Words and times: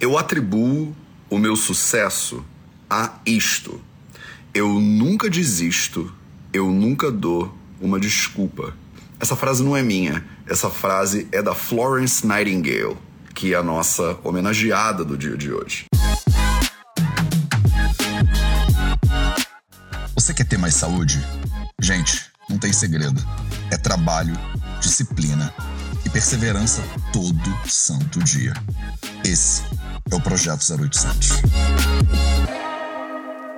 Eu 0.00 0.16
atribuo 0.16 0.96
o 1.28 1.36
meu 1.36 1.54
sucesso 1.54 2.42
a 2.88 3.18
isto. 3.26 3.78
Eu 4.54 4.80
nunca 4.80 5.28
desisto, 5.28 6.10
eu 6.54 6.70
nunca 6.70 7.10
dou 7.10 7.54
uma 7.78 8.00
desculpa. 8.00 8.74
Essa 9.20 9.36
frase 9.36 9.62
não 9.62 9.76
é 9.76 9.82
minha, 9.82 10.24
essa 10.46 10.70
frase 10.70 11.28
é 11.30 11.42
da 11.42 11.54
Florence 11.54 12.26
Nightingale, 12.26 12.96
que 13.34 13.52
é 13.52 13.58
a 13.58 13.62
nossa 13.62 14.18
homenageada 14.24 15.04
do 15.04 15.18
dia 15.18 15.36
de 15.36 15.52
hoje. 15.52 15.84
Você 20.14 20.32
quer 20.32 20.44
ter 20.44 20.56
mais 20.56 20.76
saúde? 20.76 21.22
Gente, 21.78 22.24
não 22.48 22.56
tem 22.56 22.72
segredo. 22.72 23.22
É 23.70 23.76
trabalho, 23.76 24.34
disciplina 24.80 25.52
e 26.06 26.08
perseverança 26.08 26.82
todo 27.12 27.68
santo 27.68 28.18
dia. 28.20 28.54
Esse 29.22 29.62
é 30.08 30.14
o 30.14 30.20
Projeto 30.20 30.60
0800. 30.60 31.42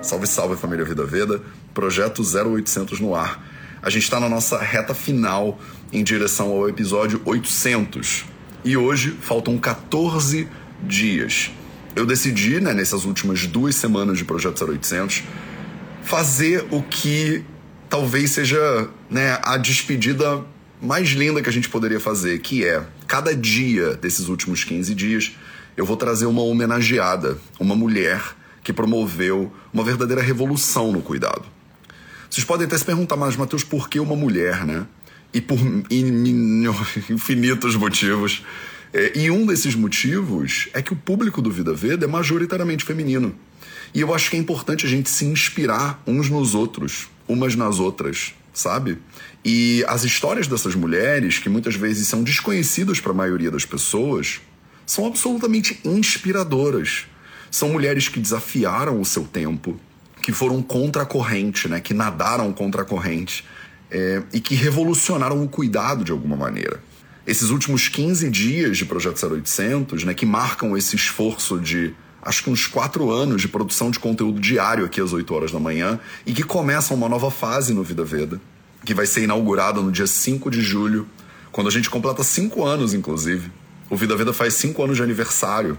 Salve, 0.01 0.27
salve 0.27 0.55
família 0.57 0.83
Vida 0.83 1.05
Veda, 1.05 1.41
Projeto 1.73 2.21
0800 2.21 2.99
no 2.99 3.15
ar. 3.15 3.43
A 3.81 3.89
gente 3.89 4.03
está 4.03 4.19
na 4.19 4.27
nossa 4.27 4.57
reta 4.57 4.93
final 4.93 5.59
em 5.91 6.03
direção 6.03 6.49
ao 6.49 6.67
episódio 6.67 7.21
800 7.25 8.25
e 8.65 8.75
hoje 8.75 9.11
faltam 9.21 9.57
14 9.57 10.47
dias. 10.81 11.51
Eu 11.95 12.05
decidi, 12.05 12.59
né, 12.59 12.73
nessas 12.73 13.05
últimas 13.05 13.45
duas 13.45 13.75
semanas 13.75 14.17
de 14.17 14.25
Projeto 14.25 14.65
0800, 14.65 15.23
fazer 16.03 16.65
o 16.71 16.81
que 16.81 17.43
talvez 17.89 18.31
seja 18.31 18.89
né, 19.09 19.39
a 19.43 19.57
despedida 19.57 20.43
mais 20.81 21.09
linda 21.09 21.41
que 21.41 21.49
a 21.49 21.53
gente 21.53 21.69
poderia 21.69 21.99
fazer, 21.99 22.39
que 22.39 22.65
é 22.65 22.83
cada 23.07 23.35
dia 23.35 23.95
desses 23.95 24.27
últimos 24.27 24.63
15 24.63 24.93
dias 24.95 25.31
eu 25.75 25.85
vou 25.85 25.97
trazer 25.97 26.25
uma 26.25 26.41
homenageada, 26.41 27.37
uma 27.59 27.75
mulher 27.75 28.21
que 28.63 28.71
promoveu 28.71 29.51
uma 29.73 29.83
verdadeira 29.83 30.21
revolução 30.21 30.91
no 30.91 31.01
cuidado. 31.01 31.43
Vocês 32.29 32.45
podem 32.45 32.65
até 32.65 32.77
se 32.77 32.85
perguntar, 32.85 33.15
mas 33.15 33.35
Mateus, 33.35 33.63
por 33.63 33.89
que 33.89 33.99
uma 33.99 34.15
mulher, 34.15 34.65
né? 34.65 34.87
E 35.33 35.41
por 35.41 35.57
infinitos 37.09 37.75
motivos. 37.75 38.43
É, 38.93 39.17
e 39.17 39.29
um 39.31 39.45
desses 39.45 39.75
motivos 39.75 40.69
é 40.73 40.81
que 40.81 40.93
o 40.93 40.95
público 40.95 41.41
do 41.41 41.51
Vida 41.51 41.73
Veda 41.73 42.05
é 42.05 42.07
majoritariamente 42.07 42.85
feminino. 42.85 43.35
E 43.93 44.01
eu 44.01 44.13
acho 44.13 44.29
que 44.29 44.35
é 44.35 44.39
importante 44.39 44.85
a 44.85 44.89
gente 44.89 45.09
se 45.09 45.25
inspirar 45.25 46.01
uns 46.07 46.29
nos 46.29 46.55
outros, 46.55 47.07
umas 47.27 47.55
nas 47.55 47.79
outras, 47.79 48.33
sabe? 48.53 48.97
E 49.43 49.83
as 49.87 50.03
histórias 50.03 50.47
dessas 50.47 50.73
mulheres, 50.73 51.37
que 51.37 51.49
muitas 51.49 51.75
vezes 51.75 52.07
são 52.07 52.23
desconhecidas 52.23 52.99
para 52.99 53.11
a 53.11 53.15
maioria 53.15 53.51
das 53.51 53.65
pessoas, 53.65 54.41
são 54.85 55.05
absolutamente 55.05 55.79
inspiradoras. 55.83 57.05
São 57.49 57.69
mulheres 57.69 58.07
que 58.07 58.19
desafiaram 58.19 58.99
o 58.99 59.05
seu 59.05 59.23
tempo, 59.25 59.79
que 60.21 60.31
foram 60.31 60.61
contra 60.61 61.03
a 61.03 61.05
corrente, 61.05 61.67
né? 61.67 61.79
que 61.79 61.93
nadaram 61.93 62.51
contra 62.51 62.81
a 62.81 62.85
corrente 62.85 63.45
é, 63.91 64.23
e 64.33 64.39
que 64.39 64.55
revolucionaram 64.55 65.43
o 65.43 65.47
cuidado 65.47 66.03
de 66.03 66.11
alguma 66.11 66.35
maneira. 66.35 66.81
Esses 67.25 67.51
últimos 67.51 67.87
15 67.87 68.29
dias 68.29 68.77
de 68.77 68.85
Projeto 68.85 69.23
0800, 69.25 70.03
né, 70.03 70.13
que 70.13 70.25
marcam 70.25 70.75
esse 70.75 70.95
esforço 70.95 71.57
de 71.57 71.93
acho 72.21 72.43
que 72.43 72.49
uns 72.49 72.67
quatro 72.67 73.11
anos 73.11 73.41
de 73.41 73.47
produção 73.47 73.91
de 73.91 73.99
conteúdo 73.99 74.41
diário 74.41 74.83
aqui 74.85 74.99
às 74.99 75.13
8 75.13 75.33
horas 75.33 75.51
da 75.51 75.59
manhã 75.59 75.99
e 76.25 76.33
que 76.33 76.43
começa 76.43 76.93
uma 76.93 77.07
nova 77.07 77.29
fase 77.29 77.73
no 77.73 77.83
Vida 77.83 78.03
Veda, 78.03 78.41
que 78.83 78.93
vai 78.93 79.05
ser 79.05 79.23
inaugurada 79.23 79.81
no 79.81 79.91
dia 79.91 80.07
5 80.07 80.49
de 80.49 80.61
julho, 80.61 81.07
quando 81.51 81.67
a 81.67 81.71
gente 81.71 81.89
completa 81.89 82.23
cinco 82.23 82.65
anos, 82.65 82.93
inclusive. 82.93 83.51
O 83.93 83.95
Vida 83.95 84.15
Veda 84.15 84.33
faz 84.33 84.55
cinco 84.55 84.83
anos 84.83 84.97
de 84.97 85.03
aniversário. 85.03 85.77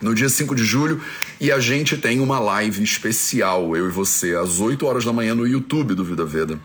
No 0.00 0.14
dia 0.14 0.28
5 0.28 0.54
de 0.54 0.64
julho, 0.64 1.02
e 1.40 1.50
a 1.50 1.58
gente 1.58 1.96
tem 1.96 2.20
uma 2.20 2.38
live 2.38 2.84
especial, 2.84 3.76
eu 3.76 3.88
e 3.88 3.90
você, 3.90 4.36
às 4.36 4.60
8 4.60 4.86
horas 4.86 5.04
da 5.04 5.12
manhã 5.12 5.34
no 5.34 5.44
YouTube 5.44 5.96
do 5.96 6.04
Vida 6.04 6.24
Veda, 6.24 6.60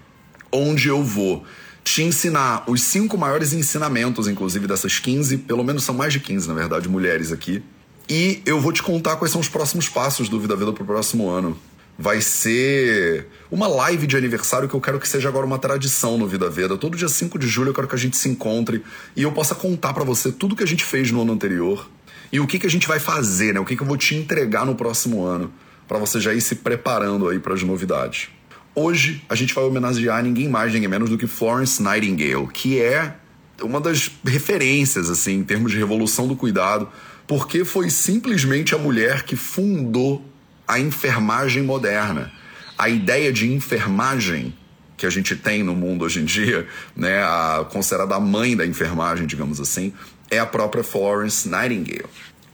onde 0.51 0.89
eu 0.89 1.03
vou 1.03 1.43
te 1.83 2.03
ensinar 2.03 2.63
os 2.67 2.83
cinco 2.83 3.17
maiores 3.17 3.53
ensinamentos, 3.53 4.27
inclusive 4.27 4.67
dessas 4.67 4.99
15, 4.99 5.39
pelo 5.39 5.63
menos 5.63 5.83
são 5.83 5.95
mais 5.95 6.13
de 6.13 6.19
15, 6.19 6.47
na 6.47 6.53
verdade, 6.53 6.87
mulheres 6.87 7.31
aqui. 7.31 7.63
E 8.07 8.43
eu 8.45 8.61
vou 8.61 8.71
te 8.71 8.83
contar 8.83 9.15
quais 9.15 9.31
são 9.31 9.41
os 9.41 9.49
próximos 9.49 9.89
passos 9.89 10.29
do 10.29 10.39
Vida 10.39 10.55
Veda 10.55 10.73
pro 10.73 10.85
próximo 10.85 11.27
ano. 11.27 11.57
Vai 11.97 12.21
ser 12.21 13.27
uma 13.51 13.67
live 13.67 14.07
de 14.07 14.17
aniversário 14.17 14.67
que 14.67 14.73
eu 14.73 14.81
quero 14.81 14.99
que 14.99 15.07
seja 15.07 15.29
agora 15.29 15.45
uma 15.45 15.59
tradição 15.59 16.17
no 16.17 16.27
Vida 16.27 16.49
Veda. 16.49 16.77
Todo 16.77 16.97
dia 16.97 17.07
5 17.07 17.37
de 17.37 17.47
julho 17.47 17.69
eu 17.69 17.73
quero 17.73 17.87
que 17.87 17.95
a 17.95 17.99
gente 17.99 18.17
se 18.17 18.27
encontre 18.27 18.83
e 19.15 19.21
eu 19.21 19.31
possa 19.31 19.53
contar 19.53 19.93
para 19.93 20.03
você 20.03 20.31
tudo 20.31 20.55
que 20.55 20.63
a 20.63 20.67
gente 20.67 20.83
fez 20.83 21.11
no 21.11 21.21
ano 21.21 21.33
anterior 21.33 21.87
e 22.31 22.39
o 22.39 22.47
que, 22.47 22.57
que 22.57 22.65
a 22.65 22.69
gente 22.69 22.87
vai 22.87 22.99
fazer, 22.99 23.53
né? 23.53 23.59
O 23.59 23.65
que, 23.65 23.75
que 23.75 23.83
eu 23.83 23.87
vou 23.87 23.95
te 23.95 24.15
entregar 24.15 24.65
no 24.65 24.73
próximo 24.73 25.23
ano 25.23 25.53
para 25.87 25.99
você 25.99 26.19
já 26.19 26.33
ir 26.33 26.41
se 26.41 26.55
preparando 26.55 27.29
aí 27.29 27.39
para 27.39 27.53
as 27.53 27.61
novidades. 27.61 28.29
Hoje 28.73 29.23
a 29.29 29.35
gente 29.35 29.53
vai 29.53 29.63
homenagear 29.63 30.23
ninguém 30.23 30.49
mais, 30.49 30.73
ninguém 30.73 30.89
menos 30.89 31.09
do 31.09 31.17
que 31.17 31.27
Florence 31.27 31.81
Nightingale, 31.81 32.47
que 32.47 32.81
é 32.81 33.15
uma 33.61 33.79
das 33.79 34.09
referências 34.25 35.11
assim 35.11 35.33
em 35.35 35.43
termos 35.43 35.71
de 35.71 35.77
revolução 35.77 36.27
do 36.27 36.35
cuidado, 36.35 36.89
porque 37.27 37.63
foi 37.63 37.91
simplesmente 37.91 38.73
a 38.73 38.77
mulher 38.79 39.23
que 39.23 39.35
fundou 39.35 40.25
a 40.67 40.79
enfermagem 40.79 41.63
moderna. 41.63 42.31
A 42.77 42.89
ideia 42.89 43.31
de 43.31 43.51
enfermagem 43.51 44.55
que 44.97 45.05
a 45.05 45.09
gente 45.09 45.35
tem 45.35 45.63
no 45.63 45.75
mundo 45.75 46.05
hoje 46.05 46.21
em 46.21 46.25
dia, 46.25 46.67
né, 46.95 47.23
a 47.23 47.65
considerada 47.71 48.15
a 48.15 48.19
mãe 48.19 48.55
da 48.55 48.65
enfermagem, 48.65 49.25
digamos 49.25 49.59
assim, 49.59 49.93
é 50.31 50.39
a 50.39 50.45
própria 50.45 50.83
Florence 50.83 51.47
Nightingale. 51.47 52.05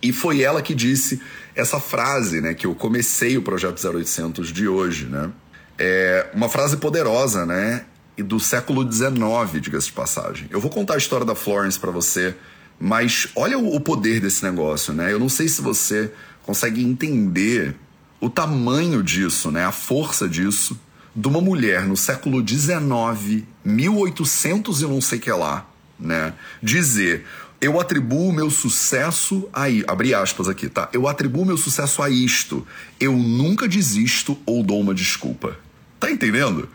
E 0.01 0.11
foi 0.11 0.41
ela 0.41 0.61
que 0.61 0.73
disse 0.73 1.21
essa 1.55 1.79
frase, 1.79 2.41
né, 2.41 2.53
que 2.53 2.65
eu 2.65 2.73
comecei 2.73 3.37
o 3.37 3.41
projeto 3.41 3.85
0800 3.85 4.51
de 4.51 4.67
hoje, 4.67 5.05
né? 5.05 5.29
É 5.77 6.29
uma 6.33 6.49
frase 6.49 6.77
poderosa, 6.77 7.45
né? 7.45 7.85
E 8.17 8.23
do 8.23 8.39
século 8.39 8.89
XIX, 8.89 9.61
diga-se 9.61 9.87
de 9.87 9.93
passagem. 9.93 10.47
Eu 10.49 10.59
vou 10.59 10.69
contar 10.69 10.95
a 10.95 10.97
história 10.97 11.25
da 11.25 11.35
Florence 11.35 11.79
para 11.79 11.91
você, 11.91 12.35
mas 12.79 13.29
olha 13.35 13.57
o 13.57 13.79
poder 13.79 14.19
desse 14.19 14.43
negócio, 14.43 14.93
né? 14.93 15.11
Eu 15.11 15.19
não 15.19 15.29
sei 15.29 15.47
se 15.47 15.61
você 15.61 16.11
consegue 16.43 16.83
entender 16.83 17.75
o 18.19 18.29
tamanho 18.29 19.01
disso, 19.03 19.51
né, 19.51 19.65
a 19.65 19.71
força 19.71 20.27
disso, 20.27 20.79
de 21.15 21.27
uma 21.27 21.41
mulher 21.41 21.85
no 21.85 21.97
século 21.97 22.45
XIX, 22.45 23.43
1800 23.63 24.81
e 24.81 24.85
não 24.85 25.01
sei 25.01 25.19
que 25.19 25.31
lá, 25.31 25.65
né, 25.99 26.33
dizer 26.61 27.25
eu 27.61 27.79
atribuo 27.79 28.31
meu 28.31 28.49
sucesso 28.49 29.49
a 29.51 29.65
abri 29.91 30.13
aspas 30.13 30.47
aqui, 30.47 30.69
tá? 30.69 30.87
Eu 30.93 31.09
atribuo 31.09 31.45
meu 31.45 31.57
sucesso 31.57 32.01
a 32.01 32.09
isto. 32.09 32.65
Eu 32.97 33.17
nunca 33.17 33.67
desisto 33.67 34.37
ou 34.45 34.63
dou 34.63 34.79
uma 34.79 34.93
desculpa. 34.93 35.57
Tá 35.99 36.09
entendendo? 36.09 36.69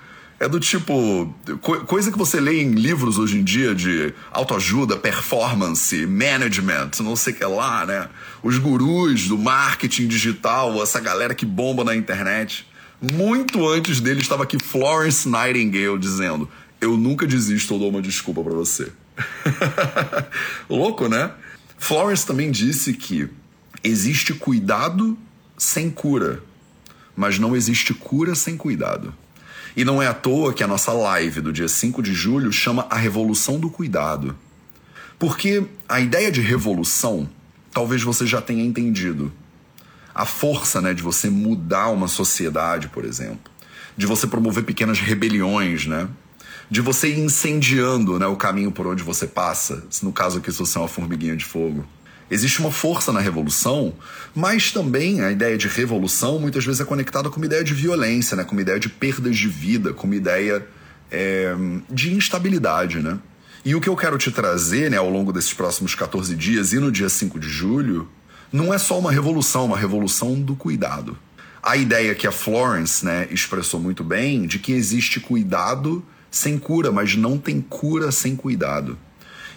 É 0.45 0.49
do 0.49 0.61
tipo. 0.61 1.35
Co 1.63 1.87
coisa 1.87 2.13
que 2.13 2.19
você 2.19 2.39
lê 2.39 2.61
em 2.61 2.73
livros 2.73 3.17
hoje 3.17 3.39
em 3.39 3.43
dia 3.43 3.75
de 3.75 4.13
autoajuda, 4.31 4.95
performance, 4.95 6.05
management, 6.05 6.91
não 7.01 7.17
sei 7.17 7.33
o 7.33 7.37
que 7.37 7.45
lá, 7.47 7.87
né? 7.87 8.11
Os 8.43 8.59
gurus 8.59 9.27
do 9.27 9.39
marketing 9.39 10.07
digital, 10.07 10.83
essa 10.83 11.01
galera 11.01 11.35
que 11.35 11.47
bomba 11.47 11.83
na 11.83 11.97
internet. 11.97 12.67
Muito 13.01 13.67
antes 13.67 14.03
dele 14.03 14.21
estava 14.21 14.43
aqui 14.43 14.59
Florence 14.63 15.27
Nightingale 15.27 15.99
dizendo: 15.99 16.47
Eu 16.79 16.95
nunca 16.99 17.27
desisto 17.27 17.73
ou 17.73 17.81
dou 17.81 17.89
uma 17.89 18.03
desculpa 18.03 18.45
para 18.45 18.53
você. 18.53 18.93
Louco, 20.69 21.09
né? 21.09 21.33
Florence 21.79 22.27
também 22.27 22.51
disse 22.51 22.93
que 22.93 23.31
existe 23.83 24.35
cuidado 24.35 25.17
sem 25.57 25.89
cura, 25.89 26.43
mas 27.17 27.39
não 27.39 27.57
existe 27.57 27.95
cura 27.95 28.35
sem 28.35 28.59
cuidado. 28.59 29.15
E 29.77 29.85
não 29.85 30.01
é 30.01 30.07
à 30.07 30.15
toa 30.15 30.53
que 30.53 30.63
a 30.63 30.69
nossa 30.69 30.93
live 30.93 31.41
do 31.41 31.53
dia 31.53 31.67
5 31.67 32.01
de 32.01 32.15
julho 32.15 32.53
chama 32.53 32.87
A 32.89 32.97
Revolução 32.97 33.59
do 33.59 33.69
Cuidado. 33.69 34.37
Porque 35.19 35.65
a 35.89 36.01
ideia 36.01 36.31
de 36.31 36.41
revolução, 36.41 37.29
talvez 37.73 38.03
você 38.03 38.27
já 38.27 38.41
tenha 38.41 38.65
entendido. 38.65 39.33
A 40.15 40.25
força 40.25 40.81
né, 40.81 40.95
de 40.95 41.03
você 41.03 41.29
mudar 41.29 41.89
uma 41.89 42.07
sociedade, 42.07 42.89
por 42.89 43.05
exemplo. 43.05 43.51
De 43.97 44.07
você 44.07 44.29
promover 44.29 44.65
pequenas 44.65 45.01
rebeliões, 45.01 45.87
né? 45.87 46.09
De 46.71 46.81
você 46.81 47.09
ir 47.09 47.19
incendiando 47.19 48.19
né, 48.19 48.27
o 48.27 48.37
caminho 48.37 48.71
por 48.71 48.87
onde 48.87 49.03
você 49.03 49.27
passa. 49.27 49.85
No 50.03 50.13
caso 50.13 50.39
aqui, 50.39 50.53
se 50.53 50.59
você 50.59 50.79
é 50.79 50.81
uma 50.81 50.89
formiguinha 50.89 51.37
de 51.37 51.45
fogo. 51.45 51.85
Existe 52.35 52.59
uma 52.59 52.73
força 52.73 53.13
na 53.13 53.21
revolução, 53.21 53.95
mas 54.35 54.73
também 54.73 55.21
a 55.21 55.31
ideia 55.31 55.57
de 55.57 55.69
revolução 55.69 56.37
muitas 56.41 56.65
vezes 56.65 56.81
é 56.81 56.85
conectada 56.85 57.31
com 57.31 57.37
uma 57.37 57.47
ideia 57.47 57.63
de 57.63 57.73
violência, 57.73 58.37
né? 58.37 58.43
com 58.43 58.51
uma 58.51 58.61
ideia 58.61 58.81
de 58.81 58.89
perdas 58.89 59.37
de 59.37 59.47
vida, 59.47 59.93
com 59.93 60.09
uma 60.09 60.17
ideia 60.17 60.67
é, 61.13 61.55
de 61.89 62.13
instabilidade. 62.13 62.99
Né? 62.99 63.21
E 63.65 63.77
o 63.77 63.81
que 63.81 63.89
eu 63.89 63.95
quero 63.95 64.19
te 64.19 64.33
trazer 64.33 64.91
né, 64.91 64.97
ao 64.97 65.09
longo 65.09 65.33
desses 65.33 65.55
próximos 65.55 65.95
14 65.95 66.35
dias 66.35 66.73
e 66.73 66.81
no 66.81 66.91
dia 66.91 67.09
5 67.09 67.39
de 67.39 67.49
julho 67.49 68.09
não 68.53 68.75
é 68.75 68.79
só 68.79 68.99
uma 68.99 69.13
revolução, 69.13 69.63
é 69.63 69.67
uma 69.67 69.79
revolução 69.79 70.35
do 70.35 70.57
cuidado. 70.57 71.17
A 71.63 71.77
ideia 71.77 72.17
que 72.17 72.27
a 72.27 72.33
Florence 72.33 73.05
né, 73.05 73.29
expressou 73.31 73.79
muito 73.79 74.03
bem 74.03 74.45
de 74.45 74.59
que 74.59 74.73
existe 74.73 75.21
cuidado 75.21 76.05
sem 76.33 76.59
cura, 76.59 76.91
mas 76.91 77.15
não 77.15 77.39
tem 77.39 77.61
cura 77.61 78.11
sem 78.11 78.35
cuidado. 78.35 78.99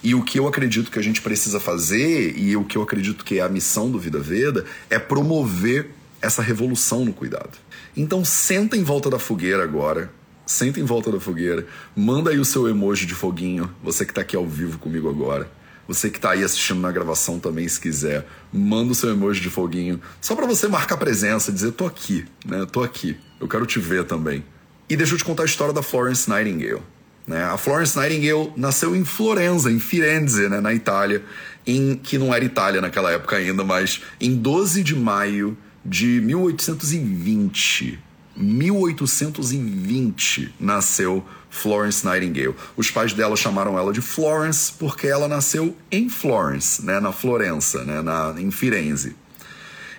E 0.04 0.14
o 0.14 0.24
que 0.24 0.40
eu 0.40 0.48
acredito 0.48 0.92
que 0.92 1.00
a 1.00 1.02
gente 1.02 1.22
precisa 1.22 1.60
fazer, 1.60 2.38
e 2.38 2.56
o 2.56 2.64
que 2.64 2.78
eu 2.78 2.82
acredito 2.82 3.26
que 3.26 3.40
é 3.40 3.42
a 3.42 3.50
missão 3.50 3.90
do 3.90 4.00
Vida 4.00 4.20
Veda, 4.20 4.66
é 4.90 5.00
promover 5.00 5.90
essa 6.22 6.42
revolução 6.42 7.06
no 7.06 7.14
cuidado. 7.14 7.58
Então 7.96 8.24
senta 8.24 8.78
em 8.78 8.84
volta 8.84 9.10
da 9.10 9.20
fogueira 9.20 9.64
agora, 9.64 10.12
senta 10.46 10.80
em 10.80 10.84
volta 10.84 11.12
da 11.12 11.20
fogueira, 11.20 11.66
manda 11.96 12.30
aí 12.32 12.40
o 12.40 12.46
seu 12.46 12.68
emoji 12.68 13.06
de 13.06 13.16
foguinho, 13.16 13.74
você 13.84 14.06
que 14.06 14.12
está 14.12 14.22
aqui 14.22 14.36
ao 14.36 14.48
vivo 14.48 14.78
comigo 14.78 15.10
agora. 15.10 15.50
Você 15.88 16.10
que 16.10 16.18
está 16.18 16.32
aí 16.32 16.44
assistindo 16.44 16.82
na 16.82 16.92
gravação 16.92 17.40
também, 17.40 17.66
se 17.66 17.80
quiser, 17.80 18.28
manda 18.52 18.92
o 18.92 18.96
seu 18.96 19.10
emoji 19.10 19.40
de 19.40 19.50
foguinho, 19.50 20.02
só 20.20 20.36
para 20.36 20.46
você 20.46 20.68
marcar 20.68 20.98
presença, 20.98 21.50
dizer 21.50 21.72
tô 21.72 21.86
aqui, 21.86 22.26
né? 22.46 22.68
Tô 22.70 22.84
aqui. 22.84 23.18
Eu 23.40 23.48
quero 23.48 23.66
te 23.66 23.80
ver 23.80 24.04
também. 24.04 24.44
E 24.90 24.98
deixa 24.98 25.14
eu 25.14 25.18
te 25.18 25.24
contar 25.24 25.44
a 25.44 25.46
história 25.46 25.74
da 25.74 25.82
Florence 25.82 26.30
Nightingale. 26.30 26.82
Né? 27.28 27.44
A 27.44 27.58
Florence 27.58 28.00
Nightingale 28.00 28.54
nasceu 28.56 28.96
em 28.96 29.04
Florença, 29.04 29.70
em 29.70 29.80
Firenze, 29.80 30.48
né, 30.48 30.62
na 30.62 30.74
Itália, 30.74 31.22
em 31.66 31.96
que 31.96 32.18
não 32.18 32.34
era 32.34 32.46
Itália 32.46 32.80
naquela 32.80 33.12
época 33.12 33.36
ainda, 33.36 33.66
mas 33.66 34.02
em 34.20 34.34
12 34.34 34.82
de 34.82 34.96
maio 34.96 35.58
de 35.86 36.22
1820. 36.22 38.00
1820 38.38 40.54
nasceu 40.60 41.26
Florence 41.50 42.06
Nightingale. 42.06 42.54
Os 42.78 42.92
pais 42.92 43.12
dela 43.12 43.36
chamaram 43.36 43.78
ela 43.78 43.92
de 43.92 44.00
Florence 44.00 44.72
porque 44.78 45.08
ela 45.08 45.28
nasceu 45.28 45.76
em 45.92 46.08
Florence, 46.08 46.86
né, 46.86 47.00
na 47.00 47.12
Florença, 47.12 47.84
né, 47.84 48.02
na, 48.02 48.36
em 48.38 48.52
Firenze. 48.52 49.16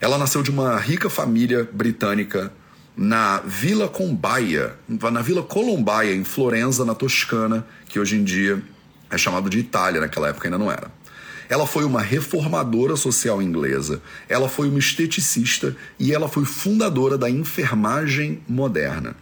Ela 0.00 0.16
nasceu 0.16 0.40
de 0.42 0.50
uma 0.50 0.78
rica 0.78 1.10
família 1.10 1.68
britânica 1.72 2.52
na 2.98 3.38
Vila 3.46 3.86
Combaia, 3.86 4.74
na 4.88 5.22
Vila 5.22 5.40
Colombaia, 5.40 6.12
em 6.12 6.24
Florença, 6.24 6.84
na 6.84 6.96
Toscana, 6.96 7.64
que 7.88 8.00
hoje 8.00 8.16
em 8.16 8.24
dia 8.24 8.60
é 9.08 9.16
chamado 9.16 9.48
de 9.48 9.60
Itália, 9.60 10.00
naquela 10.00 10.28
época 10.28 10.48
ainda 10.48 10.58
não 10.58 10.70
era. 10.70 10.90
Ela 11.48 11.64
foi 11.64 11.84
uma 11.84 12.02
reformadora 12.02 12.96
social 12.96 13.40
inglesa, 13.40 14.02
ela 14.28 14.48
foi 14.48 14.68
uma 14.68 14.80
esteticista 14.80 15.76
e 15.96 16.12
ela 16.12 16.28
foi 16.28 16.44
fundadora 16.44 17.16
da 17.16 17.30
enfermagem 17.30 18.42
moderna. 18.48 19.14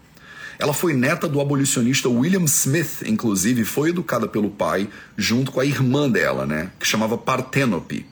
Ela 0.58 0.72
foi 0.72 0.94
neta 0.94 1.28
do 1.28 1.38
abolicionista 1.38 2.08
William 2.08 2.44
Smith, 2.44 3.02
inclusive, 3.04 3.62
foi 3.62 3.90
educada 3.90 4.26
pelo 4.26 4.48
pai 4.48 4.88
junto 5.18 5.52
com 5.52 5.60
a 5.60 5.66
irmã 5.66 6.08
dela, 6.08 6.46
né, 6.46 6.70
que 6.80 6.86
chamava 6.86 7.18
Partenope. 7.18 8.06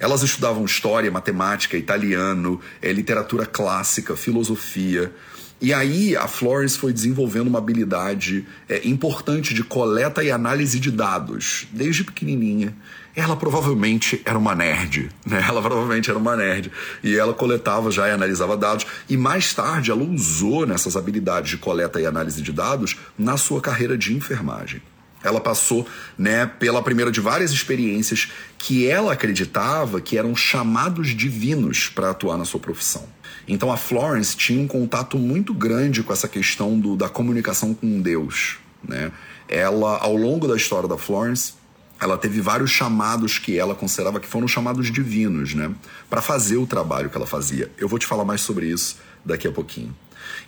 Elas 0.00 0.22
estudavam 0.22 0.64
história, 0.64 1.10
matemática, 1.10 1.76
italiano, 1.76 2.58
é, 2.80 2.90
literatura 2.90 3.44
clássica, 3.44 4.16
filosofia. 4.16 5.12
E 5.60 5.74
aí 5.74 6.16
a 6.16 6.26
Florence 6.26 6.78
foi 6.78 6.90
desenvolvendo 6.90 7.48
uma 7.48 7.58
habilidade 7.58 8.46
é, 8.66 8.80
importante 8.88 9.52
de 9.52 9.62
coleta 9.62 10.24
e 10.24 10.30
análise 10.30 10.80
de 10.80 10.90
dados, 10.90 11.68
desde 11.70 12.02
pequenininha. 12.02 12.74
Ela 13.14 13.36
provavelmente 13.36 14.22
era 14.24 14.38
uma 14.38 14.54
nerd, 14.54 15.10
né? 15.26 15.44
Ela 15.46 15.60
provavelmente 15.60 16.08
era 16.08 16.18
uma 16.18 16.34
nerd. 16.34 16.72
E 17.02 17.18
ela 17.18 17.34
coletava 17.34 17.90
já 17.90 18.08
e 18.08 18.12
analisava 18.12 18.56
dados. 18.56 18.86
E 19.06 19.18
mais 19.18 19.52
tarde 19.52 19.90
ela 19.90 20.02
usou 20.02 20.64
nessas 20.64 20.96
habilidades 20.96 21.50
de 21.50 21.58
coleta 21.58 22.00
e 22.00 22.06
análise 22.06 22.40
de 22.40 22.52
dados 22.52 22.96
na 23.18 23.36
sua 23.36 23.60
carreira 23.60 23.98
de 23.98 24.14
enfermagem 24.14 24.80
ela 25.22 25.40
passou 25.40 25.86
né, 26.16 26.46
pela 26.46 26.82
primeira 26.82 27.10
de 27.10 27.20
várias 27.20 27.52
experiências 27.52 28.30
que 28.58 28.86
ela 28.86 29.12
acreditava 29.12 30.00
que 30.00 30.16
eram 30.16 30.34
chamados 30.34 31.08
divinos 31.08 31.88
para 31.88 32.10
atuar 32.10 32.38
na 32.38 32.44
sua 32.44 32.60
profissão. 32.60 33.06
Então 33.46 33.72
a 33.72 33.76
Florence 33.76 34.36
tinha 34.36 34.62
um 34.62 34.66
contato 34.66 35.18
muito 35.18 35.52
grande 35.52 36.02
com 36.02 36.12
essa 36.12 36.28
questão 36.28 36.78
do, 36.78 36.96
da 36.96 37.08
comunicação 37.08 37.74
com 37.74 38.00
Deus. 38.00 38.58
Né? 38.86 39.10
Ela, 39.48 39.98
ao 39.98 40.16
longo 40.16 40.46
da 40.46 40.56
história 40.56 40.88
da 40.88 40.96
Florence, 40.96 41.54
ela 42.00 42.16
teve 42.16 42.40
vários 42.40 42.70
chamados 42.70 43.38
que 43.38 43.58
ela 43.58 43.74
considerava 43.74 44.20
que 44.20 44.26
foram 44.26 44.48
chamados 44.48 44.90
divinos, 44.90 45.52
né, 45.52 45.70
para 46.08 46.22
fazer 46.22 46.56
o 46.56 46.66
trabalho 46.66 47.10
que 47.10 47.16
ela 47.16 47.26
fazia. 47.26 47.70
Eu 47.76 47.88
vou 47.88 47.98
te 47.98 48.06
falar 48.06 48.24
mais 48.24 48.40
sobre 48.40 48.66
isso 48.66 48.96
daqui 49.22 49.46
a 49.46 49.52
pouquinho. 49.52 49.94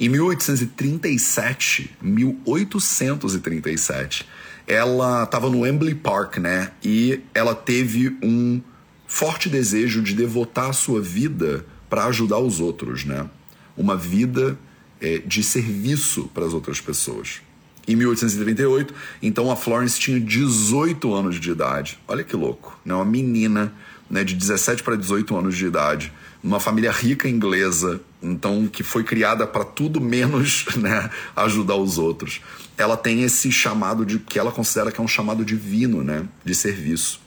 Em 0.00 0.08
1837, 0.08 1.90
1837, 2.00 4.26
ela 4.66 5.24
estava 5.24 5.48
no 5.50 5.60
Wembley 5.60 5.94
Park, 5.94 6.38
né? 6.38 6.70
E 6.82 7.20
ela 7.34 7.54
teve 7.54 8.16
um 8.22 8.60
forte 9.06 9.48
desejo 9.48 10.02
de 10.02 10.14
devotar 10.14 10.70
a 10.70 10.72
sua 10.72 11.00
vida 11.00 11.66
para 11.88 12.06
ajudar 12.06 12.38
os 12.38 12.60
outros, 12.60 13.04
né? 13.04 13.28
Uma 13.76 13.96
vida 13.96 14.58
é, 15.00 15.18
de 15.18 15.42
serviço 15.42 16.30
para 16.32 16.46
as 16.46 16.54
outras 16.54 16.80
pessoas. 16.80 17.42
Em 17.86 17.96
1838, 17.96 18.94
então 19.20 19.50
a 19.50 19.56
Florence 19.56 19.98
tinha 19.98 20.20
18 20.20 21.12
anos 21.12 21.40
de 21.40 21.50
idade. 21.50 21.98
Olha 22.06 22.22
que 22.22 22.36
louco, 22.36 22.78
né? 22.84 22.94
Uma 22.94 23.04
menina 23.04 23.74
né, 24.08 24.22
de 24.22 24.34
17 24.34 24.82
para 24.82 24.94
18 24.94 25.36
anos 25.36 25.56
de 25.56 25.66
idade, 25.66 26.12
numa 26.42 26.60
família 26.60 26.92
rica 26.92 27.28
inglesa, 27.28 28.00
então 28.22 28.66
que 28.66 28.82
foi 28.82 29.02
criada 29.02 29.46
para 29.46 29.64
tudo 29.64 30.00
menos 30.00 30.64
né, 30.76 31.10
ajudar 31.36 31.76
os 31.76 31.98
outros 31.98 32.40
ela 32.76 32.96
tem 32.96 33.22
esse 33.22 33.50
chamado 33.50 34.04
de 34.04 34.18
que 34.18 34.38
ela 34.38 34.50
considera 34.50 34.90
que 34.90 35.00
é 35.00 35.04
um 35.04 35.08
chamado 35.08 35.44
divino, 35.44 36.02
né, 36.02 36.24
de 36.44 36.54
serviço. 36.54 37.20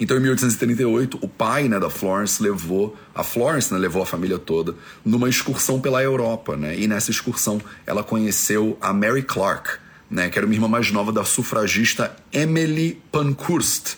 Então, 0.00 0.16
em 0.16 0.20
1838, 0.20 1.18
o 1.20 1.28
pai 1.28 1.68
né, 1.68 1.80
da 1.80 1.90
Florence 1.90 2.40
levou 2.40 2.96
a 3.14 3.24
Florence, 3.24 3.72
né, 3.72 3.78
levou 3.78 4.00
a 4.00 4.06
família 4.06 4.38
toda 4.38 4.76
numa 5.04 5.28
excursão 5.28 5.80
pela 5.80 6.02
Europa, 6.02 6.56
né? 6.56 6.78
E 6.78 6.86
nessa 6.86 7.10
excursão 7.10 7.60
ela 7.84 8.04
conheceu 8.04 8.78
a 8.80 8.92
Mary 8.92 9.22
Clark, 9.22 9.70
né, 10.08 10.28
que 10.30 10.38
era 10.38 10.46
uma 10.46 10.54
irmã 10.54 10.68
mais 10.68 10.92
nova 10.92 11.10
da 11.10 11.24
sufragista 11.24 12.14
Emily 12.32 13.02
Pankhurst. 13.10 13.96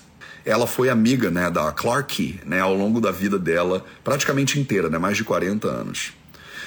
Ela 0.50 0.67
foi 0.67 0.88
amiga, 0.88 1.31
né, 1.31 1.49
da 1.49 1.70
Clark, 1.70 2.41
né, 2.44 2.61
ao 2.61 2.75
longo 2.75 3.00
da 3.00 3.12
vida 3.12 3.38
dela, 3.38 3.85
praticamente 4.02 4.58
inteira, 4.58 4.91
né, 4.91 4.99
mais 4.99 5.17
de 5.17 5.23
40 5.23 5.69
anos. 5.69 6.12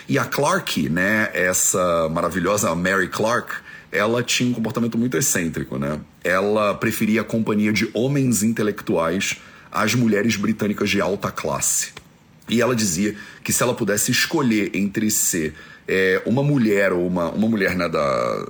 E 0.07 0.17
a 0.17 0.23
Clark, 0.23 0.87
né, 0.87 1.29
essa 1.33 2.07
maravilhosa 2.09 2.73
Mary 2.75 3.09
Clark, 3.09 3.53
ela 3.91 4.23
tinha 4.23 4.49
um 4.49 4.53
comportamento 4.53 4.97
muito 4.97 5.17
excêntrico, 5.17 5.77
né? 5.77 5.99
Ela 6.23 6.73
preferia 6.73 7.21
a 7.21 7.23
companhia 7.23 7.71
de 7.71 7.89
homens 7.93 8.41
intelectuais 8.41 9.37
às 9.71 9.93
mulheres 9.93 10.35
britânicas 10.35 10.89
de 10.89 10.99
alta 10.99 11.29
classe. 11.29 11.91
E 12.49 12.61
ela 12.61 12.75
dizia 12.75 13.15
que 13.43 13.53
se 13.53 13.61
ela 13.61 13.73
pudesse 13.73 14.11
escolher 14.11 14.71
entre 14.73 15.11
ser 15.11 15.53
é, 15.87 16.21
uma 16.25 16.41
mulher 16.41 16.91
ou 16.91 17.05
uma, 17.05 17.29
uma 17.29 17.47
mulher 17.47 17.75
né, 17.75 17.87
da 17.87 18.47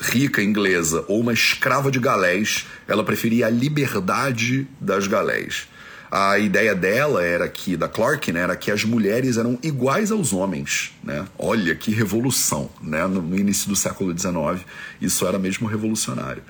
rica 0.00 0.42
inglesa 0.42 1.04
ou 1.08 1.20
uma 1.20 1.32
escrava 1.32 1.90
de 1.90 1.98
galés, 1.98 2.66
ela 2.86 3.04
preferia 3.04 3.46
a 3.46 3.50
liberdade 3.50 4.66
das 4.80 5.06
galés 5.06 5.66
a 6.10 6.38
ideia 6.38 6.74
dela 6.74 7.22
era 7.22 7.48
que, 7.48 7.76
da 7.76 7.88
Clark, 7.88 8.32
né, 8.32 8.40
era 8.40 8.56
que 8.56 8.70
as 8.70 8.84
mulheres 8.84 9.36
eram 9.36 9.58
iguais 9.62 10.10
aos 10.10 10.32
homens, 10.32 10.92
né? 11.04 11.26
Olha 11.38 11.74
que 11.74 11.90
revolução, 11.90 12.70
né? 12.80 13.06
No, 13.06 13.20
no 13.20 13.36
início 13.36 13.68
do 13.68 13.76
século 13.76 14.16
XIX, 14.18 14.64
isso 15.00 15.26
era 15.26 15.38
mesmo 15.38 15.68
revolucionário. 15.68 16.42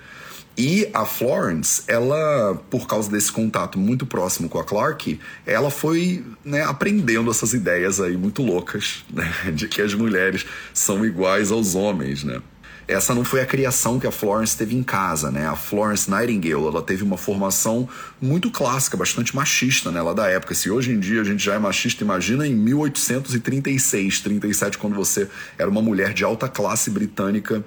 E 0.56 0.88
a 0.92 1.04
Florence, 1.04 1.82
ela, 1.86 2.60
por 2.68 2.86
causa 2.86 3.08
desse 3.08 3.30
contato 3.30 3.78
muito 3.78 4.04
próximo 4.04 4.48
com 4.48 4.58
a 4.58 4.64
Clark, 4.64 5.18
ela 5.46 5.70
foi 5.70 6.24
né, 6.44 6.62
aprendendo 6.64 7.30
essas 7.30 7.52
ideias 7.52 8.00
aí 8.00 8.16
muito 8.16 8.42
loucas, 8.42 9.04
né, 9.12 9.32
de 9.54 9.68
que 9.68 9.80
as 9.80 9.94
mulheres 9.94 10.44
são 10.74 11.04
iguais 11.04 11.52
aos 11.52 11.74
homens, 11.74 12.24
né? 12.24 12.40
Essa 12.88 13.14
não 13.14 13.22
foi 13.22 13.42
a 13.42 13.46
criação 13.46 14.00
que 14.00 14.06
a 14.06 14.10
Florence 14.10 14.56
teve 14.56 14.74
em 14.74 14.82
casa, 14.82 15.30
né? 15.30 15.46
A 15.46 15.54
Florence 15.54 16.10
Nightingale, 16.10 16.66
ela 16.66 16.80
teve 16.80 17.04
uma 17.04 17.18
formação 17.18 17.86
muito 18.18 18.50
clássica, 18.50 18.96
bastante 18.96 19.36
machista, 19.36 19.92
né? 19.92 20.00
Lá 20.00 20.14
da 20.14 20.26
época. 20.26 20.54
Se 20.54 20.70
hoje 20.70 20.92
em 20.92 20.98
dia 20.98 21.20
a 21.20 21.24
gente 21.24 21.44
já 21.44 21.54
é 21.54 21.58
machista, 21.58 22.02
imagina 22.02 22.46
em 22.46 22.54
1836, 22.54 24.20
37, 24.22 24.78
quando 24.78 24.96
você 24.96 25.28
era 25.58 25.68
uma 25.68 25.82
mulher 25.82 26.14
de 26.14 26.24
alta 26.24 26.48
classe 26.48 26.90
britânica 26.90 27.62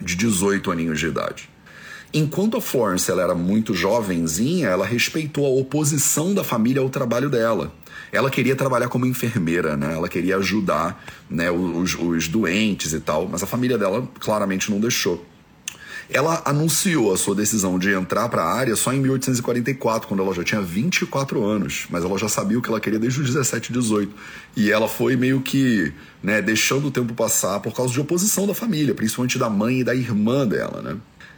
de 0.00 0.14
18 0.14 0.70
aninhos 0.70 1.00
de 1.00 1.06
idade. 1.06 1.48
Enquanto 2.12 2.58
a 2.58 2.60
Florence 2.60 3.10
ela 3.10 3.22
era 3.22 3.34
muito 3.34 3.72
jovenzinha, 3.72 4.68
ela 4.68 4.84
respeitou 4.84 5.46
a 5.46 5.60
oposição 5.60 6.34
da 6.34 6.44
família 6.44 6.82
ao 6.82 6.90
trabalho 6.90 7.30
dela. 7.30 7.72
Ela 8.16 8.30
queria 8.30 8.56
trabalhar 8.56 8.88
como 8.88 9.04
enfermeira, 9.04 9.76
né? 9.76 9.94
Ela 9.94 10.08
queria 10.08 10.36
ajudar 10.38 11.04
né, 11.28 11.50
os, 11.50 11.94
os 11.94 12.28
doentes 12.28 12.92
e 12.92 13.00
tal, 13.00 13.28
mas 13.28 13.42
a 13.42 13.46
família 13.46 13.76
dela 13.76 14.08
claramente 14.18 14.70
não 14.70 14.80
deixou. 14.80 15.24
Ela 16.08 16.40
anunciou 16.44 17.12
a 17.12 17.16
sua 17.16 17.34
decisão 17.34 17.78
de 17.78 17.90
entrar 17.90 18.28
para 18.28 18.42
a 18.42 18.54
área 18.54 18.76
só 18.76 18.92
em 18.92 19.00
1844, 19.00 20.06
quando 20.06 20.22
ela 20.22 20.32
já 20.32 20.44
tinha 20.44 20.62
24 20.62 21.44
anos, 21.44 21.86
mas 21.90 22.04
ela 22.04 22.16
já 22.16 22.28
sabia 22.28 22.58
o 22.58 22.62
que 22.62 22.68
ela 22.68 22.80
queria 22.80 22.98
desde 22.98 23.20
os 23.20 23.26
17, 23.26 23.72
18. 23.72 24.14
E 24.56 24.70
ela 24.70 24.88
foi 24.88 25.16
meio 25.16 25.40
que 25.40 25.92
né, 26.22 26.40
deixando 26.40 26.86
o 26.86 26.90
tempo 26.90 27.12
passar 27.12 27.58
por 27.60 27.74
causa 27.74 27.92
de 27.92 28.00
oposição 28.00 28.46
da 28.46 28.54
família, 28.54 28.94
principalmente 28.94 29.36
da 29.36 29.50
mãe 29.50 29.80
e 29.80 29.84
da 29.84 29.94
irmã 29.94 30.46
dela, 30.46 30.80
né? 30.80 30.96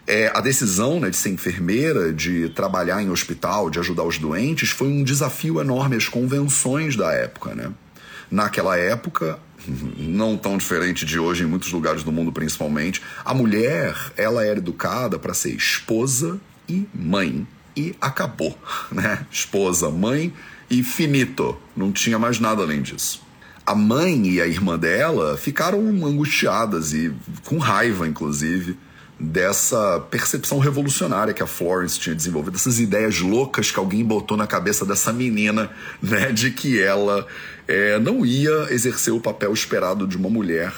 É, 0.09 0.33
a 0.35 0.41
decisão 0.41 0.99
né, 0.99 1.11
de 1.11 1.17
ser 1.17 1.29
enfermeira, 1.29 2.11
de 2.11 2.49
trabalhar 2.49 3.03
em 3.03 3.11
hospital, 3.11 3.69
de 3.69 3.79
ajudar 3.79 4.05
os 4.05 4.17
doentes, 4.17 4.71
foi 4.71 4.89
um 4.89 5.05
desafio 5.05 5.61
enorme 5.61 5.97
às 5.97 6.09
convenções 6.09 6.97
da 6.97 7.13
época. 7.13 7.55
Né? 7.55 7.71
Naquela 8.31 8.79
época, 8.79 9.39
não 9.99 10.35
tão 10.35 10.57
diferente 10.57 11.05
de 11.05 11.19
hoje 11.19 11.43
em 11.43 11.47
muitos 11.47 11.71
lugares 11.71 12.03
do 12.03 12.11
mundo 12.11 12.33
principalmente, 12.33 13.03
a 13.23 13.35
mulher 13.35 13.95
ela 14.17 14.43
era 14.43 14.59
educada 14.59 15.19
para 15.19 15.35
ser 15.35 15.51
esposa 15.51 16.41
e 16.67 16.89
mãe 16.95 17.47
e 17.77 17.95
acabou, 18.01 18.59
né? 18.91 19.27
Esposa, 19.31 19.91
mãe 19.91 20.33
e 20.71 20.83
finito, 20.83 21.55
não 21.77 21.93
tinha 21.93 22.19
mais 22.19 22.41
nada 22.41 22.63
além 22.63 22.81
disso. 22.81 23.23
A 23.67 23.75
mãe 23.75 24.27
e 24.27 24.41
a 24.41 24.47
irmã 24.47 24.79
dela 24.79 25.37
ficaram 25.37 25.81
angustiadas 25.81 26.95
e 26.95 27.13
com 27.45 27.59
raiva, 27.59 28.09
inclusive, 28.09 28.79
dessa 29.19 29.99
percepção 30.11 30.59
revolucionária 30.59 31.35
que 31.35 31.43
a 31.43 31.47
Florence 31.47 31.99
tinha 31.99 32.15
desenvolvido, 32.15 32.53
dessas 32.53 32.79
ideias 32.79 33.21
loucas 33.21 33.71
que 33.71 33.79
alguém 33.79 34.05
botou 34.05 34.37
na 34.37 34.47
cabeça 34.47 34.87
dessa 34.87 35.13
menina, 35.13 35.71
né, 36.01 36.31
de 36.31 36.53
que 36.53 36.81
ela 36.81 37.27
é, 37.67 37.99
não 37.99 38.25
ia 38.25 38.69
exercer 38.71 39.13
o 39.13 39.21
papel 39.21 39.53
esperado 39.53 40.07
de 40.07 40.17
uma 40.17 40.31
mulher, 40.31 40.73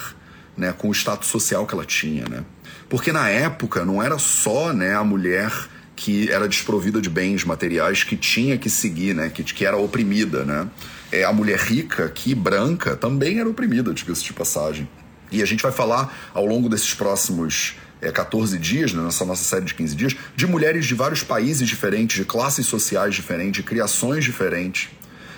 né, 0.56 0.72
com 0.72 0.88
o 0.88 0.92
status 0.92 1.28
social 1.28 1.66
que 1.66 1.74
ela 1.74 1.84
tinha, 1.84 2.24
né? 2.28 2.44
Porque 2.88 3.12
na 3.12 3.28
época 3.28 3.84
não 3.84 4.02
era 4.02 4.18
só, 4.18 4.72
né, 4.72 4.94
a 4.94 5.04
mulher 5.04 5.52
que 5.94 6.30
era 6.30 6.48
desprovida 6.48 7.00
de 7.00 7.10
bens 7.10 7.44
materiais 7.44 8.02
que 8.02 8.16
tinha 8.16 8.56
que 8.56 8.70
seguir, 8.70 9.14
né, 9.14 9.28
que, 9.28 9.44
que 9.44 9.66
era 9.66 9.76
oprimida, 9.76 10.44
né? 10.44 10.66
É, 11.12 11.24
a 11.24 11.32
mulher 11.32 11.58
rica, 11.58 12.08
que 12.08 12.34
branca, 12.34 12.96
também 12.96 13.38
era 13.38 13.48
oprimida, 13.48 13.92
diga-se 13.92 14.24
de 14.24 14.32
passagem. 14.32 14.88
E 15.30 15.42
a 15.42 15.46
gente 15.46 15.62
vai 15.62 15.72
falar 15.72 16.30
ao 16.32 16.46
longo 16.46 16.68
desses 16.68 16.94
próximos 16.94 17.76
é, 18.00 18.10
14 18.10 18.58
dias, 18.58 18.92
né, 18.92 19.02
nessa 19.02 19.24
nossa 19.24 19.44
série 19.44 19.64
de 19.64 19.74
15 19.74 19.94
dias, 19.94 20.16
de 20.34 20.46
mulheres 20.46 20.86
de 20.86 20.94
vários 20.94 21.22
países 21.22 21.68
diferentes, 21.68 22.16
de 22.16 22.24
classes 22.24 22.66
sociais 22.66 23.14
diferentes, 23.14 23.62
de 23.62 23.62
criações 23.62 24.24
diferentes. 24.24 24.88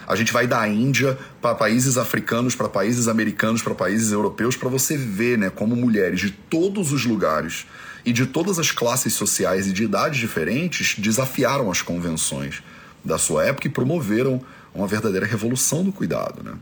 A 0.07 0.17
gente 0.17 0.33
vai 0.33 0.47
da 0.47 0.67
Índia 0.69 1.17
para 1.41 1.55
países 1.55 1.97
africanos, 1.97 2.55
para 2.55 2.69
países 2.69 3.09
americanos, 3.09 3.63
para 3.63 3.75
países 3.75 4.13
europeus, 4.13 4.57
para 4.57 4.69
você 4.69 4.97
ver 4.97 5.39
né, 5.39 5.51
como 5.51 5.77
mulheres 5.77 6.21
de 6.21 6.31
todos 6.31 6.93
os 6.93 7.05
lugares 7.05 7.67
e 8.05 8.13
de 8.13 8.27
todas 8.27 8.59
as 8.59 8.71
classes 8.71 9.15
sociais 9.15 9.67
e 9.67 9.73
de 9.73 9.85
idades 9.85 10.19
diferentes 10.19 10.97
desafiaram 10.99 11.71
as 11.71 11.83
convenções 11.83 12.63
da 13.05 13.17
sua 13.17 13.45
época 13.45 13.69
e 13.69 13.71
promoveram 13.71 14.41
uma 14.75 14.87
verdadeira 14.87 15.27
revolução 15.27 15.85
do 15.85 15.93
cuidado. 15.93 16.43
Né? 16.43 16.55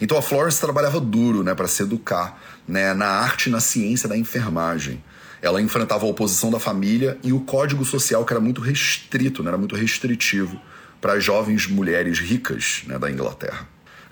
Então 0.00 0.16
a 0.16 0.22
Florence 0.22 0.60
trabalhava 0.60 1.00
duro 1.00 1.42
né, 1.42 1.54
para 1.54 1.68
se 1.68 1.82
educar 1.82 2.40
né, 2.66 2.94
na 2.94 3.06
arte 3.06 3.48
e 3.48 3.52
na 3.52 3.60
ciência 3.60 4.08
da 4.08 4.16
enfermagem. 4.16 5.02
Ela 5.44 5.60
enfrentava 5.60 6.06
a 6.06 6.08
oposição 6.08 6.50
da 6.50 6.58
família 6.58 7.18
e 7.22 7.32
o 7.32 7.40
código 7.40 7.84
social 7.84 8.24
que 8.24 8.32
era 8.32 8.40
muito 8.40 8.60
restrito, 8.60 9.42
né, 9.42 9.48
era 9.48 9.58
muito 9.58 9.76
restritivo 9.76 10.60
para 11.00 11.20
jovens 11.20 11.66
mulheres 11.66 12.18
ricas 12.18 12.82
né, 12.86 12.98
da 12.98 13.10
Inglaterra. 13.10 13.68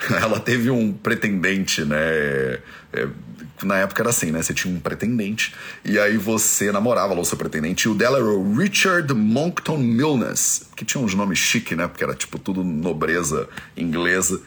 Ela 0.20 0.38
teve 0.38 0.68
um 0.70 0.92
pretendente, 0.92 1.82
né? 1.84 1.96
É, 2.92 3.08
na 3.62 3.78
época 3.78 4.02
era 4.02 4.10
assim, 4.10 4.30
né? 4.30 4.42
Você 4.42 4.52
tinha 4.52 4.74
um 4.74 4.80
pretendente 4.80 5.54
e 5.84 5.98
aí 5.98 6.16
você 6.16 6.70
namorava 6.72 7.14
lá 7.14 7.20
o 7.20 7.24
seu 7.24 7.38
pretendente. 7.38 7.84
E 7.84 7.88
o 7.88 7.94
dela 7.94 8.18
era 8.18 8.26
o 8.26 8.56
Richard 8.56 9.12
Monckton 9.14 9.78
Milnes, 9.78 10.68
que 10.76 10.84
tinha 10.84 11.02
uns 11.02 11.14
nomes 11.14 11.38
chiques, 11.38 11.76
né? 11.76 11.86
Porque 11.86 12.02
era 12.02 12.14
tipo 12.14 12.38
tudo 12.38 12.64
nobreza 12.64 13.48
inglesa. 13.76 14.40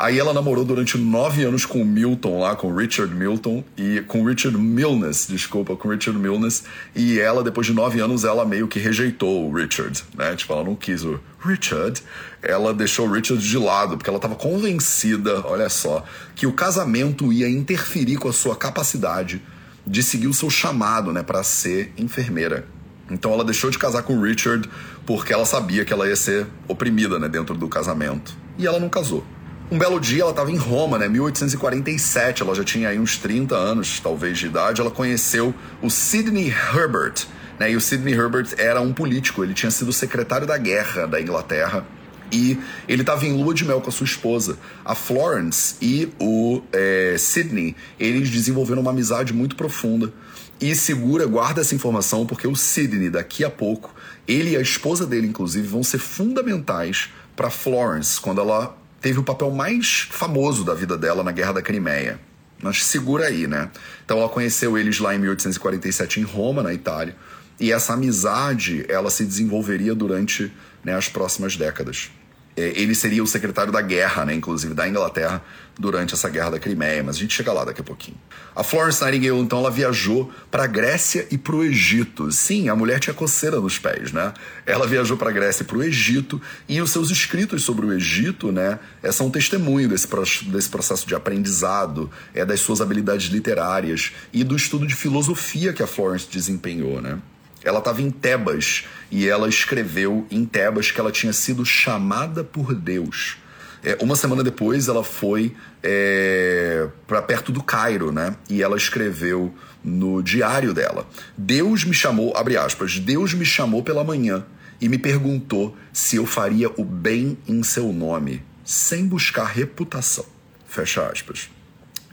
Aí 0.00 0.18
ela 0.18 0.32
namorou 0.32 0.64
durante 0.64 0.96
nove 0.96 1.44
anos 1.44 1.66
com 1.66 1.82
o 1.82 1.84
Milton 1.84 2.40
lá, 2.40 2.56
com 2.56 2.72
o 2.72 2.74
Richard 2.74 3.14
Milton, 3.14 3.62
e 3.76 4.00
com 4.08 4.22
o 4.22 4.26
Richard 4.26 4.56
Milnes, 4.56 5.26
desculpa, 5.28 5.76
com 5.76 5.88
o 5.88 5.90
Richard 5.90 6.18
Milnes. 6.18 6.64
E 6.96 7.20
ela, 7.20 7.44
depois 7.44 7.66
de 7.66 7.74
nove 7.74 8.00
anos, 8.00 8.24
ela 8.24 8.46
meio 8.46 8.66
que 8.66 8.78
rejeitou 8.78 9.46
o 9.46 9.54
Richard, 9.54 10.02
né? 10.16 10.34
Tipo, 10.34 10.54
ela 10.54 10.64
não 10.64 10.74
quis 10.74 11.04
o 11.04 11.20
Richard. 11.44 12.02
Ela 12.40 12.72
deixou 12.72 13.06
o 13.06 13.12
Richard 13.12 13.46
de 13.46 13.58
lado, 13.58 13.98
porque 13.98 14.08
ela 14.08 14.16
estava 14.16 14.36
convencida, 14.36 15.46
olha 15.46 15.68
só, 15.68 16.02
que 16.34 16.46
o 16.46 16.52
casamento 16.54 17.30
ia 17.30 17.50
interferir 17.50 18.16
com 18.16 18.30
a 18.30 18.32
sua 18.32 18.56
capacidade 18.56 19.42
de 19.86 20.02
seguir 20.02 20.28
o 20.28 20.32
seu 20.32 20.48
chamado, 20.48 21.12
né, 21.12 21.22
para 21.22 21.42
ser 21.42 21.92
enfermeira. 21.98 22.66
Então 23.10 23.34
ela 23.34 23.44
deixou 23.44 23.68
de 23.68 23.76
casar 23.76 24.02
com 24.02 24.16
o 24.16 24.22
Richard 24.22 24.66
porque 25.04 25.30
ela 25.30 25.44
sabia 25.44 25.84
que 25.84 25.92
ela 25.92 26.08
ia 26.08 26.16
ser 26.16 26.46
oprimida, 26.66 27.18
né, 27.18 27.28
dentro 27.28 27.54
do 27.54 27.68
casamento. 27.68 28.34
E 28.56 28.66
ela 28.66 28.80
não 28.80 28.88
casou. 28.88 29.22
Um 29.70 29.78
belo 29.78 30.00
dia, 30.00 30.22
ela 30.22 30.30
estava 30.30 30.50
em 30.50 30.56
Roma, 30.56 30.98
né? 30.98 31.08
1847, 31.08 32.42
ela 32.42 32.56
já 32.56 32.64
tinha 32.64 32.88
aí 32.88 32.98
uns 32.98 33.16
30 33.18 33.54
anos, 33.54 34.00
talvez, 34.00 34.36
de 34.36 34.46
idade. 34.46 34.80
Ela 34.80 34.90
conheceu 34.90 35.54
o 35.80 35.88
Sidney 35.88 36.48
Herbert, 36.48 37.24
né? 37.56 37.70
E 37.70 37.76
o 37.76 37.80
Sidney 37.80 38.12
Herbert 38.12 38.48
era 38.58 38.80
um 38.80 38.92
político, 38.92 39.44
ele 39.44 39.54
tinha 39.54 39.70
sido 39.70 39.92
secretário 39.92 40.44
da 40.44 40.58
guerra 40.58 41.06
da 41.06 41.20
Inglaterra. 41.20 41.86
E 42.32 42.58
ele 42.88 43.02
estava 43.02 43.24
em 43.24 43.32
lua 43.32 43.54
de 43.54 43.64
mel 43.64 43.80
com 43.80 43.88
a 43.88 43.92
sua 43.92 44.06
esposa. 44.06 44.58
A 44.84 44.96
Florence 44.96 45.76
e 45.80 46.12
o 46.18 46.62
é, 46.72 47.14
Sidney, 47.16 47.76
eles 47.98 48.28
desenvolveram 48.28 48.82
uma 48.82 48.90
amizade 48.90 49.32
muito 49.32 49.54
profunda. 49.54 50.12
E 50.60 50.74
segura, 50.74 51.26
guarda 51.26 51.60
essa 51.60 51.76
informação, 51.76 52.26
porque 52.26 52.46
o 52.48 52.56
Sidney, 52.56 53.08
daqui 53.08 53.44
a 53.44 53.50
pouco, 53.50 53.94
ele 54.26 54.50
e 54.50 54.56
a 54.56 54.60
esposa 54.60 55.06
dele, 55.06 55.28
inclusive, 55.28 55.66
vão 55.68 55.84
ser 55.84 55.98
fundamentais 55.98 57.08
para 57.36 57.50
Florence 57.50 58.20
quando 58.20 58.40
ela 58.40 58.79
teve 59.00 59.18
o 59.18 59.22
papel 59.22 59.50
mais 59.50 60.08
famoso 60.10 60.64
da 60.64 60.74
vida 60.74 60.96
dela 60.96 61.22
na 61.22 61.32
Guerra 61.32 61.54
da 61.54 61.62
Crimeia. 61.62 62.20
Mas 62.62 62.84
segura 62.84 63.26
aí, 63.26 63.46
né? 63.46 63.70
Então 64.04 64.18
ela 64.18 64.28
conheceu 64.28 64.76
eles 64.76 64.98
lá 64.98 65.14
em 65.14 65.18
1847 65.18 66.20
em 66.20 66.22
Roma, 66.22 66.62
na 66.62 66.74
Itália, 66.74 67.16
e 67.58 67.72
essa 67.72 67.94
amizade 67.94 68.84
ela 68.88 69.10
se 69.10 69.24
desenvolveria 69.24 69.94
durante 69.94 70.52
né, 70.84 70.94
as 70.94 71.08
próximas 71.08 71.56
décadas. 71.56 72.10
É, 72.56 72.72
ele 72.80 72.94
seria 72.94 73.22
o 73.22 73.26
secretário 73.26 73.72
da 73.72 73.80
guerra, 73.80 74.24
né, 74.24 74.34
inclusive 74.34 74.74
da 74.74 74.88
Inglaterra, 74.88 75.42
durante 75.78 76.12
essa 76.12 76.28
guerra 76.28 76.50
da 76.50 76.58
Crimeia, 76.58 77.02
mas 77.02 77.16
a 77.16 77.18
gente 77.18 77.32
chega 77.32 77.52
lá 77.52 77.64
daqui 77.64 77.80
a 77.80 77.84
pouquinho. 77.84 78.18
A 78.54 78.62
Florence 78.62 79.02
Nightingale, 79.02 79.40
então, 79.40 79.60
ela 79.60 79.70
viajou 79.70 80.30
para 80.50 80.64
a 80.64 80.66
Grécia 80.66 81.26
e 81.30 81.38
para 81.38 81.56
o 81.56 81.64
Egito. 81.64 82.30
Sim, 82.30 82.68
a 82.68 82.76
mulher 82.76 83.00
tinha 83.00 83.14
coceira 83.14 83.58
nos 83.58 83.78
pés, 83.78 84.12
né? 84.12 84.34
Ela 84.66 84.86
viajou 84.86 85.16
para 85.16 85.30
a 85.30 85.32
Grécia 85.32 85.62
e 85.62 85.66
para 85.66 85.78
o 85.78 85.82
Egito, 85.82 86.40
e 86.68 86.80
os 86.82 86.90
seus 86.90 87.10
escritos 87.10 87.62
sobre 87.62 87.86
o 87.86 87.92
Egito, 87.92 88.52
né, 88.52 88.78
é, 89.02 89.10
são 89.10 89.28
um 89.28 89.30
testemunho 89.30 89.88
desse, 89.88 90.06
desse 90.44 90.68
processo 90.68 91.06
de 91.06 91.14
aprendizado, 91.14 92.10
é, 92.34 92.44
das 92.44 92.60
suas 92.60 92.80
habilidades 92.80 93.30
literárias 93.30 94.12
e 94.32 94.44
do 94.44 94.54
estudo 94.56 94.86
de 94.86 94.94
filosofia 94.94 95.72
que 95.72 95.82
a 95.82 95.86
Florence 95.86 96.28
desempenhou, 96.30 97.00
né? 97.00 97.18
Ela 97.62 97.78
estava 97.78 98.00
em 98.00 98.10
Tebas 98.10 98.84
e 99.10 99.28
ela 99.28 99.48
escreveu 99.48 100.26
em 100.30 100.44
Tebas 100.44 100.90
que 100.90 101.00
ela 101.00 101.12
tinha 101.12 101.32
sido 101.32 101.64
chamada 101.64 102.42
por 102.42 102.74
Deus. 102.74 103.36
É, 103.82 103.96
uma 104.00 104.14
semana 104.14 104.44
depois, 104.44 104.88
ela 104.88 105.02
foi 105.02 105.56
é, 105.82 106.88
para 107.06 107.22
perto 107.22 107.50
do 107.50 107.62
Cairo, 107.62 108.12
né? 108.12 108.36
E 108.48 108.62
ela 108.62 108.76
escreveu 108.76 109.54
no 109.82 110.22
diário 110.22 110.74
dela: 110.74 111.08
Deus 111.36 111.84
me 111.84 111.94
chamou, 111.94 112.36
abre 112.36 112.56
aspas, 112.56 112.98
Deus 112.98 113.32
me 113.32 113.44
chamou 113.44 113.82
pela 113.82 114.04
manhã 114.04 114.44
e 114.80 114.88
me 114.88 114.98
perguntou 114.98 115.76
se 115.92 116.16
eu 116.16 116.26
faria 116.26 116.70
o 116.76 116.84
bem 116.84 117.38
em 117.48 117.62
seu 117.62 117.92
nome, 117.92 118.42
sem 118.64 119.06
buscar 119.06 119.44
reputação. 119.44 120.26
Fecha 120.66 121.06
aspas. 121.06 121.50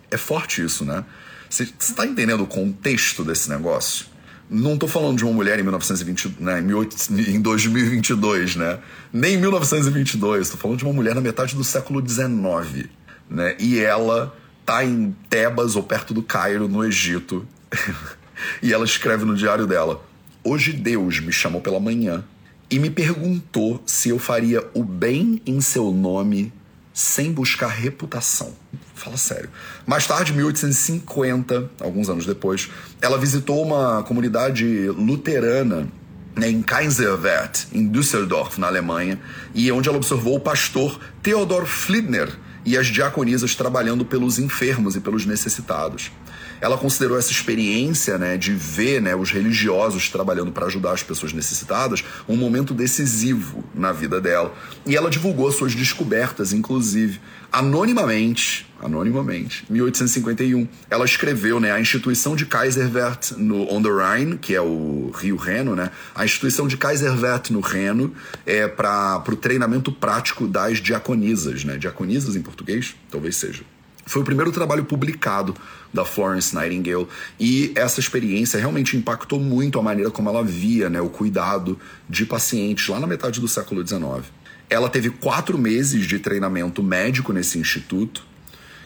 É 0.09 0.17
forte 0.17 0.63
isso, 0.63 0.85
né? 0.85 1.03
Você 1.49 1.63
está 1.63 2.05
entendendo 2.05 2.43
o 2.43 2.47
contexto 2.47 3.23
desse 3.23 3.49
negócio? 3.49 4.05
Não 4.49 4.75
estou 4.75 4.87
falando 4.87 5.17
de 5.17 5.25
uma 5.25 5.33
mulher 5.33 5.59
em 5.59 5.61
1920, 5.61 6.37
né, 6.39 6.59
em 6.59 7.41
2022, 7.41 8.55
né? 8.55 8.79
Nem 9.11 9.33
em 9.33 9.37
1922. 9.37 10.43
Estou 10.43 10.59
falando 10.59 10.77
de 10.77 10.85
uma 10.85 10.93
mulher 10.93 11.13
na 11.13 11.19
metade 11.19 11.53
do 11.53 11.63
século 11.65 12.01
XIX, 12.07 12.87
né? 13.29 13.57
E 13.59 13.79
ela 13.79 14.33
tá 14.65 14.85
em 14.85 15.13
Tebas 15.29 15.75
ou 15.75 15.83
perto 15.83 16.13
do 16.13 16.23
Cairo, 16.23 16.69
no 16.69 16.83
Egito. 16.85 17.45
e 18.63 18.73
ela 18.73 18.85
escreve 18.85 19.25
no 19.25 19.35
diário 19.35 19.67
dela: 19.67 20.01
Hoje 20.43 20.71
Deus 20.71 21.19
me 21.19 21.33
chamou 21.33 21.59
pela 21.59 21.79
manhã 21.79 22.23
e 22.69 22.79
me 22.79 22.89
perguntou 22.89 23.81
se 23.85 24.09
eu 24.09 24.19
faria 24.19 24.63
o 24.73 24.83
bem 24.83 25.41
em 25.45 25.59
seu 25.59 25.91
nome 25.91 26.53
sem 26.97 27.31
buscar 27.31 27.67
reputação. 27.67 28.55
Fala 28.95 29.17
sério. 29.17 29.51
Mais 29.85 30.07
tarde, 30.07 30.33
1850, 30.33 31.69
alguns 31.79 32.09
anos 32.09 32.25
depois, 32.25 32.71
ela 32.99 33.19
visitou 33.19 33.63
uma 33.63 34.01
comunidade 34.01 34.87
luterana 34.87 35.87
né, 36.35 36.49
em 36.49 36.63
Kaiserwerth, 36.63 37.67
em 37.71 37.87
Düsseldorf, 37.87 38.59
na 38.59 38.65
Alemanha, 38.65 39.19
e 39.53 39.71
onde 39.71 39.87
ela 39.87 39.99
observou 39.99 40.37
o 40.37 40.39
pastor 40.39 40.99
Theodor 41.21 41.67
Fliedner 41.67 42.35
e 42.65 42.75
as 42.75 42.87
diaconisas 42.87 43.53
trabalhando 43.53 44.03
pelos 44.03 44.39
enfermos 44.39 44.95
e 44.95 44.99
pelos 44.99 45.23
necessitados 45.23 46.11
ela 46.59 46.77
considerou 46.77 47.17
essa 47.17 47.31
experiência 47.31 48.17
né, 48.17 48.37
de 48.37 48.53
ver 48.53 49.01
né, 49.01 49.15
os 49.15 49.31
religiosos 49.31 50.09
trabalhando 50.09 50.51
para 50.51 50.65
ajudar 50.65 50.91
as 50.91 51.03
pessoas 51.03 51.33
necessitadas 51.33 52.03
um 52.27 52.35
momento 52.35 52.73
decisivo 52.73 53.63
na 53.73 53.91
vida 53.91 54.19
dela. 54.19 54.53
E 54.85 54.95
ela 54.95 55.09
divulgou 55.09 55.51
suas 55.51 55.75
descobertas, 55.75 56.53
inclusive, 56.53 57.19
anonimamente, 57.51 58.67
anonimamente, 58.81 59.65
1851. 59.69 60.67
Ela 60.89 61.05
escreveu 61.05 61.59
né, 61.59 61.71
a 61.71 61.79
instituição 61.79 62.35
de 62.35 62.45
Kaiserwerth 62.45 63.31
no 63.37 63.71
on 63.73 63.81
the 63.81 63.89
Rhine, 63.89 64.37
que 64.37 64.53
é 64.53 64.61
o 64.61 65.11
Rio 65.15 65.35
Reno, 65.35 65.75
né, 65.75 65.91
a 66.15 66.25
instituição 66.25 66.67
de 66.67 66.77
Kaiserwerth 66.77 67.49
no 67.49 67.59
Reno 67.59 68.13
é 68.45 68.67
para 68.67 69.23
o 69.27 69.35
treinamento 69.35 69.91
prático 69.91 70.47
das 70.47 70.79
diaconisas, 70.79 71.63
né, 71.63 71.77
diaconisas 71.77 72.35
em 72.35 72.41
português, 72.41 72.95
talvez 73.09 73.35
seja 73.37 73.63
Foi 74.07 74.21
o 74.21 74.25
primeiro 74.25 74.51
trabalho 74.53 74.85
publicado 74.85 75.53
da 75.93 76.05
Florence 76.05 76.55
Nightingale 76.55 77.07
e 77.37 77.73
essa 77.75 77.99
experiência 77.99 78.57
realmente 78.57 78.95
impactou 78.95 79.37
muito 79.37 79.77
a 79.77 79.83
maneira 79.83 80.09
como 80.09 80.29
ela 80.29 80.43
via 80.43 80.89
né, 80.89 81.01
o 81.01 81.09
cuidado 81.09 81.77
de 82.09 82.25
pacientes 82.25 82.87
lá 82.87 82.99
na 83.01 83.05
metade 83.05 83.41
do 83.41 83.47
século 83.49 83.85
XIX. 83.85 84.25
Ela 84.69 84.89
teve 84.89 85.09
quatro 85.09 85.57
meses 85.57 86.07
de 86.07 86.19
treinamento 86.19 86.81
médico 86.81 87.33
nesse 87.33 87.59
instituto, 87.59 88.25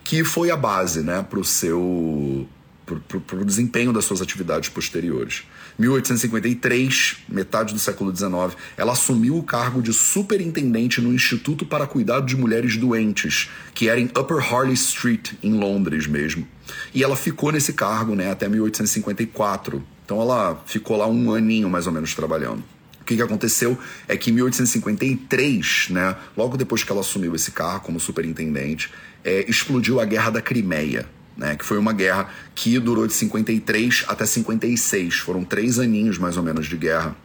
que 0.04 0.24
foi 0.24 0.50
a 0.50 0.58
base 0.58 1.02
né, 1.02 1.24
para 1.28 1.40
o 1.40 1.46
seu 1.46 2.48
para 2.86 3.40
o 3.40 3.46
desempenho 3.46 3.94
das 3.94 4.04
suas 4.04 4.22
atividades 4.22 4.68
posteriores. 4.68 5.44
1853, 5.82 7.18
metade 7.28 7.74
do 7.74 7.80
século 7.80 8.16
XIX, 8.16 8.56
ela 8.78 8.94
assumiu 8.94 9.38
o 9.38 9.44
cargo 9.44 9.82
de 9.82 9.92
superintendente 9.92 11.02
no 11.02 11.12
Instituto 11.12 11.66
para 11.66 11.88
Cuidado 11.88 12.26
de 12.26 12.38
Mulheres 12.38 12.78
Doentes, 12.78 13.50
que 13.74 13.90
era 13.90 14.00
em 14.00 14.06
Upper 14.06 14.38
Harley 14.38 14.74
Street, 14.74 15.34
em 15.42 15.54
Londres 15.54 16.06
mesmo. 16.06 16.48
E 16.94 17.04
ela 17.04 17.16
ficou 17.16 17.52
nesse 17.52 17.74
cargo 17.74 18.16
né, 18.16 18.32
até 18.32 18.48
1854. 18.48 19.84
Então 20.06 20.22
ela 20.22 20.62
ficou 20.66 20.98
lá 20.98 21.08
um 21.08 21.34
aninho 21.34 21.70
mais 21.70 21.88
ou 21.88 21.94
menos 21.94 22.14
trabalhando. 22.14 22.64
O 23.02 23.04
que, 23.04 23.16
que 23.16 23.22
aconteceu 23.22 23.78
é 24.08 24.16
que 24.16 24.30
em 24.30 24.34
1853, 24.34 25.88
né, 25.90 26.16
logo 26.38 26.56
depois 26.56 26.84
que 26.84 26.92
ela 26.92 27.02
assumiu 27.02 27.34
esse 27.34 27.52
cargo 27.52 27.86
como 27.86 28.00
superintendente, 28.00 28.92
é, 29.24 29.50
explodiu 29.50 30.00
a 30.00 30.06
Guerra 30.06 30.30
da 30.30 30.42
Crimeia 30.42 31.08
né, 31.38 31.56
que 31.56 31.66
foi 31.66 31.78
uma 31.78 31.94
guerra 31.94 32.30
que 32.54 32.78
durou 32.80 33.08
de 33.08 33.14
53 33.14 34.06
até 34.08 34.26
56. 34.26 35.16
Foram 35.16 35.44
três 35.44 35.80
aninhos 35.80 36.18
mais 36.18 36.38
ou 36.38 36.44
menos 36.44 36.68
de 36.68 36.78
guerra. 36.78 37.16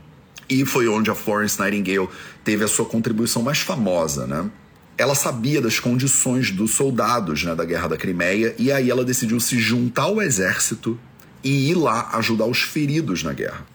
E 0.48 0.64
foi 0.64 0.86
onde 0.88 1.10
a 1.10 1.14
Florence 1.14 1.58
Nightingale 1.58 2.08
teve 2.44 2.64
a 2.64 2.68
sua 2.68 2.84
contribuição 2.84 3.42
mais 3.42 3.58
famosa, 3.58 4.26
né? 4.26 4.48
Ela 4.96 5.14
sabia 5.14 5.60
das 5.60 5.78
condições 5.78 6.50
dos 6.50 6.74
soldados 6.74 7.44
né, 7.44 7.54
da 7.54 7.64
Guerra 7.64 7.88
da 7.88 7.96
Crimeia 7.98 8.54
e 8.58 8.72
aí 8.72 8.90
ela 8.90 9.04
decidiu 9.04 9.38
se 9.38 9.58
juntar 9.58 10.04
ao 10.04 10.22
exército 10.22 10.98
e 11.44 11.70
ir 11.70 11.74
lá 11.74 12.08
ajudar 12.14 12.46
os 12.46 12.62
feridos 12.62 13.22
na 13.22 13.34
guerra. 13.34 13.66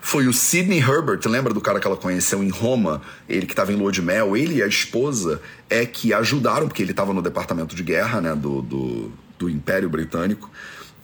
Foi 0.00 0.26
o 0.26 0.32
Sidney 0.32 0.80
Herbert, 0.80 1.20
lembra 1.26 1.54
do 1.54 1.60
cara 1.60 1.78
que 1.78 1.86
ela 1.86 1.96
conheceu 1.96 2.42
em 2.42 2.48
Roma? 2.48 3.00
Ele 3.28 3.46
que 3.46 3.52
estava 3.52 3.72
em 3.72 3.76
lua 3.76 3.92
de 3.92 4.02
mel, 4.02 4.36
ele 4.36 4.56
e 4.56 4.62
a 4.62 4.66
esposa 4.66 5.40
é 5.70 5.86
que 5.86 6.12
ajudaram, 6.12 6.66
porque 6.66 6.82
ele 6.82 6.90
estava 6.90 7.12
no 7.14 7.22
departamento 7.22 7.76
de 7.76 7.84
guerra 7.84 8.20
né, 8.20 8.34
do, 8.34 8.62
do, 8.62 9.12
do 9.42 9.50
Império 9.50 9.90
Britânico 9.90 10.50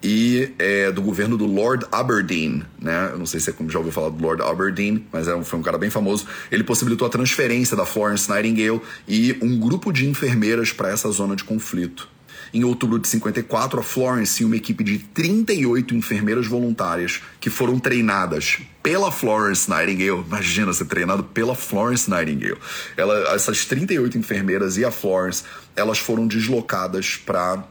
e 0.03 0.53
é, 0.59 0.93
do 0.93 1.03
governo 1.03 1.37
do 1.37 1.45
Lord 1.45 1.85
Aberdeen, 1.91 2.63
né? 2.81 3.11
Eu 3.11 3.19
não 3.19 3.27
sei 3.27 3.41
se 3.41 3.51
você 3.51 3.69
já 3.69 3.79
ouviu 3.79 3.93
falar 3.93 4.11
do 4.11 4.23
Lord 4.23 4.43
Aberdeen, 4.43 5.05
mas 5.13 5.27
é 5.27 5.43
foi 5.43 5.59
um 5.59 5.63
cara 5.63 5.77
bem 5.77 5.91
famoso. 5.91 6.27
Ele 6.53 6.63
possibilitou 6.63 7.07
a 7.07 7.11
transferência 7.11 7.77
da 7.77 7.85
Florence 7.85 8.31
Nightingale 8.31 8.81
e 9.09 9.37
um 9.43 9.59
grupo 9.59 9.93
de 9.93 10.09
enfermeiras 10.09 10.73
para 10.73 10.91
essa 10.91 11.11
zona 11.11 11.35
de 11.35 11.43
conflito. 11.43 12.09
Em 12.55 12.65
outubro 12.65 12.99
de 12.99 13.07
54, 13.09 13.81
a 13.81 13.83
Florence 13.83 14.43
e 14.43 14.47
uma 14.47 14.57
equipe 14.57 14.83
de 14.83 14.99
38 14.99 15.95
enfermeiras 15.95 16.47
voluntárias 16.47 17.21
que 17.41 17.51
foram 17.51 17.79
treinadas 17.79 18.61
pela 18.83 19.13
Florence 19.13 19.69
Nightingale. 19.69 20.25
Imagina 20.27 20.73
ser 20.73 20.87
treinado 20.87 21.25
pela 21.25 21.55
Florence 21.55 22.09
Nightingale. 22.09 22.57
Ela, 22.97 23.35
essas 23.35 23.67
38 23.67 24.17
enfermeiras 24.17 24.79
e 24.79 24.85
a 24.85 24.91
Florence, 24.91 25.43
elas 25.77 25.99
foram 25.99 26.27
deslocadas 26.27 27.17
para 27.17 27.65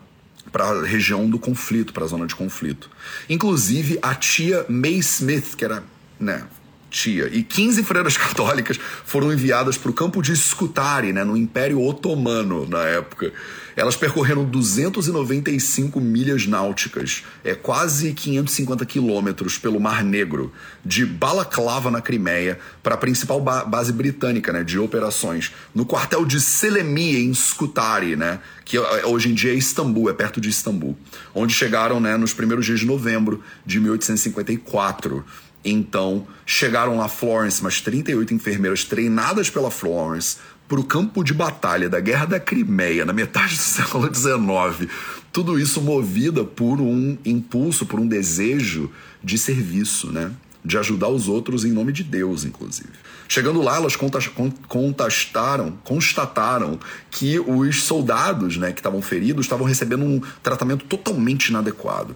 para 0.57 0.69
a 0.69 0.83
região 0.83 1.29
do 1.29 1.37
conflito, 1.37 1.93
para 1.93 2.03
a 2.03 2.07
zona 2.07 2.25
de 2.25 2.35
conflito. 2.35 2.89
Inclusive, 3.29 3.99
a 4.01 4.15
tia 4.15 4.65
May 4.67 4.95
Smith, 4.95 5.53
que 5.55 5.63
era 5.63 5.83
né, 6.19 6.45
tia, 6.89 7.29
e 7.31 7.43
15 7.43 7.83
freiras 7.83 8.17
católicas 8.17 8.79
foram 9.05 9.31
enviadas 9.31 9.77
para 9.77 9.91
o 9.91 9.93
campo 9.93 10.19
de 10.19 10.35
Scutari, 10.35 11.13
né, 11.13 11.23
no 11.23 11.37
Império 11.37 11.79
Otomano, 11.79 12.67
na 12.67 12.81
época. 12.85 13.31
Elas 13.77 13.95
percorreram 13.95 14.43
295 14.43 16.01
milhas 16.01 16.47
náuticas, 16.47 17.23
é 17.43 17.53
quase 17.53 18.11
550 18.11 18.83
quilômetros 18.87 19.59
pelo 19.59 19.79
Mar 19.79 20.03
Negro, 20.03 20.51
de 20.83 21.05
Balaclava, 21.05 21.91
na 21.91 22.01
Crimeia, 22.01 22.57
para 22.81 22.95
a 22.95 22.97
principal 22.97 23.39
ba 23.39 23.63
base 23.63 23.93
britânica 23.93 24.51
né, 24.51 24.63
de 24.63 24.79
operações, 24.79 25.53
no 25.75 25.85
quartel 25.85 26.25
de 26.25 26.41
Selemi, 26.41 27.17
em 27.17 27.31
Scutari, 27.35 28.15
né, 28.15 28.39
que 28.65 28.77
é, 28.77 29.05
hoje 29.05 29.29
em 29.29 29.35
dia 29.35 29.51
é 29.51 29.55
Istambul, 29.55 30.09
é 30.09 30.13
perto 30.13 30.41
de 30.41 30.49
Istambul, 30.49 30.97
onde 31.35 31.53
chegaram 31.53 31.99
né, 31.99 32.17
nos 32.17 32.33
primeiros 32.33 32.65
dias 32.65 32.79
de 32.79 32.87
novembro 32.87 33.43
de 33.63 33.79
1854. 33.79 35.23
Então, 35.63 36.25
chegaram 36.45 36.97
lá 36.97 37.07
Florence, 37.09 37.61
mais 37.61 37.81
38 37.81 38.33
enfermeiras 38.33 38.85
treinadas 38.85 39.49
pela 39.49 39.69
Florence, 39.69 40.37
para 40.67 40.79
o 40.79 40.83
campo 40.83 41.23
de 41.23 41.33
batalha 41.33 41.89
da 41.89 41.99
Guerra 41.99 42.25
da 42.25 42.39
Crimeia, 42.39 43.05
na 43.05 43.13
metade 43.13 43.55
do 43.55 43.61
século 43.61 44.13
XIX. 44.13 44.91
Tudo 45.31 45.59
isso 45.59 45.81
movida 45.81 46.43
por 46.43 46.81
um 46.81 47.17
impulso, 47.25 47.85
por 47.85 47.99
um 47.99 48.07
desejo 48.07 48.91
de 49.23 49.37
serviço, 49.37 50.11
né? 50.11 50.31
de 50.65 50.77
ajudar 50.77 51.07
os 51.07 51.29
outros 51.29 51.63
em 51.63 51.71
nome 51.71 51.93
de 51.93 52.03
Deus, 52.03 52.43
inclusive. 52.43 52.89
Chegando 53.29 53.61
lá, 53.61 53.77
elas 53.77 53.95
contastaram, 53.95 55.71
constataram 55.83 56.77
que 57.09 57.39
os 57.39 57.83
soldados 57.83 58.57
né, 58.57 58.73
que 58.73 58.79
estavam 58.79 59.01
feridos 59.01 59.45
estavam 59.45 59.65
recebendo 59.65 60.03
um 60.03 60.21
tratamento 60.43 60.83
totalmente 60.85 61.47
inadequado 61.47 62.15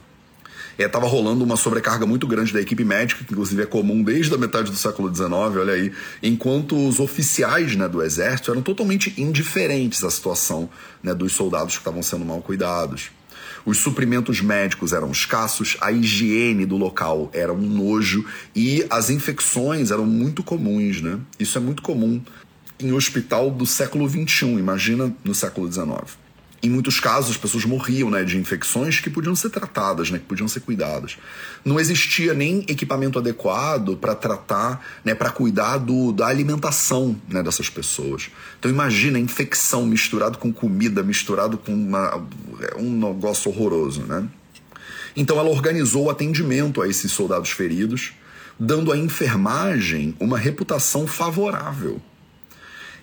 estava 0.85 1.05
é, 1.05 1.09
rolando 1.09 1.43
uma 1.43 1.55
sobrecarga 1.55 2.05
muito 2.05 2.27
grande 2.27 2.53
da 2.53 2.61
equipe 2.61 2.83
médica, 2.83 3.23
que 3.23 3.33
inclusive 3.33 3.63
é 3.63 3.65
comum 3.65 4.03
desde 4.03 4.33
a 4.33 4.37
metade 4.37 4.71
do 4.71 4.77
século 4.77 5.13
XIX, 5.13 5.31
olha 5.31 5.73
aí, 5.73 5.91
enquanto 6.21 6.75
os 6.87 6.99
oficiais 6.99 7.75
né, 7.75 7.87
do 7.87 8.01
exército 8.01 8.51
eram 8.51 8.61
totalmente 8.61 9.13
indiferentes 9.17 10.03
à 10.03 10.09
situação 10.09 10.69
né, 11.01 11.13
dos 11.13 11.33
soldados 11.33 11.75
que 11.75 11.81
estavam 11.81 12.03
sendo 12.03 12.25
mal 12.25 12.41
cuidados. 12.41 13.09
Os 13.65 13.77
suprimentos 13.77 14.41
médicos 14.41 14.91
eram 14.91 15.11
escassos, 15.11 15.77
a 15.81 15.91
higiene 15.91 16.65
do 16.65 16.77
local 16.77 17.29
era 17.31 17.53
um 17.53 17.61
nojo 17.61 18.25
e 18.55 18.85
as 18.89 19.09
infecções 19.09 19.91
eram 19.91 20.05
muito 20.05 20.41
comuns, 20.41 21.01
né? 21.01 21.19
Isso 21.39 21.57
é 21.59 21.61
muito 21.61 21.83
comum 21.83 22.21
em 22.79 22.91
hospital 22.91 23.51
do 23.51 23.67
século 23.67 24.09
XXI, 24.09 24.47
imagina 24.57 25.15
no 25.23 25.35
século 25.35 25.71
XIX 25.71 26.17
em 26.63 26.69
muitos 26.69 26.99
casos, 26.99 27.31
as 27.31 27.37
pessoas 27.37 27.65
morriam 27.65 28.11
né, 28.11 28.23
de 28.23 28.37
infecções 28.37 28.99
que 28.99 29.09
podiam 29.09 29.35
ser 29.35 29.49
tratadas, 29.49 30.11
né, 30.11 30.19
que 30.19 30.25
podiam 30.25 30.47
ser 30.47 30.59
cuidadas. 30.59 31.17
Não 31.65 31.79
existia 31.79 32.35
nem 32.35 32.59
equipamento 32.67 33.17
adequado 33.17 33.97
para 33.97 34.13
tratar, 34.13 34.85
né, 35.03 35.15
para 35.15 35.31
cuidar 35.31 35.79
do, 35.79 36.11
da 36.11 36.27
alimentação 36.27 37.19
né, 37.27 37.41
dessas 37.41 37.67
pessoas. 37.67 38.29
Então 38.59 38.69
imagina 38.69 39.17
infecção 39.17 39.87
misturado 39.87 40.37
com 40.37 40.53
comida, 40.53 41.01
misturado 41.01 41.57
com 41.57 41.73
uma, 41.73 42.23
um 42.77 43.07
negócio 43.07 43.49
horroroso. 43.49 44.03
Né? 44.03 44.27
Então 45.15 45.39
ela 45.39 45.49
organizou 45.49 46.05
o 46.05 46.09
atendimento 46.11 46.79
a 46.79 46.87
esses 46.87 47.11
soldados 47.11 47.49
feridos, 47.49 48.13
dando 48.59 48.91
à 48.91 48.97
enfermagem 48.97 50.15
uma 50.19 50.37
reputação 50.37 51.07
favorável 51.07 51.99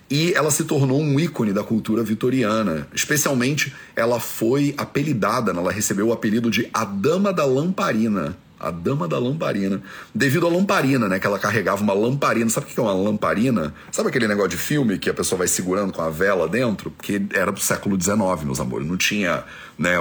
e 0.09 0.33
ela 0.33 0.49
se 0.49 0.63
tornou 0.63 0.99
um 0.99 1.19
ícone 1.19 1.53
da 1.53 1.63
cultura 1.63 2.03
vitoriana. 2.03 2.87
Especialmente, 2.93 3.73
ela 3.95 4.19
foi 4.19 4.73
apelidada, 4.77 5.51
ela 5.51 5.71
recebeu 5.71 6.07
o 6.07 6.13
apelido 6.13 6.49
de 6.49 6.67
a 6.73 6.83
Dama 6.83 7.31
da 7.31 7.45
Lamparina. 7.45 8.35
A 8.59 8.71
Dama 8.71 9.07
da 9.07 9.17
Lamparina. 9.19 9.81
Devido 10.13 10.45
à 10.45 10.49
lamparina, 10.49 11.07
né? 11.07 11.17
Que 11.17 11.25
ela 11.25 11.39
carregava 11.39 11.81
uma 11.81 11.93
lamparina. 11.93 12.49
Sabe 12.49 12.65
o 12.65 12.69
que 12.69 12.77
é 12.77 12.83
uma 12.83 12.91
lamparina? 12.91 13.73
Sabe 13.89 14.09
aquele 14.09 14.27
negócio 14.27 14.49
de 14.49 14.57
filme 14.57 14.97
que 14.97 15.09
a 15.09 15.13
pessoa 15.13 15.39
vai 15.39 15.47
segurando 15.47 15.93
com 15.93 16.01
a 16.01 16.09
vela 16.09 16.45
dentro? 16.45 16.91
Porque 16.91 17.21
era 17.33 17.53
do 17.53 17.59
século 17.61 18.01
XIX, 18.01 18.19
meus 18.43 18.59
amores. 18.59 18.85
Não 18.85 18.97
tinha, 18.97 19.45
né? 19.77 19.95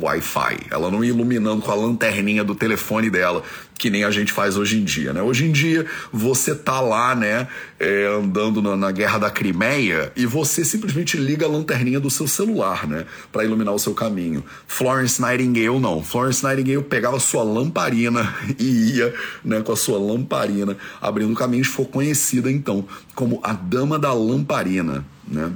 Wi-Fi. 0.00 0.58
Ela 0.70 0.90
não 0.90 1.04
ia 1.04 1.10
iluminando 1.10 1.62
com 1.62 1.70
a 1.70 1.74
lanterninha 1.74 2.44
do 2.44 2.54
telefone 2.54 3.10
dela, 3.10 3.42
que 3.78 3.90
nem 3.90 4.04
a 4.04 4.10
gente 4.10 4.32
faz 4.32 4.56
hoje 4.56 4.78
em 4.78 4.84
dia, 4.84 5.12
né? 5.12 5.20
Hoje 5.22 5.46
em 5.46 5.52
dia, 5.52 5.84
você 6.12 6.54
tá 6.54 6.80
lá, 6.80 7.14
né, 7.14 7.48
é, 7.78 8.06
andando 8.06 8.62
na, 8.62 8.76
na, 8.76 8.90
Guerra 8.90 9.18
da 9.18 9.30
Crimeia 9.30 10.12
e 10.16 10.24
você 10.26 10.64
simplesmente 10.64 11.16
liga 11.16 11.44
a 11.44 11.48
lanterninha 11.48 11.98
do 11.98 12.08
seu 12.08 12.26
celular, 12.26 12.86
né, 12.86 13.04
para 13.32 13.44
iluminar 13.44 13.74
o 13.74 13.78
seu 13.78 13.92
caminho. 13.92 14.44
Florence 14.66 15.20
Nightingale 15.20 15.78
não. 15.80 16.02
Florence 16.02 16.44
Nightingale 16.44 16.82
pegava 16.84 17.18
sua 17.18 17.42
lamparina 17.42 18.34
e 18.58 18.96
ia, 18.96 19.14
né, 19.44 19.60
com 19.60 19.72
a 19.72 19.76
sua 19.76 19.98
lamparina 19.98 20.76
abrindo 21.00 21.34
caminhos. 21.34 21.66
Foi 21.66 21.84
conhecida 21.84 22.50
então 22.50 22.86
como 23.14 23.40
a 23.42 23.52
Dama 23.52 23.98
da 23.98 24.12
Lamparina, 24.12 25.04
né? 25.26 25.52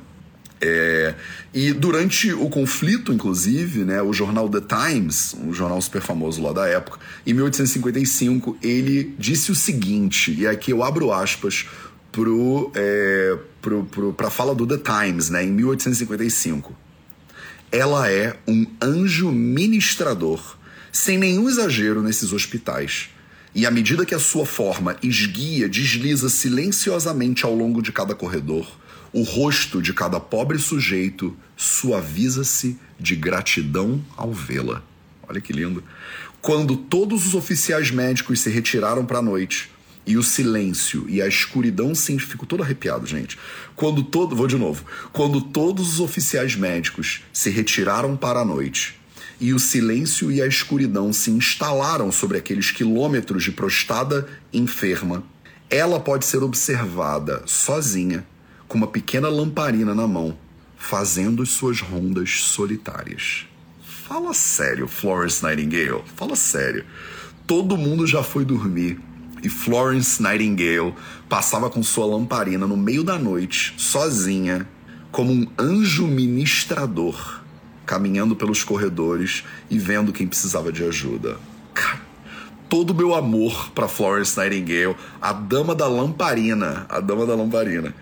É, 0.61 1.14
e 1.55 1.73
durante 1.73 2.33
o 2.33 2.49
conflito, 2.49 3.12
inclusive, 3.12 3.85
né, 3.85 4.03
o 4.03 4.12
jornal 4.12 4.49
The 4.49 4.61
Times, 4.61 5.35
um 5.35 5.53
jornal 5.53 5.81
super 5.81 6.03
famoso 6.03 6.42
lá 6.42 6.53
da 6.53 6.66
época, 6.66 6.99
em 7.27 7.33
1855, 7.33 8.59
ele 8.62 9.14
disse 9.18 9.53
o 9.53 9.55
seguinte, 9.55 10.35
e 10.37 10.47
aqui 10.47 10.73
eu 10.73 10.83
abro 10.83 11.12
aspas 11.12 11.66
pro, 12.11 12.73
é, 12.75 13.38
pro, 13.62 13.85
pro, 13.85 14.31
fala 14.31 14.55
do 14.55 14.66
The 14.66 14.79
Times, 14.79 15.31
né, 15.31 15.44
em 15.44 15.51
1855. 15.51 16.77
Ela 17.71 18.11
é 18.11 18.37
um 18.47 18.66
anjo 18.83 19.31
ministrador, 19.31 20.57
sem 20.90 21.18
nenhum 21.18 21.49
exagero 21.49 22.03
nesses 22.03 22.33
hospitais. 22.33 23.11
E 23.55 23.66
à 23.66 23.71
medida 23.71 24.07
que 24.07 24.14
a 24.14 24.18
sua 24.18 24.47
forma 24.47 24.97
esguia, 25.03 25.68
desliza 25.68 26.29
silenciosamente 26.29 27.44
ao 27.44 27.55
longo 27.55 27.83
de 27.83 27.92
cada 27.92 28.14
corredor, 28.14 28.66
o 29.12 29.23
rosto 29.23 29.81
de 29.81 29.92
cada 29.92 30.21
pobre 30.21 30.59
sujeito 30.59 31.37
suaviza-se 31.57 32.79
de 32.99 33.16
gratidão 33.16 34.05
ao 34.16 34.33
vê-la. 34.33 34.83
Olha 35.29 35.40
que 35.40 35.53
lindo. 35.53 35.83
Quando 36.40 36.77
todos 36.77 37.27
os 37.27 37.35
oficiais 37.35 37.90
médicos 37.90 38.40
se 38.40 38.51
retiraram 38.51 39.05
para 39.05 39.18
a 39.18 39.23
noite, 39.23 39.71
e 40.09 40.16
o 40.16 40.23
silêncio 40.23 41.05
e 41.07 41.21
a 41.21 41.29
escuridão 41.29 41.94
sim, 41.94 42.18
fico 42.18 42.47
todo 42.47 42.62
arrepiado, 42.62 43.07
gente. 43.07 43.38
Quando 43.77 44.03
todo, 44.03 44.35
vou 44.35 44.47
de 44.47 44.57
novo. 44.57 44.83
Quando 45.12 45.38
todos 45.38 45.92
os 45.92 46.01
oficiais 46.01 46.57
médicos 46.57 47.21
se 47.31 47.51
retiraram 47.51 48.16
para 48.16 48.40
a 48.40 48.44
noite 48.44 48.99
e 49.38 49.53
o 49.53 49.59
silêncio 49.59 50.33
e 50.33 50.40
a 50.40 50.47
escuridão 50.47 51.12
se 51.12 51.31
instalaram 51.31 52.11
sobre 52.11 52.38
aqueles 52.38 52.71
quilômetros 52.71 53.44
de 53.44 53.53
prostada 53.53 54.27
enferma, 54.51 55.23
ela 55.68 56.01
pode 56.01 56.25
ser 56.25 56.42
observada 56.42 57.42
sozinha, 57.44 58.27
com 58.68 58.76
uma 58.76 58.87
pequena 58.87 59.28
lamparina 59.31 59.94
na 59.94 60.07
mão, 60.07 60.37
fazendo 60.76 61.44
suas 61.46 61.81
rondas 61.81 62.42
solitárias. 62.42 63.46
Fala 63.83 64.35
sério, 64.35 64.87
Florence 64.87 65.42
Nightingale. 65.42 66.04
Fala 66.14 66.37
sério. 66.37 66.85
Todo 67.46 67.78
mundo 67.78 68.07
já 68.07 68.22
foi 68.22 68.44
dormir 68.44 69.00
e 69.42 69.48
Florence 69.48 70.22
Nightingale 70.22 70.94
passava 71.28 71.70
com 71.70 71.83
sua 71.83 72.07
lamparina 72.07 72.66
no 72.66 72.76
meio 72.76 73.02
da 73.02 73.18
noite, 73.18 73.74
sozinha, 73.76 74.68
como 75.11 75.33
um 75.33 75.46
anjo 75.59 76.07
ministrador, 76.07 77.42
caminhando 77.87 78.37
pelos 78.37 78.62
corredores 78.62 79.44
e 79.70 79.78
vendo 79.78 80.12
quem 80.12 80.26
precisava 80.26 80.70
de 80.70 80.85
ajuda. 80.85 81.38
todo 82.68 82.90
o 82.90 82.94
meu 82.94 83.14
amor 83.14 83.70
para 83.70 83.88
Florence 83.88 84.38
Nightingale, 84.38 84.94
a 85.22 85.33
dama 85.33 85.74
da 85.74 85.88
lamparina, 85.88 86.85
a 86.88 87.00
dama 87.00 87.24
da 87.24 87.35
lamparina. 87.35 87.94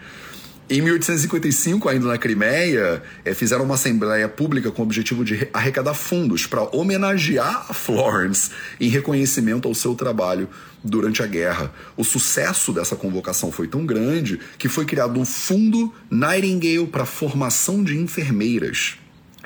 Em 0.68 0.83
1855, 0.83 1.88
ainda 1.88 2.09
na 2.09 2.18
Crimeia, 2.18 3.00
eh, 3.24 3.35
fizeram 3.35 3.64
uma 3.64 3.76
assembleia 3.76 4.29
pública 4.29 4.68
com 4.72 4.83
o 4.83 4.85
objetivo 4.85 5.24
de 5.24 5.48
arrecadar 5.52 5.94
fundos 5.94 6.44
para 6.44 6.62
homenagear 6.76 7.66
a 7.68 7.72
Florence 7.72 8.50
em 8.81 8.88
reconhecimento 8.88 9.68
ao 9.68 9.74
seu 9.76 9.94
trabalho 9.94 10.48
durante 10.83 11.22
a 11.22 11.26
guerra. 11.26 11.72
O 11.96 12.02
sucesso 12.02 12.72
dessa 12.72 12.96
convocação 12.96 13.52
foi 13.52 13.68
tão 13.68 13.87
grande 13.87 14.40
que 14.59 14.68
foi 14.68 14.85
criado 14.85 15.20
um 15.20 15.24
fundo 15.24 15.94
Nightingale 16.11 16.88
para 16.88 17.07
formação 17.07 17.85
de 17.85 17.96
enfermeiras 17.96 18.98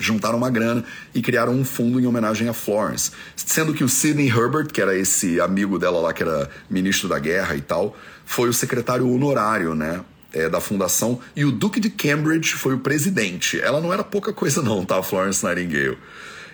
juntaram 0.03 0.39
uma 0.39 0.49
grana 0.49 0.83
e 1.15 1.21
criaram 1.21 1.53
um 1.53 1.63
fundo 1.63 2.01
em 2.01 2.07
homenagem 2.07 2.49
a 2.49 2.55
Florence. 2.55 3.11
Sendo 3.37 3.75
que 3.75 3.85
o 3.85 3.89
Sidney 3.91 4.29
Herbert, 4.29 4.69
que 4.69 4.81
era 4.81 4.97
esse 4.97 5.39
amigo 5.39 5.79
dela 5.79 6.01
lá, 6.01 6.15
que 6.15 6.23
era 6.23 6.49
ministro 6.71 7.07
da 7.07 7.19
guerra 7.19 7.55
e 7.55 7.61
tal, 7.61 7.95
foi 8.25 8.49
o 8.49 8.53
secretário 8.55 9.07
honorário, 9.07 9.75
né? 9.75 10.01
É, 10.33 10.49
da 10.49 10.61
fundação, 10.61 11.21
e 11.35 11.45
o 11.45 11.53
Duque 11.53 11.81
de 11.81 11.91
Cambridge 11.91 12.55
foi 12.55 12.75
o 12.75 12.79
presidente. 12.79 13.61
Ela 13.61 13.81
não 13.81 13.93
era 13.93 14.05
pouca 14.05 14.33
coisa, 14.33 14.63
não, 14.63 14.85
tá? 14.85 15.03
Florence 15.03 15.45
Nightingale. 15.45 15.99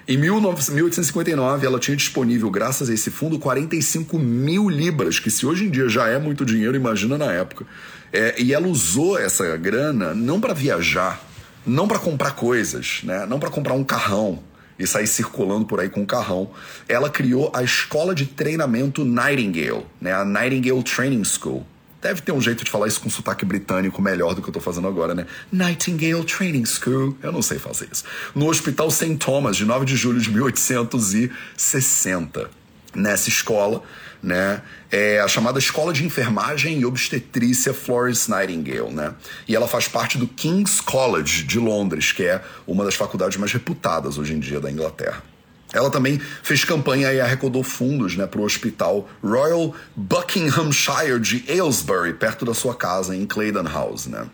Em 0.08 0.16
1859, 0.16 1.66
ela 1.66 1.80
tinha 1.80 1.96
disponível, 1.96 2.48
graças 2.48 2.88
a 2.88 2.94
esse 2.94 3.10
fundo, 3.10 3.40
45 3.40 4.16
mil 4.18 4.68
libras, 4.68 5.18
que 5.18 5.32
se 5.32 5.44
hoje 5.44 5.64
em 5.64 5.70
dia 5.70 5.88
já 5.88 6.06
é 6.06 6.16
muito 6.16 6.44
dinheiro, 6.44 6.76
imagina 6.76 7.18
na 7.18 7.32
época. 7.32 7.66
É, 8.12 8.40
e 8.40 8.54
ela 8.54 8.68
usou 8.68 9.18
essa 9.18 9.56
grana 9.56 10.14
não 10.14 10.40
para 10.40 10.54
viajar, 10.54 11.20
não 11.66 11.88
para 11.88 11.98
comprar 11.98 12.36
coisas, 12.36 13.00
né? 13.02 13.26
não 13.26 13.40
para 13.40 13.50
comprar 13.50 13.74
um 13.74 13.82
carrão 13.82 14.44
e 14.78 14.86
sair 14.86 15.08
circulando 15.08 15.66
por 15.66 15.80
aí 15.80 15.88
com 15.88 16.02
um 16.02 16.06
carrão. 16.06 16.50
Ela 16.88 17.10
criou 17.10 17.50
a 17.52 17.64
escola 17.64 18.14
de 18.14 18.26
treinamento 18.26 19.04
Nightingale, 19.04 19.86
né? 20.00 20.12
a 20.12 20.24
Nightingale 20.24 20.84
Training 20.84 21.24
School 21.24 21.66
Deve 22.06 22.20
ter 22.20 22.30
um 22.30 22.40
jeito 22.40 22.64
de 22.64 22.70
falar 22.70 22.86
isso 22.86 23.00
com 23.00 23.10
sotaque 23.10 23.44
britânico 23.44 24.00
melhor 24.00 24.32
do 24.32 24.40
que 24.40 24.48
eu 24.48 24.52
tô 24.52 24.60
fazendo 24.60 24.86
agora, 24.86 25.12
né? 25.12 25.26
Nightingale 25.50 26.22
Training 26.22 26.64
School. 26.64 27.18
Eu 27.20 27.32
não 27.32 27.42
sei 27.42 27.58
fazer 27.58 27.88
isso. 27.90 28.04
No 28.32 28.48
Hospital 28.48 28.92
St. 28.92 29.16
Thomas, 29.16 29.56
de 29.56 29.64
9 29.64 29.84
de 29.84 29.96
julho 29.96 30.20
de 30.20 30.30
1860. 30.30 32.48
Nessa 32.94 33.28
escola, 33.28 33.82
né? 34.22 34.62
É 34.88 35.18
a 35.18 35.26
chamada 35.26 35.58
Escola 35.58 35.92
de 35.92 36.04
Enfermagem 36.04 36.78
e 36.78 36.86
Obstetrícia 36.86 37.74
Florence 37.74 38.30
Nightingale, 38.30 38.92
né? 38.92 39.12
E 39.48 39.56
ela 39.56 39.66
faz 39.66 39.88
parte 39.88 40.16
do 40.16 40.28
King's 40.28 40.80
College 40.80 41.42
de 41.42 41.58
Londres, 41.58 42.12
que 42.12 42.22
é 42.22 42.40
uma 42.68 42.84
das 42.84 42.94
faculdades 42.94 43.36
mais 43.36 43.52
reputadas 43.52 44.16
hoje 44.16 44.32
em 44.32 44.38
dia 44.38 44.60
da 44.60 44.70
Inglaterra. 44.70 45.24
Ela 45.72 45.90
também 45.90 46.20
fez 46.42 46.64
campanha 46.64 47.12
e 47.12 47.20
arrecadou 47.20 47.62
fundos 47.62 48.16
né, 48.16 48.26
para 48.26 48.40
o 48.40 48.44
hospital 48.44 49.08
Royal 49.22 49.74
Buckinghamshire 49.96 51.18
de 51.20 51.44
Aylesbury, 51.48 52.14
perto 52.14 52.44
da 52.44 52.54
sua 52.54 52.74
casa, 52.74 53.16
em 53.16 53.26
Claydon 53.26 53.64
House. 53.64 54.06
Né? 54.06 54.26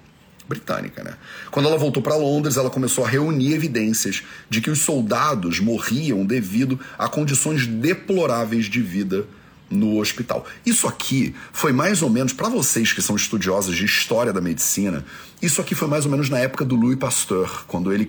Britânica, 0.49 1.03
né? 1.03 1.15
Quando 1.51 1.69
ela 1.69 1.79
voltou 1.79 2.03
para 2.03 2.17
Londres, 2.17 2.57
ela 2.57 2.69
começou 2.69 3.05
a 3.05 3.09
reunir 3.09 3.55
evidências 3.55 4.23
de 4.51 4.61
que 4.61 4.71
os 4.71 4.81
soldados 4.81 5.61
morriam 5.61 6.27
devido 6.27 6.79
a 6.99 7.09
condições 7.09 7.67
deploráveis 7.67 8.67
de 8.67 8.83
vida 8.83 9.25
no 9.73 9.99
hospital. 9.99 10.47
Isso 10.65 10.87
aqui 10.87 11.35
foi 11.53 11.73
mais 11.73 12.03
ou 12.03 12.11
menos, 12.11 12.33
para 12.33 12.49
vocês 12.49 12.93
que 12.93 13.01
são 13.01 13.17
estudiosos 13.17 13.77
de 13.77 13.85
história 13.85 14.33
da 14.33 14.41
medicina, 14.41 15.05
isso 15.41 15.61
aqui 15.61 15.75
foi 15.75 15.89
mais 15.89 16.05
ou 16.05 16.11
menos 16.11 16.29
na 16.29 16.39
época 16.39 16.65
do 16.65 16.77
Louis 16.77 16.97
Pasteur, 16.97 17.65
quando 17.67 17.93
ele 17.93 18.09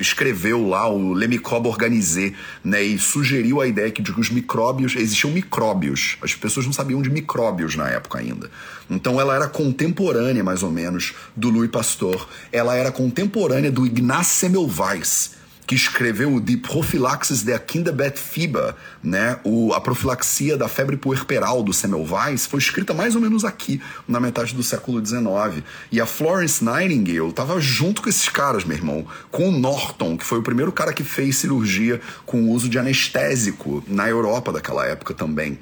escreveu 0.00 0.66
lá 0.66 0.88
o 0.88 1.14
Le 1.14 1.28
Microbe 1.28 1.68
Organisé, 1.68 2.32
né, 2.64 2.82
e 2.82 2.98
sugeriu 2.98 3.60
a 3.60 3.66
ideia 3.66 3.92
que 3.92 4.02
de 4.02 4.12
que 4.12 4.20
os 4.20 4.30
micróbios, 4.30 4.96
existiam 4.96 5.30
micróbios, 5.30 6.16
as 6.20 6.34
pessoas 6.34 6.66
não 6.66 6.72
sabiam 6.72 7.00
de 7.00 7.10
micróbios 7.10 7.76
na 7.76 7.88
época 7.88 8.18
ainda. 8.18 8.50
Então 8.90 9.20
ela 9.20 9.36
era 9.36 9.46
contemporânea, 9.46 10.42
mais 10.42 10.62
ou 10.62 10.70
menos, 10.70 11.14
do 11.36 11.50
Louis 11.50 11.70
Pasteur. 11.70 12.26
Ela 12.50 12.74
era 12.74 12.90
contemporânea 12.90 13.70
do 13.70 13.86
Ignaz 13.86 14.26
Semmelweis, 14.26 15.32
que 15.68 15.74
escreveu 15.74 16.34
o 16.34 16.40
De 16.40 16.56
Prophylaxis 16.56 17.42
der 17.42 17.58
Kinderbett-Fieber, 17.60 18.74
né? 19.02 19.38
O, 19.44 19.74
a 19.74 19.80
profilaxia 19.82 20.56
da 20.56 20.66
febre 20.66 20.96
puerperal 20.96 21.62
do 21.62 21.74
Semmelweis, 21.74 22.46
foi 22.46 22.58
escrita 22.58 22.94
mais 22.94 23.14
ou 23.14 23.20
menos 23.20 23.44
aqui, 23.44 23.78
na 24.08 24.18
metade 24.18 24.54
do 24.54 24.62
século 24.62 25.04
XIX. 25.04 25.62
E 25.92 26.00
a 26.00 26.06
Florence 26.06 26.64
Nightingale 26.64 27.28
estava 27.28 27.60
junto 27.60 28.00
com 28.00 28.08
esses 28.08 28.30
caras, 28.30 28.64
meu 28.64 28.78
irmão, 28.78 29.06
com 29.30 29.50
o 29.50 29.52
Norton, 29.52 30.16
que 30.16 30.24
foi 30.24 30.38
o 30.38 30.42
primeiro 30.42 30.72
cara 30.72 30.90
que 30.90 31.04
fez 31.04 31.36
cirurgia 31.36 32.00
com 32.24 32.44
o 32.44 32.50
uso 32.50 32.66
de 32.66 32.78
anestésico 32.78 33.84
na 33.86 34.08
Europa 34.08 34.50
daquela 34.50 34.86
época 34.86 35.12
também. 35.12 35.58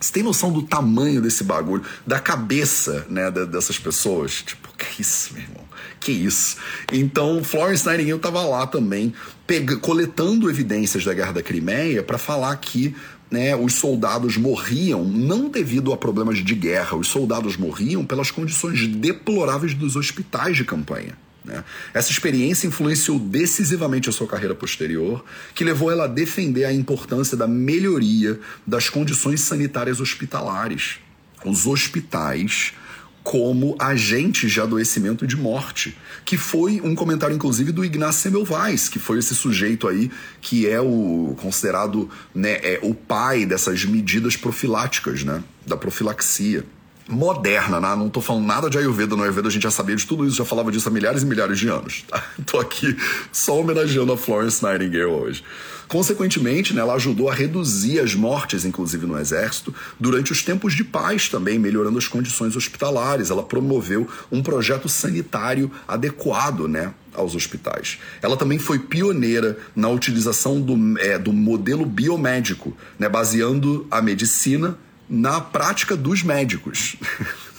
Você 0.00 0.10
tem 0.10 0.22
noção 0.22 0.50
do 0.50 0.62
tamanho 0.62 1.20
desse 1.20 1.44
bagulho, 1.44 1.82
da 2.06 2.18
cabeça, 2.18 3.06
né, 3.10 3.30
dessas 3.30 3.78
pessoas? 3.78 4.42
Tipo, 4.42 4.68
que 4.78 5.02
isso, 5.02 5.34
meu 5.34 5.42
irmão? 5.42 5.63
Que 6.04 6.12
isso? 6.12 6.58
Então, 6.92 7.42
Florence 7.42 7.86
Nightingale 7.86 8.18
estava 8.18 8.42
lá 8.42 8.66
também, 8.66 9.14
pega, 9.46 9.74
coletando 9.78 10.50
evidências 10.50 11.02
da 11.02 11.14
Guerra 11.14 11.32
da 11.32 11.42
Crimeia 11.42 12.02
para 12.02 12.18
falar 12.18 12.54
que 12.56 12.94
né, 13.30 13.56
os 13.56 13.72
soldados 13.72 14.36
morriam 14.36 15.02
não 15.02 15.48
devido 15.48 15.94
a 15.94 15.96
problemas 15.96 16.44
de 16.44 16.54
guerra, 16.54 16.94
os 16.94 17.08
soldados 17.08 17.56
morriam 17.56 18.04
pelas 18.04 18.30
condições 18.30 18.86
deploráveis 18.86 19.72
dos 19.72 19.96
hospitais 19.96 20.58
de 20.58 20.64
campanha. 20.66 21.16
Né? 21.42 21.64
Essa 21.94 22.10
experiência 22.10 22.66
influenciou 22.66 23.18
decisivamente 23.18 24.10
a 24.10 24.12
sua 24.12 24.26
carreira 24.26 24.54
posterior, 24.54 25.24
que 25.54 25.64
levou 25.64 25.90
ela 25.90 26.04
a 26.04 26.06
defender 26.06 26.66
a 26.66 26.72
importância 26.72 27.34
da 27.34 27.48
melhoria 27.48 28.38
das 28.66 28.90
condições 28.90 29.40
sanitárias 29.40 30.00
hospitalares. 30.00 30.98
Os 31.46 31.66
hospitais 31.66 32.74
como 33.24 33.74
agentes 33.78 34.52
de 34.52 34.60
adoecimento 34.60 35.24
e 35.24 35.26
de 35.26 35.34
morte, 35.34 35.96
que 36.26 36.36
foi 36.36 36.82
um 36.82 36.94
comentário 36.94 37.34
inclusive 37.34 37.72
do 37.72 37.82
Ignaz 37.82 38.16
Semmelweis, 38.16 38.86
que 38.90 38.98
foi 38.98 39.18
esse 39.18 39.34
sujeito 39.34 39.88
aí 39.88 40.10
que 40.42 40.68
é 40.68 40.78
o 40.78 41.34
considerado 41.40 42.08
né, 42.34 42.60
é 42.62 42.78
o 42.82 42.94
pai 42.94 43.46
dessas 43.46 43.82
medidas 43.86 44.36
profiláticas, 44.36 45.24
né, 45.24 45.42
da 45.66 45.74
profilaxia 45.74 46.66
moderna, 47.08 47.80
né? 47.80 47.94
não 47.94 48.06
estou 48.06 48.22
falando 48.22 48.46
nada 48.46 48.70
de 48.70 48.78
Ayurveda, 48.78 49.14
no 49.14 49.22
Ayurveda 49.22 49.48
a 49.48 49.50
gente 49.50 49.62
já 49.62 49.70
sabia 49.70 49.94
de 49.94 50.06
tudo 50.06 50.26
isso, 50.26 50.36
já 50.36 50.44
falava 50.44 50.72
disso 50.72 50.88
há 50.88 50.92
milhares 50.92 51.22
e 51.22 51.26
milhares 51.26 51.58
de 51.58 51.68
anos. 51.68 52.04
Tá? 52.08 52.22
Tô 52.46 52.58
aqui 52.58 52.96
só 53.30 53.60
homenageando 53.60 54.12
a 54.12 54.16
Florence 54.16 54.62
Nightingale 54.62 55.04
hoje. 55.04 55.44
Consequentemente, 55.86 56.72
né, 56.72 56.80
ela 56.80 56.94
ajudou 56.94 57.28
a 57.28 57.34
reduzir 57.34 58.00
as 58.00 58.14
mortes, 58.14 58.64
inclusive 58.64 59.06
no 59.06 59.18
exército, 59.18 59.74
durante 60.00 60.32
os 60.32 60.42
tempos 60.42 60.72
de 60.72 60.82
paz 60.82 61.28
também, 61.28 61.58
melhorando 61.58 61.98
as 61.98 62.08
condições 62.08 62.56
hospitalares. 62.56 63.30
Ela 63.30 63.42
promoveu 63.42 64.08
um 64.32 64.42
projeto 64.42 64.88
sanitário 64.88 65.70
adequado, 65.86 66.66
né, 66.66 66.94
aos 67.12 67.34
hospitais. 67.34 67.98
Ela 68.22 68.36
também 68.36 68.58
foi 68.58 68.78
pioneira 68.78 69.58
na 69.76 69.88
utilização 69.88 70.60
do, 70.60 70.98
é, 70.98 71.18
do 71.18 71.32
modelo 71.32 71.84
biomédico, 71.84 72.74
né, 72.98 73.08
baseando 73.08 73.86
a 73.90 74.00
medicina 74.00 74.78
na 75.08 75.40
prática 75.40 75.96
dos 75.96 76.22
médicos. 76.22 76.96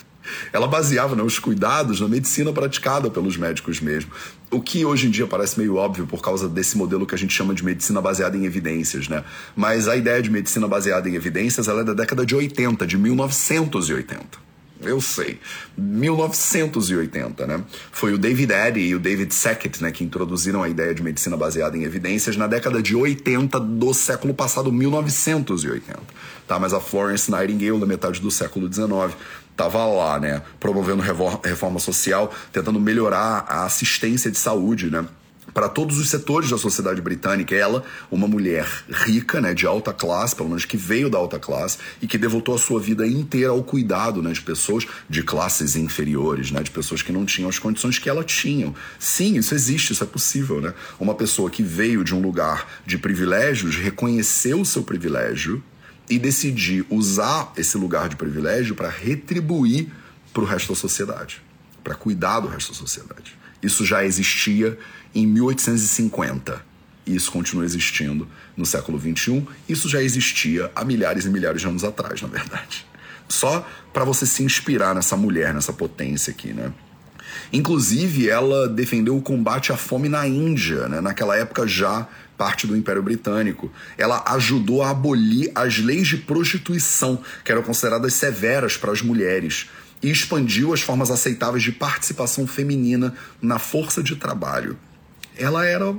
Ela 0.51 0.67
baseava 0.67 1.15
né, 1.15 1.21
os 1.21 1.37
cuidados 1.37 1.99
na 2.01 2.07
medicina 2.07 2.51
praticada 2.51 3.09
pelos 3.09 3.37
médicos 3.37 3.79
mesmo. 3.79 4.11
O 4.49 4.61
que 4.61 4.85
hoje 4.85 5.07
em 5.07 5.11
dia 5.11 5.27
parece 5.27 5.59
meio 5.59 5.75
óbvio 5.75 6.07
por 6.07 6.21
causa 6.21 6.47
desse 6.47 6.77
modelo 6.77 7.05
que 7.05 7.13
a 7.13 7.17
gente 7.17 7.33
chama 7.33 7.53
de 7.53 7.63
medicina 7.63 8.01
baseada 8.01 8.35
em 8.35 8.45
evidências, 8.45 9.07
né? 9.07 9.23
Mas 9.55 9.87
a 9.87 9.95
ideia 9.95 10.21
de 10.21 10.29
medicina 10.29 10.67
baseada 10.67 11.09
em 11.09 11.15
evidências 11.15 11.67
ela 11.67 11.81
é 11.81 11.83
da 11.83 11.93
década 11.93 12.25
de 12.25 12.35
80, 12.35 12.87
de 12.87 12.97
1980. 12.97 14.45
Eu 14.81 14.99
sei. 14.99 15.39
1980, 15.77 17.47
né? 17.47 17.63
Foi 17.91 18.13
o 18.13 18.17
David 18.17 18.51
Eddy 18.51 18.81
e 18.81 18.95
o 18.95 18.99
David 18.99 19.33
Sackett, 19.33 19.81
né, 19.81 19.91
que 19.91 20.03
introduziram 20.03 20.61
a 20.61 20.69
ideia 20.69 20.93
de 20.93 21.01
medicina 21.01 21.37
baseada 21.37 21.77
em 21.77 21.83
evidências 21.83 22.35
na 22.35 22.45
década 22.45 22.81
de 22.81 22.95
80 22.95 23.59
do 23.59 23.93
século 23.93 24.33
passado, 24.33 24.71
1980. 24.71 25.99
Tá, 26.47 26.59
mas 26.59 26.73
a 26.73 26.79
Florence 26.79 27.31
Nightingale, 27.31 27.79
da 27.79 27.85
metade 27.85 28.19
do 28.19 28.29
século 28.29 28.67
19, 28.67 29.15
estava 29.51 29.85
lá, 29.85 30.19
né, 30.19 30.41
promovendo 30.59 31.01
reforma 31.01 31.79
social, 31.79 32.31
tentando 32.51 32.79
melhorar 32.79 33.45
a 33.47 33.65
assistência 33.65 34.29
de 34.29 34.37
saúde, 34.37 34.91
né? 34.91 35.05
Para 35.55 35.69
todos 35.69 35.97
os 35.97 36.09
setores 36.09 36.49
da 36.49 36.57
sociedade 36.57 37.01
britânica. 37.01 37.55
Ela, 37.55 37.81
uma 38.11 38.27
mulher 38.27 38.67
rica, 38.89 39.39
né, 39.39 39.53
de 39.53 39.65
alta 39.65 39.93
classe, 39.93 40.35
pelo 40.35 40.49
menos 40.49 40.65
que 40.65 40.75
veio 40.75 41.09
da 41.09 41.17
alta 41.17 41.39
classe 41.39 41.77
e 42.01 42.07
que 42.07 42.17
devotou 42.17 42.53
a 42.53 42.57
sua 42.57 42.77
vida 42.77 43.07
inteira 43.07 43.51
ao 43.51 43.63
cuidado 43.63 44.21
né, 44.21 44.33
de 44.33 44.41
pessoas 44.41 44.85
de 45.09 45.23
classes 45.23 45.77
inferiores, 45.77 46.51
né, 46.51 46.61
de 46.61 46.69
pessoas 46.69 47.01
que 47.01 47.13
não 47.13 47.25
tinham 47.25 47.49
as 47.49 47.57
condições 47.57 47.97
que 47.97 48.09
ela 48.09 48.21
tinha. 48.21 48.73
Sim, 48.99 49.37
isso 49.37 49.55
existe, 49.55 49.93
isso 49.93 50.03
é 50.03 50.07
possível, 50.07 50.59
né? 50.59 50.73
Uma 50.99 51.15
pessoa 51.15 51.49
que 51.49 51.63
veio 51.63 52.03
de 52.03 52.13
um 52.13 52.21
lugar 52.21 52.67
de 52.85 52.97
privilégios 52.97 53.77
reconheceu 53.77 54.59
o 54.59 54.65
seu 54.65 54.83
privilégio 54.83 55.63
e 56.09 56.19
decidir 56.19 56.85
usar 56.89 57.53
esse 57.55 57.77
lugar 57.77 58.09
de 58.09 58.17
privilégio 58.17 58.75
para 58.75 58.89
retribuir 58.89 59.87
para 60.33 60.43
o 60.43 60.45
resto 60.45 60.73
da 60.73 60.75
sociedade, 60.75 61.41
para 61.81 61.95
cuidar 61.95 62.41
do 62.41 62.49
resto 62.49 62.73
da 62.73 62.77
sociedade. 62.77 63.44
Isso 63.61 63.85
já 63.85 64.03
existia 64.03 64.77
em 65.13 65.25
1850. 65.25 66.61
E 67.05 67.15
isso 67.15 67.31
continua 67.31 67.63
existindo 67.63 68.27
no 68.57 68.65
século 68.65 68.99
XXI. 68.99 69.45
Isso 69.69 69.87
já 69.87 70.01
existia 70.01 70.71
há 70.75 70.83
milhares 70.83 71.25
e 71.25 71.29
milhares 71.29 71.61
de 71.61 71.67
anos 71.67 71.83
atrás, 71.83 72.21
na 72.21 72.27
verdade. 72.27 72.85
Só 73.27 73.67
para 73.93 74.03
você 74.03 74.25
se 74.25 74.43
inspirar 74.43 74.93
nessa 74.93 75.15
mulher, 75.15 75.53
nessa 75.53 75.73
potência 75.73 76.31
aqui, 76.31 76.53
né? 76.53 76.71
Inclusive, 77.51 78.29
ela 78.29 78.67
defendeu 78.67 79.17
o 79.17 79.21
combate 79.21 79.71
à 79.71 79.77
fome 79.77 80.09
na 80.09 80.27
Índia, 80.27 80.87
né? 80.87 81.01
naquela 81.01 81.35
época 81.35 81.67
já 81.67 82.07
parte 82.37 82.67
do 82.67 82.75
Império 82.75 83.01
Britânico. 83.01 83.71
Ela 83.97 84.23
ajudou 84.27 84.81
a 84.81 84.89
abolir 84.89 85.51
as 85.55 85.77
leis 85.79 86.07
de 86.07 86.17
prostituição, 86.17 87.21
que 87.43 87.51
eram 87.51 87.63
consideradas 87.63 88.13
severas 88.13 88.77
para 88.77 88.91
as 88.91 89.01
mulheres, 89.01 89.69
e 90.01 90.09
expandiu 90.09 90.73
as 90.73 90.81
formas 90.81 91.09
aceitáveis 91.09 91.63
de 91.63 91.71
participação 91.71 92.45
feminina 92.45 93.13
na 93.41 93.59
força 93.59 94.03
de 94.03 94.15
trabalho 94.15 94.77
ela 95.37 95.65
era 95.65 95.93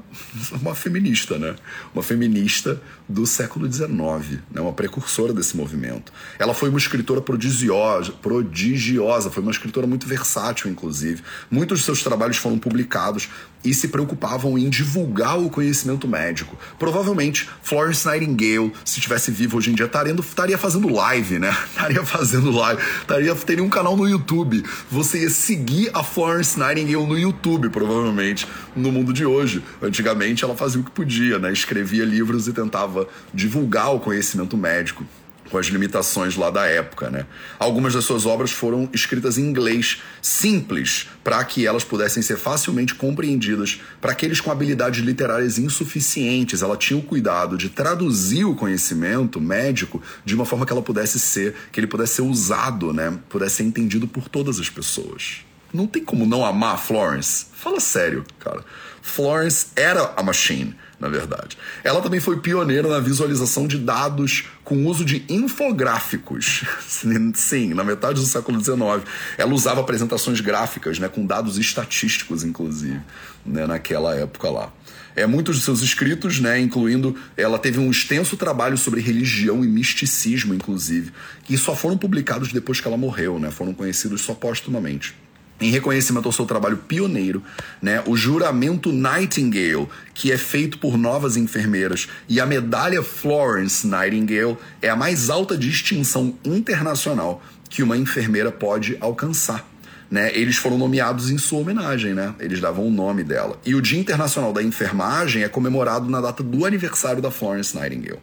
uma 0.61 0.75
feminista, 0.75 1.39
né? 1.39 1.55
Uma 1.95 2.03
feminista 2.03 2.81
do 3.09 3.27
século 3.27 3.71
XIX, 3.71 4.41
né? 4.51 4.61
uma 4.61 4.73
precursora 4.73 5.33
desse 5.33 5.57
movimento. 5.57 6.13
Ela 6.39 6.55
foi 6.55 6.69
uma 6.69 6.79
escritora 6.79 7.21
prodigiosa, 7.21 8.13
prodigiosa, 8.13 9.31
foi 9.31 9.43
uma 9.43 9.53
escritora 9.53 9.87
muito 9.87 10.07
versátil, 10.07 10.71
inclusive. 10.71 11.23
Muitos 11.51 11.81
de 11.81 11.85
seus 11.85 12.03
trabalhos 12.03 12.37
foram 12.37 12.59
publicados 12.59 13.29
e 13.67 13.75
se 13.75 13.89
preocupavam 13.89 14.57
em 14.57 14.71
divulgar 14.71 15.39
o 15.39 15.51
conhecimento 15.51 16.07
médico. 16.07 16.57
Provavelmente, 16.79 17.49
Florence 17.63 18.09
Nightingale, 18.09 18.73
se 18.85 18.99
estivesse 18.99 19.33
viva 19.33 19.57
hoje 19.57 19.71
em 19.71 19.75
dia, 19.75 19.91
estaria 20.21 20.57
fazendo 20.57 20.89
live, 20.89 21.41
né? 21.41 21.51
Estaria 21.77 22.05
fazendo 22.05 22.51
live, 22.51 22.83
estaria, 23.01 23.35
teria 23.35 23.65
um 23.65 23.69
canal 23.69 23.97
no 23.97 24.09
YouTube. 24.09 24.63
Você 24.91 25.23
ia 25.23 25.31
seguir 25.31 25.91
a 25.93 26.03
Florence 26.03 26.59
Nightingale 26.59 27.07
no 27.07 27.19
YouTube, 27.19 27.69
provavelmente, 27.71 28.47
no 28.75 28.93
mundo 28.93 29.13
de 29.13 29.27
hoje. 29.27 29.63
Antigamente, 29.83 30.45
ela 30.45 30.57
fazia 30.57 30.81
o 30.81 30.85
que 30.85 30.91
podia, 30.91 31.39
né? 31.39 31.53
Escrevia 31.53 32.05
livros 32.05 32.47
e 32.47 32.53
tentava 32.53 33.09
divulgar 33.35 33.95
o 33.95 34.01
conhecimento 34.01 34.57
médico 34.57 35.05
com 35.51 35.59
as 35.59 35.67
limitações 35.67 36.37
lá 36.37 36.51
da 36.51 36.67
época, 36.67 37.11
né? 37.11 37.27
Algumas 37.59 37.95
das 37.95 38.05
suas 38.05 38.27
obras 38.27 38.51
foram 38.51 38.89
escritas 38.93 39.39
em 39.39 39.43
inglês 39.43 40.03
simples, 40.21 41.09
para 41.23 41.45
que 41.45 41.67
elas 41.67 41.85
pudessem 41.85 42.23
ser 42.23 42.37
facilmente 42.37 42.95
compreendidas 42.95 43.81
para 44.01 44.13
aqueles 44.13 44.41
com 44.41 44.51
habilidades 44.51 45.05
literárias 45.05 45.59
insuficientes. 45.59 46.63
Ela 46.63 46.77
tinha 46.77 46.99
o 46.99 47.03
cuidado 47.03 47.57
de 47.57 47.69
traduzir 47.69 48.45
o 48.45 48.55
conhecimento 48.55 49.41
médico 49.41 50.03
de 50.25 50.35
uma 50.35 50.45
forma 50.45 50.67
que 50.67 50.73
ela 50.73 50.83
pudesse 50.83 51.19
ser, 51.19 51.55
que 51.73 51.81
ele 51.81 51.87
pudesse 51.87 52.15
ser 52.15 52.23
usado, 52.23 52.93
né? 52.93 53.19
Pudesse 53.29 53.57
ser 53.57 53.63
entendido 53.65 54.07
por 54.07 54.29
todas 54.29 54.59
as 54.61 54.69
pessoas. 54.69 55.45
Não 55.73 55.87
tem 55.87 56.05
como 56.05 56.27
não 56.27 56.45
amar 56.45 56.79
Florence. 56.79 57.47
Fala 57.53 57.81
sério, 57.81 58.25
cara. 58.39 58.65
Florence 59.07 59.69
era 59.77 60.13
a 60.17 60.23
machine 60.23 60.77
na 60.99 61.09
verdade. 61.09 61.59
Ela 61.85 62.01
também 62.01 62.21
foi 62.21 62.41
pioneira 62.41 62.89
na 62.89 62.99
visualização 62.99 63.67
de 63.67 63.79
dados 63.79 64.45
com 64.65 64.87
uso 64.87 65.05
de 65.05 65.25
infográficos. 65.29 66.65
Sim, 67.35 67.75
na 67.75 67.85
metade 67.85 68.21
do 68.21 68.27
século 68.27 68.59
XIX. 68.59 69.07
Ela 69.37 69.53
usava 69.53 69.81
apresentações 69.81 70.41
gráficas, 70.41 70.99
né, 70.99 71.09
com 71.09 71.27
dados 71.27 71.59
estatísticos, 71.59 72.45
inclusive, 72.45 73.01
né, 73.45 73.67
naquela 73.67 74.15
época 74.15 74.49
lá. 74.51 74.73
É, 75.15 75.27
muitos 75.27 75.57
de 75.57 75.63
seus 75.63 75.83
escritos, 75.83 76.41
né, 76.41 76.59
incluindo. 76.59 77.15
Ela 77.37 77.59
teve 77.59 77.79
um 77.79 77.91
extenso 77.91 78.37
trabalho 78.37 78.79
sobre 78.79 79.01
religião 79.01 79.65
e 79.65 79.69
misticismo, 79.69 80.55
inclusive, 80.55 81.13
que 81.45 81.57
só 81.59 81.77
foram 81.77 81.99
publicados 81.99 82.53
depois 82.53 82.81
que 82.81 82.89
ela 82.89 82.97
morreu, 82.97 83.39
né, 83.39 83.51
foram 83.51 83.75
conhecidos 83.75 84.23
só 84.23 84.35
póstumamente 84.35 85.15
em 85.61 85.71
reconhecimento 85.71 86.27
ao 86.27 86.33
seu 86.33 86.45
trabalho 86.45 86.77
pioneiro, 86.77 87.43
né, 87.81 88.03
o 88.07 88.17
juramento 88.17 88.93
Nightingale, 88.93 89.89
que 90.15 90.31
é 90.31 90.37
feito 90.37 90.79
por 90.79 90.99
novas 90.99 91.37
enfermeiras, 91.37 92.09
e 92.29 92.41
a 92.41 92.47
medalha 92.47 93.03
Florence 93.03 93.87
Nightingale 93.87 94.57
é 94.83 94.89
a 94.89 94.97
mais 94.97 95.31
alta 95.31 95.57
distinção 95.57 96.35
internacional 96.45 97.43
que 97.69 97.83
uma 97.83 97.97
enfermeira 97.97 98.53
pode 98.53 98.97
alcançar. 99.01 99.67
Né, 100.09 100.31
eles 100.39 100.57
foram 100.57 100.79
nomeados 100.79 101.31
em 101.31 101.39
sua 101.39 101.59
homenagem, 101.59 102.15
né? 102.15 102.33
Eles 102.39 102.61
davam 102.61 102.87
o 102.87 102.91
nome 102.93 103.25
dela. 103.25 103.59
E 103.67 103.75
o 103.75 103.83
Dia 103.83 103.99
Internacional 103.99 104.53
da 104.53 104.63
Enfermagem 104.63 105.43
é 105.43 105.49
comemorado 105.49 106.09
na 106.09 106.21
data 106.21 106.45
do 106.45 106.65
aniversário 106.65 107.21
da 107.21 107.33
Florence 107.33 107.75
Nightingale. 107.75 108.21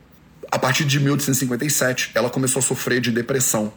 A 0.50 0.58
partir 0.58 0.86
de 0.86 0.98
1857, 0.98 2.12
ela 2.16 2.30
começou 2.30 2.62
a 2.62 2.64
sofrer 2.64 3.02
de 3.02 3.12
depressão 3.12 3.74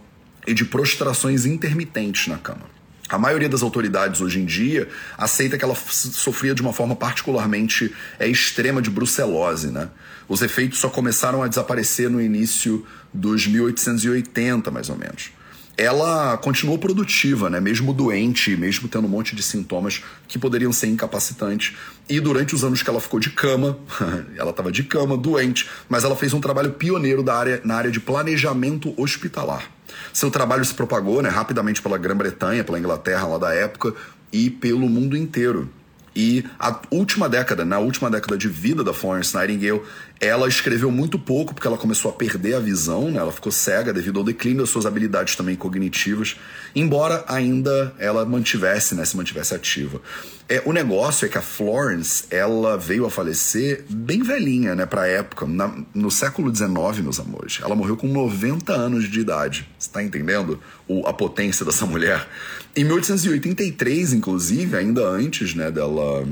e 0.46 0.54
de 0.54 0.64
prostrações 0.64 1.44
intermitentes 1.44 2.28
na 2.28 2.38
cama. 2.38 2.75
A 3.08 3.18
maioria 3.18 3.48
das 3.48 3.62
autoridades 3.62 4.20
hoje 4.20 4.40
em 4.40 4.44
dia 4.44 4.88
aceita 5.16 5.56
que 5.56 5.64
ela 5.64 5.74
sofria 5.74 6.54
de 6.54 6.62
uma 6.62 6.72
forma 6.72 6.96
particularmente 6.96 7.94
é, 8.18 8.28
extrema 8.28 8.82
de 8.82 8.90
brucelose. 8.90 9.68
Né? 9.68 9.88
Os 10.28 10.42
efeitos 10.42 10.78
só 10.78 10.88
começaram 10.88 11.42
a 11.42 11.48
desaparecer 11.48 12.10
no 12.10 12.20
início 12.20 12.84
dos 13.14 13.46
1880, 13.46 14.70
mais 14.70 14.88
ou 14.88 14.96
menos 14.96 15.30
ela 15.76 16.38
continuou 16.38 16.78
produtiva, 16.78 17.50
né? 17.50 17.60
Mesmo 17.60 17.92
doente, 17.92 18.56
mesmo 18.56 18.88
tendo 18.88 19.06
um 19.06 19.10
monte 19.10 19.36
de 19.36 19.42
sintomas 19.42 20.02
que 20.26 20.38
poderiam 20.38 20.72
ser 20.72 20.86
incapacitantes. 20.86 21.76
E 22.08 22.18
durante 22.18 22.54
os 22.54 22.64
anos 22.64 22.82
que 22.82 22.88
ela 22.88 23.00
ficou 23.00 23.20
de 23.20 23.30
cama, 23.30 23.78
ela 24.38 24.50
estava 24.50 24.72
de 24.72 24.82
cama, 24.84 25.16
doente, 25.16 25.68
mas 25.88 26.02
ela 26.02 26.16
fez 26.16 26.32
um 26.32 26.40
trabalho 26.40 26.72
pioneiro 26.72 27.22
da 27.22 27.36
área, 27.36 27.60
na 27.62 27.76
área 27.76 27.90
de 27.90 28.00
planejamento 28.00 28.94
hospitalar. 28.96 29.75
Seu 30.12 30.30
trabalho 30.30 30.64
se 30.64 30.74
propagou 30.74 31.22
né, 31.22 31.28
rapidamente 31.28 31.82
pela 31.82 31.98
Grã-Bretanha, 31.98 32.64
pela 32.64 32.78
Inglaterra 32.78 33.26
lá 33.26 33.38
da 33.38 33.54
época 33.54 33.94
e 34.32 34.50
pelo 34.50 34.88
mundo 34.88 35.16
inteiro. 35.16 35.68
E 36.14 36.44
a 36.58 36.80
última 36.90 37.28
década, 37.28 37.62
na 37.62 37.78
última 37.78 38.10
década 38.10 38.38
de 38.38 38.48
vida 38.48 38.82
da 38.82 38.94
Florence 38.94 39.36
Nightingale, 39.36 39.82
ela 40.20 40.48
escreveu 40.48 40.90
muito 40.90 41.18
pouco 41.18 41.54
porque 41.54 41.66
ela 41.66 41.76
começou 41.76 42.10
a 42.10 42.14
perder 42.14 42.54
a 42.54 42.60
visão, 42.60 43.10
né? 43.10 43.18
ela 43.18 43.32
ficou 43.32 43.52
cega 43.52 43.92
devido 43.92 44.18
ao 44.18 44.24
declínio 44.24 44.60
das 44.60 44.70
suas 44.70 44.86
habilidades 44.86 45.36
também 45.36 45.54
cognitivas, 45.54 46.36
embora 46.74 47.24
ainda 47.28 47.94
ela 47.98 48.24
mantivesse, 48.24 48.94
né, 48.94 49.04
se 49.04 49.16
mantivesse 49.16 49.54
ativa. 49.54 50.00
É, 50.48 50.62
o 50.64 50.72
negócio 50.72 51.26
é 51.26 51.28
que 51.28 51.36
a 51.36 51.42
Florence, 51.42 52.24
ela 52.30 52.78
veio 52.78 53.04
a 53.04 53.10
falecer 53.10 53.84
bem 53.90 54.22
velhinha, 54.22 54.74
né, 54.74 54.86
pra 54.86 55.06
época, 55.06 55.44
na, 55.46 55.74
no 55.94 56.10
século 56.10 56.54
XIX, 56.54 57.00
meus 57.02 57.20
amores. 57.20 57.58
Ela 57.62 57.74
morreu 57.74 57.96
com 57.96 58.06
90 58.06 58.72
anos 58.72 59.10
de 59.10 59.20
idade. 59.20 59.68
Você 59.78 59.90
tá 59.90 60.02
entendendo 60.02 60.60
o, 60.88 61.06
a 61.06 61.12
potência 61.12 61.64
dessa 61.66 61.84
mulher? 61.84 62.26
Em 62.74 62.84
1883, 62.84 64.12
inclusive, 64.12 64.76
ainda 64.76 65.06
antes, 65.06 65.54
né, 65.54 65.70
dela 65.70 66.26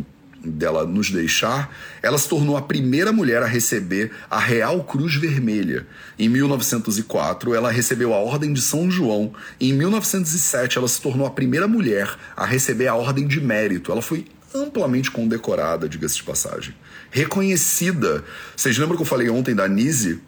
dela 0.45 0.85
nos 0.85 1.11
deixar, 1.11 1.75
ela 2.03 2.19
se 2.19 2.29
tornou 2.29 2.57
a 2.57 2.63
primeira 2.63 3.13
mulher 3.13 3.43
a 3.43 3.47
receber 3.47 4.11
a 4.31 4.39
Real 4.39 4.83
Cruz 4.85 5.15
Vermelha. 5.17 5.87
Em 6.19 6.29
1904, 6.29 7.55
ela 7.55 7.71
recebeu 7.71 8.13
a 8.13 8.19
Ordem 8.19 8.53
de 8.53 8.61
São 8.61 8.91
João. 8.91 9.33
Em 9.61 9.73
1907, 9.73 10.79
ela 10.79 10.89
se 10.89 11.01
tornou 11.01 11.27
a 11.27 11.31
primeira 11.31 11.67
mulher 11.67 12.15
a 12.37 12.45
receber 12.45 12.87
a 12.87 12.95
Ordem 12.95 13.27
de 13.27 13.41
Mérito. 13.41 13.91
Ela 13.91 14.03
foi 14.03 14.27
amplamente 14.55 15.11
condecorada, 15.11 15.89
diga-se 15.89 16.17
de 16.17 16.23
passagem. 16.23 16.75
Reconhecida. 17.11 18.25
Vocês 18.57 18.79
lembram 18.79 18.97
que 18.97 19.03
eu 19.03 19.07
falei 19.07 19.29
ontem 19.29 19.55
da 19.55 19.67
Nise? 19.67 20.21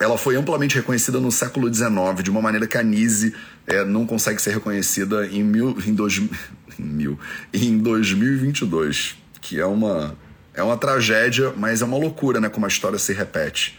Ela 0.00 0.16
foi 0.16 0.36
amplamente 0.36 0.76
reconhecida 0.76 1.18
no 1.18 1.30
século 1.32 1.72
XIX, 1.72 2.22
de 2.22 2.30
uma 2.30 2.40
maneira 2.40 2.66
que 2.66 2.78
a 2.78 2.82
Nise 2.82 3.34
é, 3.66 3.84
não 3.84 4.06
consegue 4.06 4.40
ser 4.40 4.52
reconhecida 4.52 5.26
em, 5.26 5.42
mil, 5.42 5.76
em, 5.84 5.92
dois, 5.92 6.18
em, 6.78 6.82
mil, 6.82 7.18
em 7.52 7.78
2022 7.78 9.16
que 9.48 9.58
é 9.58 9.64
uma 9.64 10.14
é 10.52 10.62
uma 10.62 10.76
tragédia, 10.76 11.54
mas 11.56 11.80
é 11.80 11.84
uma 11.84 11.96
loucura, 11.96 12.40
né, 12.40 12.48
como 12.48 12.66
a 12.66 12.68
história 12.68 12.98
se 12.98 13.12
repete. 13.12 13.78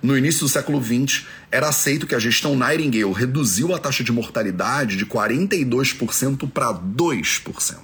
No 0.00 0.16
início 0.16 0.42
do 0.42 0.48
século 0.48 0.80
XX, 0.80 1.24
era 1.50 1.68
aceito 1.68 2.06
que 2.06 2.14
a 2.14 2.18
gestão 2.18 2.54
Nightingale 2.54 3.12
reduziu 3.12 3.74
a 3.74 3.78
taxa 3.78 4.04
de 4.04 4.12
mortalidade 4.12 4.96
de 4.96 5.04
42% 5.04 6.48
para 6.50 6.72
2%. 6.72 7.76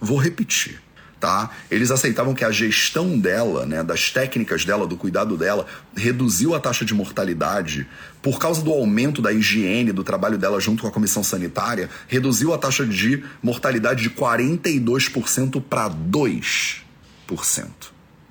Vou 0.00 0.18
repetir 0.18 0.80
tá? 1.20 1.50
Eles 1.70 1.90
aceitavam 1.90 2.34
que 2.34 2.44
a 2.44 2.50
gestão 2.50 3.18
dela, 3.18 3.64
né, 3.64 3.82
das 3.82 4.10
técnicas 4.10 4.64
dela, 4.64 4.86
do 4.86 4.96
cuidado 4.96 5.36
dela, 5.36 5.66
reduziu 5.96 6.54
a 6.54 6.60
taxa 6.60 6.84
de 6.84 6.94
mortalidade 6.94 7.86
por 8.22 8.38
causa 8.38 8.62
do 8.62 8.72
aumento 8.72 9.22
da 9.22 9.32
higiene, 9.32 9.92
do 9.92 10.04
trabalho 10.04 10.36
dela 10.36 10.60
junto 10.60 10.82
com 10.82 10.88
a 10.88 10.92
comissão 10.92 11.22
sanitária, 11.22 11.88
reduziu 12.08 12.52
a 12.52 12.58
taxa 12.58 12.84
de 12.84 13.24
mortalidade 13.42 14.02
de 14.02 14.10
42% 14.10 15.62
para 15.62 15.88
2%. 15.88 16.82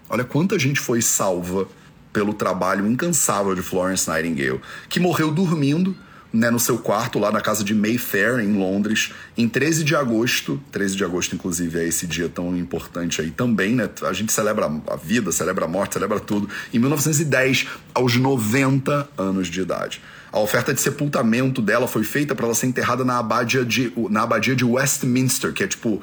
Olha 0.09 0.23
quanta 0.23 0.59
gente 0.59 0.79
foi 0.79 1.01
salva 1.01 1.67
pelo 2.13 2.33
trabalho 2.33 2.87
incansável 2.87 3.55
de 3.55 3.61
Florence 3.61 4.09
Nightingale, 4.09 4.61
que 4.87 4.99
morreu 4.99 5.31
dormindo 5.31 5.95
né, 6.35 6.51
no 6.51 6.59
seu 6.59 6.77
quarto 6.77 7.17
lá 7.17 7.31
na 7.31 7.39
casa 7.39 7.63
de 7.63 7.73
Mayfair, 7.73 8.39
em 8.39 8.53
Londres, 8.53 9.13
em 9.37 9.47
13 9.47 9.83
de 9.83 9.95
agosto. 9.95 10.61
13 10.71 10.95
de 10.95 11.03
agosto, 11.03 11.35
inclusive, 11.35 11.79
é 11.79 11.87
esse 11.87 12.05
dia 12.05 12.27
tão 12.27 12.55
importante 12.57 13.21
aí 13.21 13.31
também, 13.31 13.73
né? 13.73 13.89
A 14.03 14.11
gente 14.11 14.33
celebra 14.33 14.69
a 14.87 14.95
vida, 14.97 15.31
celebra 15.31 15.65
a 15.65 15.67
morte, 15.67 15.93
celebra 15.93 16.19
tudo. 16.19 16.49
Em 16.73 16.79
1910, 16.79 17.67
aos 17.93 18.17
90 18.17 19.09
anos 19.17 19.47
de 19.47 19.61
idade. 19.61 20.01
A 20.31 20.39
oferta 20.39 20.73
de 20.73 20.81
sepultamento 20.81 21.61
dela 21.61 21.87
foi 21.87 22.03
feita 22.03 22.35
para 22.35 22.45
ela 22.45 22.55
ser 22.55 22.67
enterrada 22.67 23.05
na 23.05 23.19
abadia, 23.19 23.63
de, 23.63 23.93
na 24.09 24.23
abadia 24.23 24.53
de 24.53 24.65
Westminster, 24.65 25.53
que 25.53 25.63
é 25.63 25.67
tipo 25.67 26.01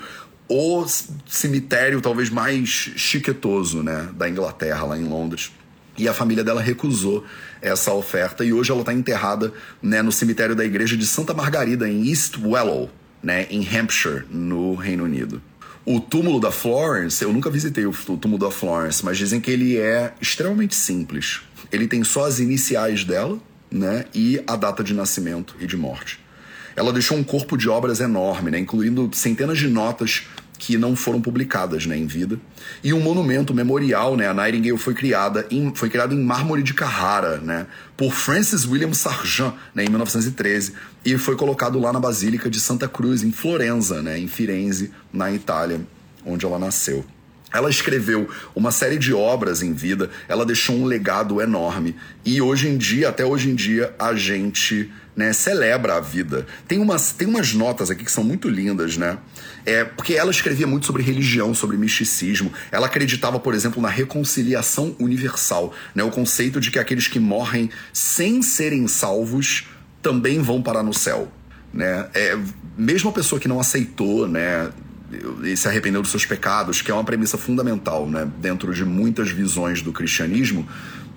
o 0.49 0.87
cemitério 1.27 2.01
talvez 2.01 2.31
mais 2.31 2.69
chiquetoso, 2.69 3.83
né, 3.83 4.09
da 4.15 4.29
Inglaterra, 4.29 4.85
lá 4.85 4.99
em 4.99 5.05
Londres. 5.05 5.53
E 5.99 6.09
a 6.09 6.15
família 6.15 6.43
dela 6.43 6.63
recusou 6.63 7.25
essa 7.63 7.93
oferta 7.93 8.45
e 8.45 8.53
hoje 8.53 8.73
ela 8.73 8.81
está 8.81 8.93
enterrada 8.93 9.53
né, 9.81 10.03
no 10.03 10.11
cemitério 10.11 10.57
da 10.57 10.65
igreja 10.65 10.97
de 10.97 11.07
Santa 11.07 11.33
Margarida, 11.33 11.89
em 11.89 12.09
East 12.09 12.37
Wellow, 12.37 12.91
né, 13.23 13.47
em 13.49 13.67
Hampshire, 13.67 14.25
no 14.29 14.75
Reino 14.75 15.05
Unido. 15.05 15.41
O 15.85 16.01
túmulo 16.01 16.41
da 16.41 16.51
Florence, 16.51 17.23
eu 17.25 17.33
nunca 17.33 17.49
visitei 17.49 17.87
o 17.87 17.93
túmulo 17.93 18.39
da 18.39 18.51
Florence, 18.51 19.05
mas 19.05 19.17
dizem 19.17 19.41
que 19.41 19.51
ele 19.51 19.79
é 19.79 20.13
extremamente 20.21 20.75
simples. 20.75 21.41
Ele 21.71 21.87
tem 21.87 22.05
só 22.05 22.27
as 22.27 22.41
iniciais 22.41 23.05
dela, 23.05 23.39
né, 23.71 24.05
e 24.13 24.43
a 24.47 24.57
data 24.57 24.83
de 24.85 24.93
nascimento 24.93 25.57
e 25.61 25.67
de 25.67 25.77
morte. 25.77 26.21
Ela 26.75 26.93
deixou 26.93 27.17
um 27.17 27.25
corpo 27.25 27.57
de 27.57 27.69
obras 27.69 28.01
enorme, 28.01 28.51
né, 28.51 28.59
incluindo 28.59 29.11
centenas 29.13 29.59
de 29.59 29.69
notas 29.69 30.27
que 30.65 30.79
não 30.79 30.95
foram 30.95 31.21
publicadas 31.21 31.87
né, 31.87 31.99
em 31.99 32.07
vida. 32.07 32.39
E 32.85 32.95
um 32.95 33.01
monumento 33.01 33.53
memorial, 33.53 34.17
né, 34.17 34.29
a 34.29 34.33
Nightingale 34.33 34.79
foi 34.79 34.95
criada 34.95 35.45
em, 35.51 35.75
foi 35.75 35.91
criado 35.91 36.15
em 36.15 36.23
mármore 36.23 36.63
de 36.63 36.73
Carrara, 36.73 37.39
né, 37.39 37.67
por 37.97 38.13
Francis 38.13 38.65
William 38.65 38.93
Sargent, 38.95 39.55
né, 39.75 39.85
em 39.85 39.89
1913, 39.89 40.75
e 41.05 41.19
foi 41.19 41.35
colocado 41.35 41.81
lá 41.81 41.93
na 41.93 41.99
Basílica 41.99 42.49
de 42.49 42.61
Santa 42.61 42.87
Cruz, 42.87 43.25
em 43.25 43.33
Florença, 43.33 44.01
né, 44.03 44.17
em 44.17 44.29
Firenze, 44.29 44.93
na 45.13 45.33
Itália, 45.33 45.81
onde 46.25 46.47
ela 46.47 46.61
nasceu. 46.61 47.05
Ela 47.53 47.71
escreveu 47.71 48.29
uma 48.55 48.71
série 48.71 48.99
de 48.99 49.13
obras 49.13 49.63
em 49.63 49.73
vida, 49.73 50.11
ela 50.29 50.47
deixou 50.47 50.77
um 50.77 50.85
legado 50.85 51.41
enorme. 51.41 51.97
E 52.25 52.41
hoje 52.41 52.69
em 52.69 52.77
dia, 52.77 53.09
até 53.09 53.25
hoje 53.25 53.51
em 53.51 53.55
dia, 53.55 53.95
a 53.99 54.15
gente 54.15 54.91
né, 55.15 55.33
celebra 55.33 55.97
a 55.97 56.01
vida. 56.01 56.47
Tem 56.67 56.79
umas, 56.79 57.13
tem 57.13 57.29
umas 57.29 57.53
notas 57.53 57.91
aqui 57.91 58.05
que 58.05 58.11
são 58.11 58.25
muito 58.25 58.49
lindas, 58.49 58.97
né? 58.97 59.19
É, 59.65 59.85
porque 59.85 60.15
ela 60.15 60.31
escrevia 60.31 60.67
muito 60.67 60.87
sobre 60.87 61.03
religião, 61.03 61.55
sobre 61.55 61.77
misticismo. 61.77 62.53
Ela 62.71 62.87
acreditava, 62.87 63.39
por 63.39 63.55
exemplo, 63.55 63.81
na 63.81 63.89
reconciliação 63.89 64.97
universal, 64.99 65.73
né? 65.95 66.03
O 66.03 66.11
conceito 66.11 66.61
de 66.61 66.71
que 66.71 66.79
aqueles 66.79 67.09
que 67.09 67.21
morrem 67.21 67.71
sem 67.93 68.43
serem 68.43 68.89
salvos 68.89 69.69
também 70.01 70.41
vão 70.41 70.63
parar 70.63 70.83
no 70.83 70.95
céu, 70.95 71.31
né? 71.73 72.09
É, 72.15 72.39
mesmo 72.77 73.11
a 73.11 73.13
pessoa 73.13 73.41
que 73.41 73.47
não 73.47 73.61
aceitou, 73.61 74.27
né? 74.27 74.71
E 75.45 75.57
se 75.57 75.69
arrependeu 75.69 76.03
dos 76.03 76.11
seus 76.11 76.27
pecados, 76.27 76.83
que 76.83 76.91
é 76.91 76.95
uma 76.95 77.05
premissa 77.05 77.37
fundamental, 77.37 78.09
né, 78.09 78.31
dentro 78.39 78.75
de 78.75 78.85
muitas 78.85 79.31
visões 79.31 79.83
do 79.83 79.93
cristianismo, 79.93 80.67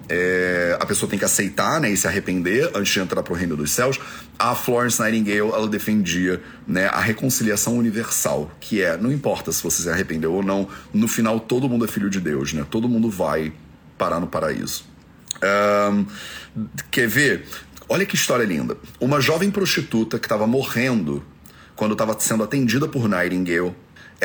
é, 0.07 0.77
a 0.79 0.85
pessoa 0.85 1.09
tem 1.09 1.17
que 1.17 1.25
aceitar 1.25 1.79
né, 1.79 1.89
e 1.89 1.97
se 1.97 2.07
arrepender 2.07 2.69
antes 2.75 2.93
de 2.93 2.99
entrar 2.99 3.23
para 3.23 3.33
o 3.33 3.35
reino 3.35 3.55
dos 3.55 3.71
céus. 3.71 3.99
A 4.37 4.53
Florence 4.53 5.01
Nightingale 5.01 5.51
ela 5.51 5.67
defendia 5.67 6.41
né, 6.67 6.87
a 6.87 6.99
reconciliação 6.99 7.77
universal, 7.77 8.51
que 8.59 8.81
é 8.81 8.97
não 8.97 9.11
importa 9.11 9.51
se 9.51 9.63
você 9.63 9.83
se 9.83 9.89
arrependeu 9.89 10.33
ou 10.33 10.43
não, 10.43 10.67
no 10.93 11.07
final 11.07 11.39
todo 11.39 11.67
mundo 11.67 11.85
é 11.85 11.87
filho 11.87 12.09
de 12.09 12.19
Deus, 12.19 12.53
né? 12.53 12.65
Todo 12.69 12.87
mundo 12.87 13.09
vai 13.09 13.51
parar 13.97 14.19
no 14.19 14.27
paraíso. 14.27 14.85
Um, 15.91 16.05
quer 16.91 17.07
ver? 17.07 17.45
Olha 17.89 18.05
que 18.05 18.15
história 18.15 18.43
linda. 18.45 18.77
Uma 18.99 19.19
jovem 19.19 19.49
prostituta 19.49 20.19
que 20.19 20.25
estava 20.25 20.45
morrendo 20.45 21.23
quando 21.75 21.91
estava 21.91 22.15
sendo 22.19 22.43
atendida 22.43 22.87
por 22.87 23.07
Nightingale, 23.07 23.73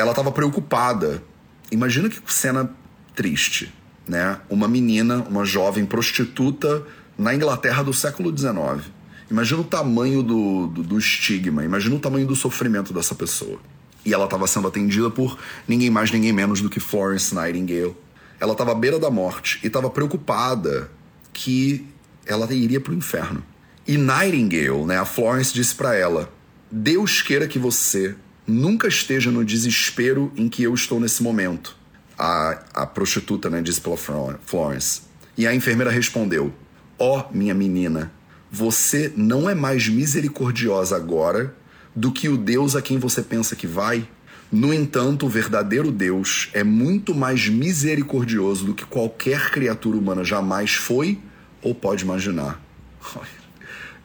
ela 0.00 0.10
estava 0.10 0.32
preocupada. 0.32 1.22
Imagina 1.70 2.08
que 2.08 2.20
cena 2.32 2.70
triste 3.14 3.72
né? 4.10 4.40
Uma 4.50 4.66
menina, 4.66 5.24
uma 5.28 5.44
jovem 5.44 5.86
prostituta 5.86 6.82
na 7.16 7.32
Inglaterra 7.32 7.84
do 7.84 7.94
século 7.94 8.36
XIX. 8.36 8.90
Imagina 9.30 9.60
o 9.60 9.64
tamanho 9.64 10.22
do, 10.22 10.66
do, 10.66 10.82
do 10.82 10.98
estigma, 10.98 11.64
imagina 11.64 11.94
o 11.94 12.00
tamanho 12.00 12.26
do 12.26 12.34
sofrimento 12.34 12.92
dessa 12.92 13.14
pessoa. 13.14 13.60
E 14.04 14.12
ela 14.12 14.24
estava 14.24 14.46
sendo 14.48 14.66
atendida 14.66 15.08
por 15.10 15.38
ninguém 15.68 15.90
mais, 15.90 16.10
ninguém 16.10 16.32
menos 16.32 16.60
do 16.60 16.68
que 16.68 16.80
Florence 16.80 17.32
Nightingale. 17.32 17.94
Ela 18.40 18.52
estava 18.52 18.72
à 18.72 18.74
beira 18.74 18.98
da 18.98 19.10
morte 19.10 19.60
e 19.62 19.68
estava 19.68 19.88
preocupada 19.88 20.90
que 21.32 21.86
ela 22.26 22.52
iria 22.52 22.80
para 22.80 22.92
o 22.92 22.96
inferno. 22.96 23.44
E 23.86 23.96
Nightingale, 23.96 24.84
né, 24.84 24.98
a 24.98 25.04
Florence 25.04 25.54
disse 25.54 25.74
para 25.74 25.94
ela: 25.94 26.32
Deus 26.70 27.22
queira 27.22 27.46
que 27.46 27.58
você 27.58 28.16
nunca 28.50 28.88
esteja 28.88 29.30
no 29.30 29.44
desespero 29.44 30.32
em 30.36 30.48
que 30.48 30.62
eu 30.62 30.74
estou 30.74 31.00
nesse 31.00 31.22
momento 31.22 31.76
a, 32.20 32.62
a 32.74 32.86
prostituta, 32.86 33.48
né, 33.48 33.62
disse 33.62 33.80
pela 33.80 33.96
Florence. 33.96 35.02
E 35.38 35.46
a 35.46 35.54
enfermeira 35.54 35.90
respondeu: 35.90 36.52
Ó, 36.98 37.20
oh, 37.20 37.34
minha 37.34 37.54
menina, 37.54 38.12
você 38.50 39.10
não 39.16 39.48
é 39.48 39.54
mais 39.54 39.88
misericordiosa 39.88 40.96
agora 40.96 41.56
do 41.96 42.12
que 42.12 42.28
o 42.28 42.36
Deus 42.36 42.76
a 42.76 42.82
quem 42.82 42.98
você 42.98 43.22
pensa 43.22 43.56
que 43.56 43.66
vai? 43.66 44.06
No 44.52 44.74
entanto, 44.74 45.26
o 45.26 45.28
verdadeiro 45.28 45.90
Deus 45.90 46.50
é 46.52 46.62
muito 46.62 47.14
mais 47.14 47.48
misericordioso 47.48 48.66
do 48.66 48.74
que 48.74 48.84
qualquer 48.84 49.50
criatura 49.50 49.96
humana 49.96 50.24
jamais 50.24 50.74
foi 50.74 51.18
ou 51.62 51.74
pode 51.74 52.04
imaginar. 52.04 52.60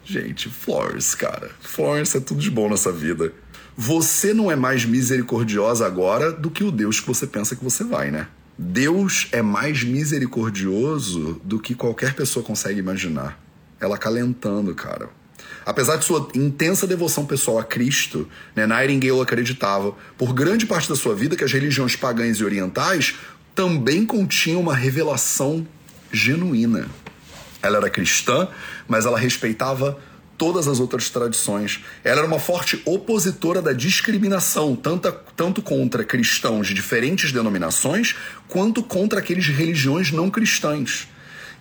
Gente, 0.06 0.50
Florence, 0.50 1.18
cara. 1.18 1.50
Florence 1.60 2.16
é 2.16 2.20
tudo 2.20 2.40
de 2.40 2.52
bom 2.52 2.70
nessa 2.70 2.92
vida 2.92 3.34
você 3.76 4.34
não 4.34 4.50
é 4.50 4.56
mais 4.56 4.86
misericordiosa 4.86 5.86
agora 5.86 6.32
do 6.32 6.50
que 6.50 6.64
o 6.64 6.72
Deus 6.72 7.00
que 7.00 7.08
você 7.08 7.28
pensa 7.28 7.56
que 7.56 7.64
você 7.64 7.84
vai, 7.84 8.10
né? 8.10 8.28
Deus 8.58 9.28
é 9.34 9.42
mais 9.42 9.84
misericordioso 9.84 11.42
do 11.44 11.60
que 11.60 11.76
qualquer 11.76 12.14
pessoa 12.14 12.46
consegue 12.46 12.80
imaginar. 12.80 13.38
Ela 13.80 13.98
calentando, 13.98 14.74
cara. 14.74 15.10
Apesar 15.66 15.98
de 15.98 16.06
sua 16.06 16.30
intensa 16.34 16.88
devoção 16.88 17.26
pessoal 17.26 17.60
a 17.60 17.64
Cristo, 17.64 18.30
né, 18.56 18.66
Nightingale 18.66 19.22
acreditava, 19.22 19.94
por 20.18 20.34
grande 20.34 20.66
parte 20.66 20.88
da 20.88 20.96
sua 20.96 21.14
vida, 21.14 21.36
que 21.36 21.44
as 21.44 21.52
religiões 21.52 21.96
pagãs 21.96 22.38
e 22.38 22.46
orientais 22.46 23.16
também 23.54 24.06
continham 24.06 24.62
uma 24.62 24.76
revelação 24.76 25.68
genuína. 26.12 26.88
Ela 27.62 27.78
era 27.78 27.90
cristã, 27.90 28.48
mas 28.88 29.06
ela 29.06 29.18
respeitava 29.18 30.00
todas 30.38 30.68
as 30.68 30.80
outras 30.80 31.10
tradições. 31.10 31.84
Ela 32.04 32.20
era 32.20 32.28
uma 32.28 32.40
forte 32.40 32.82
opositora 32.86 33.62
da 33.62 33.74
discriminação, 33.74 34.76
tanto, 34.76 35.12
tanto 35.36 35.62
contra 35.62 36.04
cristãos 36.04 36.68
de 36.68 36.74
diferentes 36.74 37.32
denominações, 37.32 38.16
quanto 38.48 38.84
contra 38.84 39.20
aqueles 39.20 39.48
religiões 39.48 40.12
não 40.12 40.30
cristãs. 40.30 41.08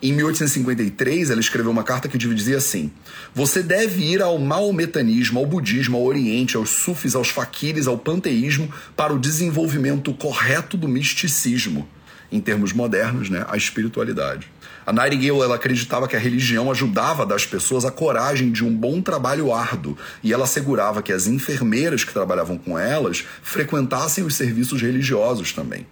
Em 0.01 0.11
1853, 0.11 1.31
ela 1.31 1.39
escreveu 1.39 1.71
uma 1.71 1.83
carta 1.83 2.07
que 2.07 2.17
dizia 2.17 2.57
assim: 2.57 2.91
Você 3.33 3.63
deve 3.63 4.03
ir 4.03 4.21
ao 4.21 4.37
maometanismo, 4.37 5.39
ao 5.39 5.45
budismo, 5.45 5.97
ao 5.97 6.03
oriente, 6.03 6.57
aos 6.57 6.69
sufis, 6.69 7.15
aos 7.15 7.29
faquires, 7.29 7.87
ao 7.87 7.97
panteísmo, 7.97 8.71
para 8.95 9.13
o 9.13 9.19
desenvolvimento 9.19 10.13
correto 10.13 10.75
do 10.75 10.87
misticismo. 10.87 11.87
Em 12.31 12.41
termos 12.41 12.73
modernos, 12.73 13.29
né, 13.29 13.45
a 13.47 13.55
espiritualidade. 13.55 14.51
A 14.85 14.93
Nightingale 14.93 15.41
ela 15.41 15.55
acreditava 15.55 16.07
que 16.07 16.15
a 16.15 16.19
religião 16.19 16.69
ajudava 16.69 17.33
às 17.33 17.43
pessoas 17.43 17.85
a 17.85 17.91
coragem 17.91 18.51
de 18.51 18.63
um 18.63 18.73
bom 18.73 19.01
trabalho 19.01 19.51
árduo 19.51 19.97
e 20.21 20.31
ela 20.31 20.43
assegurava 20.43 21.01
que 21.01 21.11
as 21.11 21.25
enfermeiras 21.25 22.03
que 22.03 22.13
trabalhavam 22.13 22.55
com 22.55 22.77
elas 22.77 23.25
frequentassem 23.41 24.23
os 24.23 24.35
serviços 24.35 24.79
religiosos 24.81 25.53
também. 25.53 25.87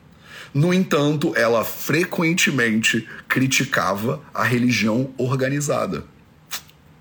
No 0.54 0.72
entanto, 0.72 1.34
ela 1.36 1.66
frequentemente 1.66 3.08
criticava 3.28 4.22
a 4.32 4.44
religião 4.44 5.10
organizada. 5.18 6.04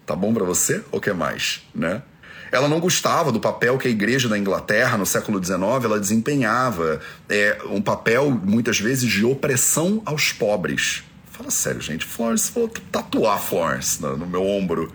Tá 0.06 0.16
bom 0.16 0.32
para 0.32 0.44
você? 0.44 0.82
Ou 0.90 0.98
quer 0.98 1.12
mais, 1.12 1.62
né? 1.74 2.02
Ela 2.50 2.68
não 2.68 2.80
gostava 2.80 3.30
do 3.30 3.40
papel 3.40 3.76
que 3.76 3.88
a 3.88 3.90
igreja 3.90 4.28
da 4.28 4.38
Inglaterra, 4.38 4.96
no 4.96 5.04
século 5.04 5.42
XIX, 5.42 5.60
ela 5.84 6.00
desempenhava. 6.00 7.00
É, 7.28 7.58
um 7.66 7.80
papel, 7.80 8.30
muitas 8.30 8.78
vezes, 8.78 9.10
de 9.10 9.24
opressão 9.24 10.02
aos 10.04 10.32
pobres 10.32 11.02
Fala 11.42 11.50
sério, 11.50 11.80
gente. 11.80 12.04
Florence, 12.04 12.52
vou 12.52 12.68
tatuar 12.68 13.36
Florence 13.42 14.00
no, 14.00 14.16
no 14.16 14.26
meu 14.26 14.46
ombro. 14.46 14.92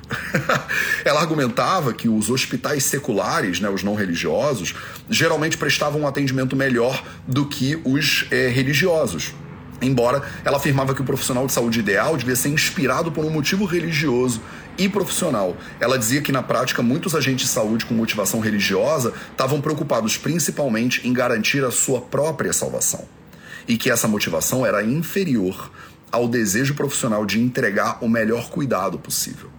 Ela 1.03 1.19
argumentava 1.19 1.93
que 1.93 2.07
os 2.07 2.29
hospitais 2.29 2.85
seculares, 2.85 3.59
né, 3.59 3.69
os 3.69 3.83
não 3.83 3.95
religiosos, 3.95 4.73
geralmente 5.09 5.57
prestavam 5.57 6.03
um 6.03 6.07
atendimento 6.07 6.55
melhor 6.55 7.03
do 7.27 7.45
que 7.45 7.77
os 7.83 8.27
é, 8.31 8.47
religiosos. 8.47 9.33
Embora 9.81 10.23
ela 10.45 10.55
afirmava 10.55 10.95
que 10.95 11.01
o 11.01 11.03
profissional 11.03 11.45
de 11.45 11.51
saúde 11.51 11.81
ideal 11.81 12.15
devia 12.15 12.35
ser 12.35 12.49
inspirado 12.49 13.11
por 13.11 13.25
um 13.25 13.29
motivo 13.29 13.65
religioso 13.65 14.41
e 14.77 14.87
profissional. 14.87 15.55
Ela 15.81 15.99
dizia 15.99 16.21
que, 16.21 16.31
na 16.31 16.41
prática, 16.41 16.81
muitos 16.81 17.13
agentes 17.13 17.47
de 17.47 17.51
saúde 17.51 17.85
com 17.85 17.93
motivação 17.93 18.39
religiosa 18.39 19.13
estavam 19.31 19.59
preocupados 19.59 20.15
principalmente 20.15 21.05
em 21.05 21.11
garantir 21.11 21.63
a 21.65 21.71
sua 21.71 21.99
própria 21.99 22.53
salvação. 22.53 23.05
E 23.67 23.77
que 23.77 23.91
essa 23.91 24.07
motivação 24.07 24.65
era 24.65 24.81
inferior 24.81 25.69
ao 26.11 26.27
desejo 26.27 26.75
profissional 26.75 27.25
de 27.25 27.39
entregar 27.39 27.97
o 28.01 28.07
melhor 28.07 28.49
cuidado 28.49 28.97
possível. 28.97 29.49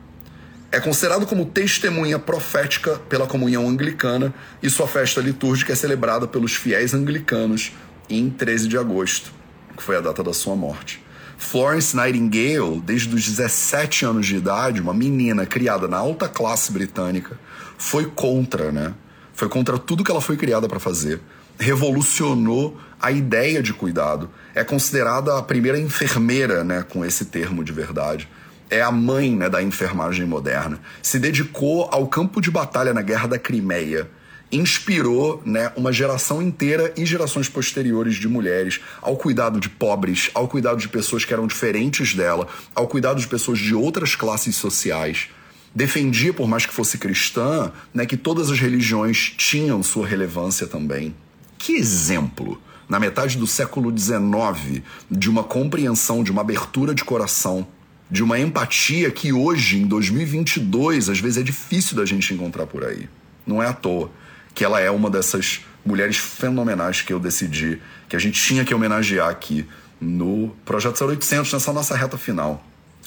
É 0.71 0.81
considerado 0.81 1.27
como 1.27 1.47
testemunha 1.47 2.19
profética 2.19 2.97
pela 3.09 3.27
comunhão 3.27 3.69
anglicana 3.69 4.35
e 4.63 4.69
sua 4.69 4.87
festa 4.87 5.21
litúrgica 5.21 5.73
é 5.73 5.77
celebrada 5.77 6.27
pelos 6.27 6.55
fiéis 6.55 6.93
anglicanos 6.93 7.73
em 8.09 8.29
13 8.29 8.69
de 8.69 8.77
agosto 8.77 9.39
que 9.79 9.83
foi 9.83 9.97
a 9.97 10.01
data 10.01 10.23
da 10.23 10.35
sua 10.35 10.57
morte. 10.57 11.01
Florence 11.39 11.97
Nightingale, 11.97 12.81
desde 12.81 13.15
os 13.15 13.25
17 13.25 14.05
anos 14.05 14.27
de 14.27 14.37
idade, 14.37 14.81
uma 14.81 14.93
menina 14.93 15.47
criada 15.47 15.87
na 15.87 15.97
alta 15.97 16.29
classe 16.29 16.73
britânica, 16.73 17.39
foi 17.79 18.07
contra, 18.07 18.73
né? 18.73 18.93
Foi 19.33 19.49
contra 19.49 19.79
tudo 19.79 20.03
que 20.03 20.11
ela 20.11 20.21
foi 20.21 20.37
criada 20.37 20.69
para 20.69 20.81
fazer. 20.81 21.21
Revolucionou 21.57 22.77
a 23.01 23.11
ideia 23.11 23.63
de 23.63 23.73
cuidado. 23.73 24.31
É 24.55 24.65
considerada 24.65 25.37
a 25.37 25.43
primeira 25.43 25.79
enfermeira, 25.79 26.65
né, 26.65 26.85
com 26.89 27.05
esse 27.05 27.27
termo 27.27 27.63
de 27.63 27.73
verdade. 27.73 28.29
É 28.71 28.83
a 28.83 28.91
mãe 28.91 29.35
né, 29.35 29.49
da 29.49 29.63
enfermagem 29.63 30.27
moderna. 30.27 30.81
Se 31.03 31.19
dedicou 31.19 31.89
ao 31.91 32.07
campo 32.07 32.41
de 32.41 32.51
batalha 32.51 32.93
na 32.93 33.03
Guerra 33.03 33.29
da 33.29 33.39
Crimeia 33.39 34.09
inspirou 34.51 35.43
né, 35.45 35.71
uma 35.77 35.93
geração 35.93 36.41
inteira 36.41 36.93
e 36.97 37.05
gerações 37.05 37.49
posteriores 37.49 38.17
de 38.17 38.29
mulheres 38.29 38.81
ao 39.01 39.17
cuidado 39.17 39.61
de 39.61 39.69
pobres, 39.69 40.31
ao 40.35 40.49
cuidado 40.49 40.79
de 40.79 40.89
pessoas 40.89 41.25
que 41.25 41.33
eram 41.33 41.47
diferentes 41.47 42.15
dela, 42.15 42.49
ao 42.75 42.89
cuidado 42.89 43.21
de 43.21 43.29
pessoas 43.29 43.59
de 43.59 43.75
outras 43.75 44.15
classes 44.15 44.57
sociais. 44.57 45.29
Defendia, 45.75 46.33
por 46.33 46.49
mais 46.49 46.65
que 46.65 46.73
fosse 46.73 46.97
cristã, 46.97 47.71
né, 47.93 48.07
que 48.07 48.17
todas 48.17 48.51
as 48.51 48.59
religiões 48.59 49.35
tinham 49.37 49.83
sua 49.83 50.07
relevância 50.07 50.67
também. 50.67 51.15
Que 51.59 51.75
exemplo! 51.77 52.61
Na 52.89 52.99
metade 52.99 53.36
do 53.36 53.47
século 53.47 53.97
XIX, 53.97 54.82
de 55.11 55.28
uma 55.28 55.45
compreensão, 55.45 56.24
de 56.24 56.32
uma 56.32 56.41
abertura 56.41 56.95
de 56.95 57.05
coração, 57.05 57.66
de 58.11 58.22
uma 58.22 58.39
empatia 58.39 59.11
que 59.11 59.30
hoje, 59.32 59.78
em 59.78 59.86
2022, 59.86 61.11
às 61.11 61.20
vezes 61.20 61.39
é 61.39 61.43
difícil 61.43 61.97
da 61.97 62.07
gente 62.07 62.32
encontrar 62.32 62.66
por 62.66 62.84
aí. 62.84 63.09
Não 63.47 63.62
é 63.62 63.66
à 63.66 63.72
toa 63.72 64.11
que 64.55 64.64
ela 64.64 64.80
é 64.80 64.91
uma 64.91 65.11
dessas 65.11 65.61
mulheres 65.84 66.16
fenomenais 66.16 67.03
que 67.03 67.12
eu 67.12 67.20
decidi 67.20 67.80
que 68.09 68.16
a 68.16 68.18
gente 68.18 68.43
tinha 68.43 68.64
que 68.64 68.74
homenagear 68.74 69.28
aqui 69.28 69.66
no 70.01 70.57
Projeto 70.64 71.05
0800, 71.05 71.53
nessa 71.53 71.72
nossa 71.72 71.95
reta 71.95 72.16
final. 72.16 72.64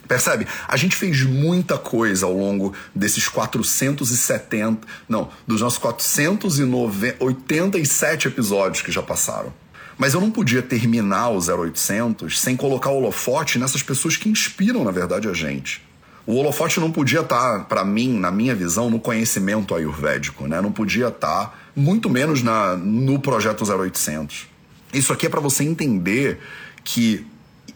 Percebe? 0.08 0.48
A 0.68 0.78
gente 0.78 0.96
fez 0.96 1.24
muita 1.24 1.78
coisa 1.78 2.26
ao 2.26 2.34
longo 2.34 2.74
desses 2.94 3.28
470, 3.28 4.88
não, 5.08 5.30
dos 5.48 5.62
nossos 5.62 5.80
487 5.80 8.28
episódios 8.28 8.82
que 8.82 8.92
já 8.92 9.02
passaram. 9.02 9.54
Mas 9.98 10.14
eu 10.14 10.22
não 10.22 10.32
podia 10.32 10.62
terminar 10.62 11.30
o 11.30 11.38
0800 11.38 12.40
sem 12.40 12.56
colocar 12.56 12.90
o 12.90 12.98
holofote 12.98 13.60
nessas 13.60 13.84
pessoas 13.84 14.18
que 14.18 14.30
inspiram, 14.30 14.84
na 14.84 14.92
verdade, 14.92 15.28
a 15.28 15.34
gente. 15.34 15.82
O 16.26 16.36
holofote 16.36 16.80
não 16.80 16.92
podia 16.92 17.22
estar, 17.22 17.60
tá, 17.60 17.64
para 17.66 17.84
mim, 17.84 18.20
na 18.20 18.32
minha 18.32 18.56
visão, 18.56 18.90
no 18.90 19.00
conhecimento 19.00 19.74
ayurvédico, 19.74 20.48
né? 20.48 20.62
Não 20.62 20.72
podia 20.72 21.08
estar, 21.08 21.46
tá, 21.46 21.54
muito 21.76 22.10
menos 22.10 22.44
na, 22.44 22.76
no 22.76 23.20
projeto 23.20 23.64
0800. 23.64 24.48
Isso 24.94 25.12
aqui 25.12 25.26
é 25.26 25.30
para 25.30 25.40
você 25.40 25.64
entender 25.64 26.40
que 26.84 27.26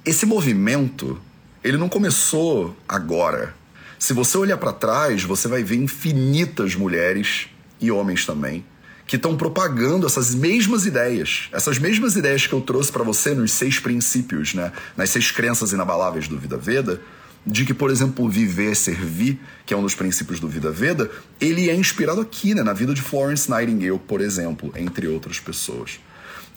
esse 0.05 0.26
movimento, 0.26 1.20
ele 1.63 1.78
não 1.78 1.89
começou 1.89 2.76
agora. 2.88 3.55
Se 3.97 4.13
você 4.13 4.38
olhar 4.38 4.57
para 4.57 4.74
trás, 4.74 5.24
você 5.24 5.47
vai 5.47 5.63
ver 5.63 5.78
infinitas 5.78 6.76
mulheres 6.76 7.47
e 7.82 7.89
homens 7.89 8.26
também 8.26 8.63
que 9.07 9.15
estão 9.17 9.37
propagando 9.37 10.05
essas 10.05 10.33
mesmas 10.33 10.85
ideias, 10.85 11.49
essas 11.51 11.77
mesmas 11.77 12.15
ideias 12.15 12.47
que 12.47 12.53
eu 12.53 12.61
trouxe 12.61 12.91
para 12.91 13.03
você 13.03 13.35
nos 13.35 13.51
seis 13.51 13.79
princípios, 13.79 14.53
né? 14.53 14.71
Nas 14.97 15.11
seis 15.11 15.31
crenças 15.31 15.71
inabaláveis 15.71 16.27
do 16.27 16.37
Vida 16.37 16.57
Veda 16.57 16.99
de 17.45 17.63
que, 17.63 17.73
por 17.73 17.91
exemplo, 17.91 18.27
viver 18.27 18.75
servir, 18.75 19.39
que 19.65 19.73
é 19.73 19.77
um 19.77 19.83
dos 19.83 19.93
princípios 19.93 20.39
do 20.39 20.47
Vida 20.47 20.71
Veda, 20.71 21.11
ele 21.39 21.69
é 21.69 21.75
inspirado 21.75 22.19
aqui, 22.19 22.55
né, 22.55 22.63
na 22.63 22.73
vida 22.73 22.93
de 22.93 23.01
Florence 23.01 23.49
Nightingale, 23.49 23.99
por 23.99 24.19
exemplo, 24.19 24.73
entre 24.75 25.07
outras 25.07 25.39
pessoas. 25.39 25.99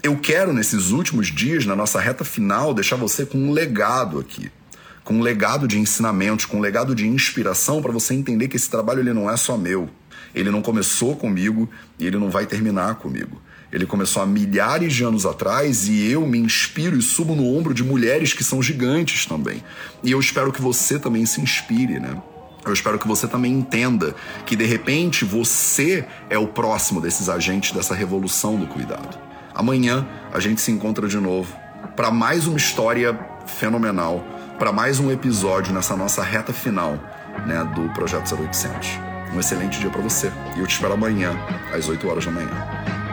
Eu 0.03 0.17
quero, 0.17 0.53
nesses 0.53 0.91
últimos 0.91 1.27
dias, 1.27 1.67
na 1.67 1.77
nossa 1.77 2.01
reta 2.01 2.25
final, 2.25 2.73
deixar 2.73 2.97
você 2.97 3.27
com 3.27 3.37
um 3.37 3.53
legado 3.53 4.19
aqui. 4.19 4.51
Com 5.05 5.15
um 5.15 5.21
legado 5.21 5.67
de 5.69 5.79
ensinamentos, 5.79 6.47
com 6.47 6.59
um 6.59 6.61
legado 6.61 6.95
de 6.95 7.07
inspiração 7.07 7.83
para 7.83 7.93
você 7.93 8.15
entender 8.15 8.49
que 8.49 8.57
esse 8.57 8.71
trabalho 8.71 9.01
ele 9.01 9.13
não 9.13 9.31
é 9.31 9.37
só 9.37 9.59
meu. 9.59 9.91
Ele 10.35 10.51
não 10.51 10.63
começou 10.63 11.17
comigo 11.17 11.69
e 11.99 12.07
ele 12.07 12.19
não 12.19 12.31
vai 12.31 12.47
terminar 12.47 12.97
comigo. 12.97 13.41
Ele 13.71 13.85
começou 13.85 14.23
há 14.23 14.27
milhares 14.27 14.95
de 14.95 15.05
anos 15.05 15.27
atrás 15.27 15.89
e 15.89 16.11
eu 16.11 16.27
me 16.27 16.39
inspiro 16.39 16.97
e 16.97 17.03
subo 17.03 17.35
no 17.35 17.55
ombro 17.55 17.75
de 17.75 17.85
mulheres 17.85 18.33
que 18.33 18.43
são 18.43 18.63
gigantes 18.63 19.27
também. 19.27 19.63
E 20.03 20.11
eu 20.11 20.19
espero 20.19 20.53
que 20.53 20.63
você 20.63 20.99
também 20.99 21.27
se 21.27 21.41
inspire, 21.41 22.01
né? 22.01 22.17
Eu 22.65 22.73
espero 22.73 22.99
que 22.99 23.07
você 23.07 23.27
também 23.27 23.53
entenda 23.53 24.15
que 24.45 24.57
de 24.57 24.65
repente 24.65 25.25
você 25.25 26.05
é 26.29 26.39
o 26.39 26.49
próximo 26.49 27.01
desses 27.01 27.29
agentes 27.29 27.73
dessa 27.73 27.95
revolução 27.95 28.57
do 28.57 28.67
cuidado. 28.67 29.19
Amanhã 29.55 30.07
a 30.33 30.41
gente 30.41 30.61
se 30.61 30.71
encontra 30.71 31.07
de 31.07 31.19
novo 31.19 31.55
para 31.97 32.11
mais 32.11 32.47
uma 32.47 32.57
história 32.57 33.19
fenomenal, 33.47 34.25
para 34.59 34.73
mais 34.73 34.99
um 34.99 35.11
episódio 35.11 35.75
nessa 35.75 35.97
nossa 35.97 36.23
reta 36.23 36.53
final, 36.53 36.99
né, 37.47 37.65
do 37.75 37.89
projeto 37.93 38.35
0800. 38.35 39.18
Um 39.33 39.41
excelente 39.41 39.79
dia 39.79 39.91
para 39.91 40.01
você 40.01 40.33
e 40.57 40.61
eu 40.61 40.67
te 40.67 40.75
espero 40.75 40.95
amanhã 40.95 41.37
às 41.73 41.89
8 41.89 42.09
horas 42.09 42.25
da 42.25 42.31
manhã. 42.31 43.08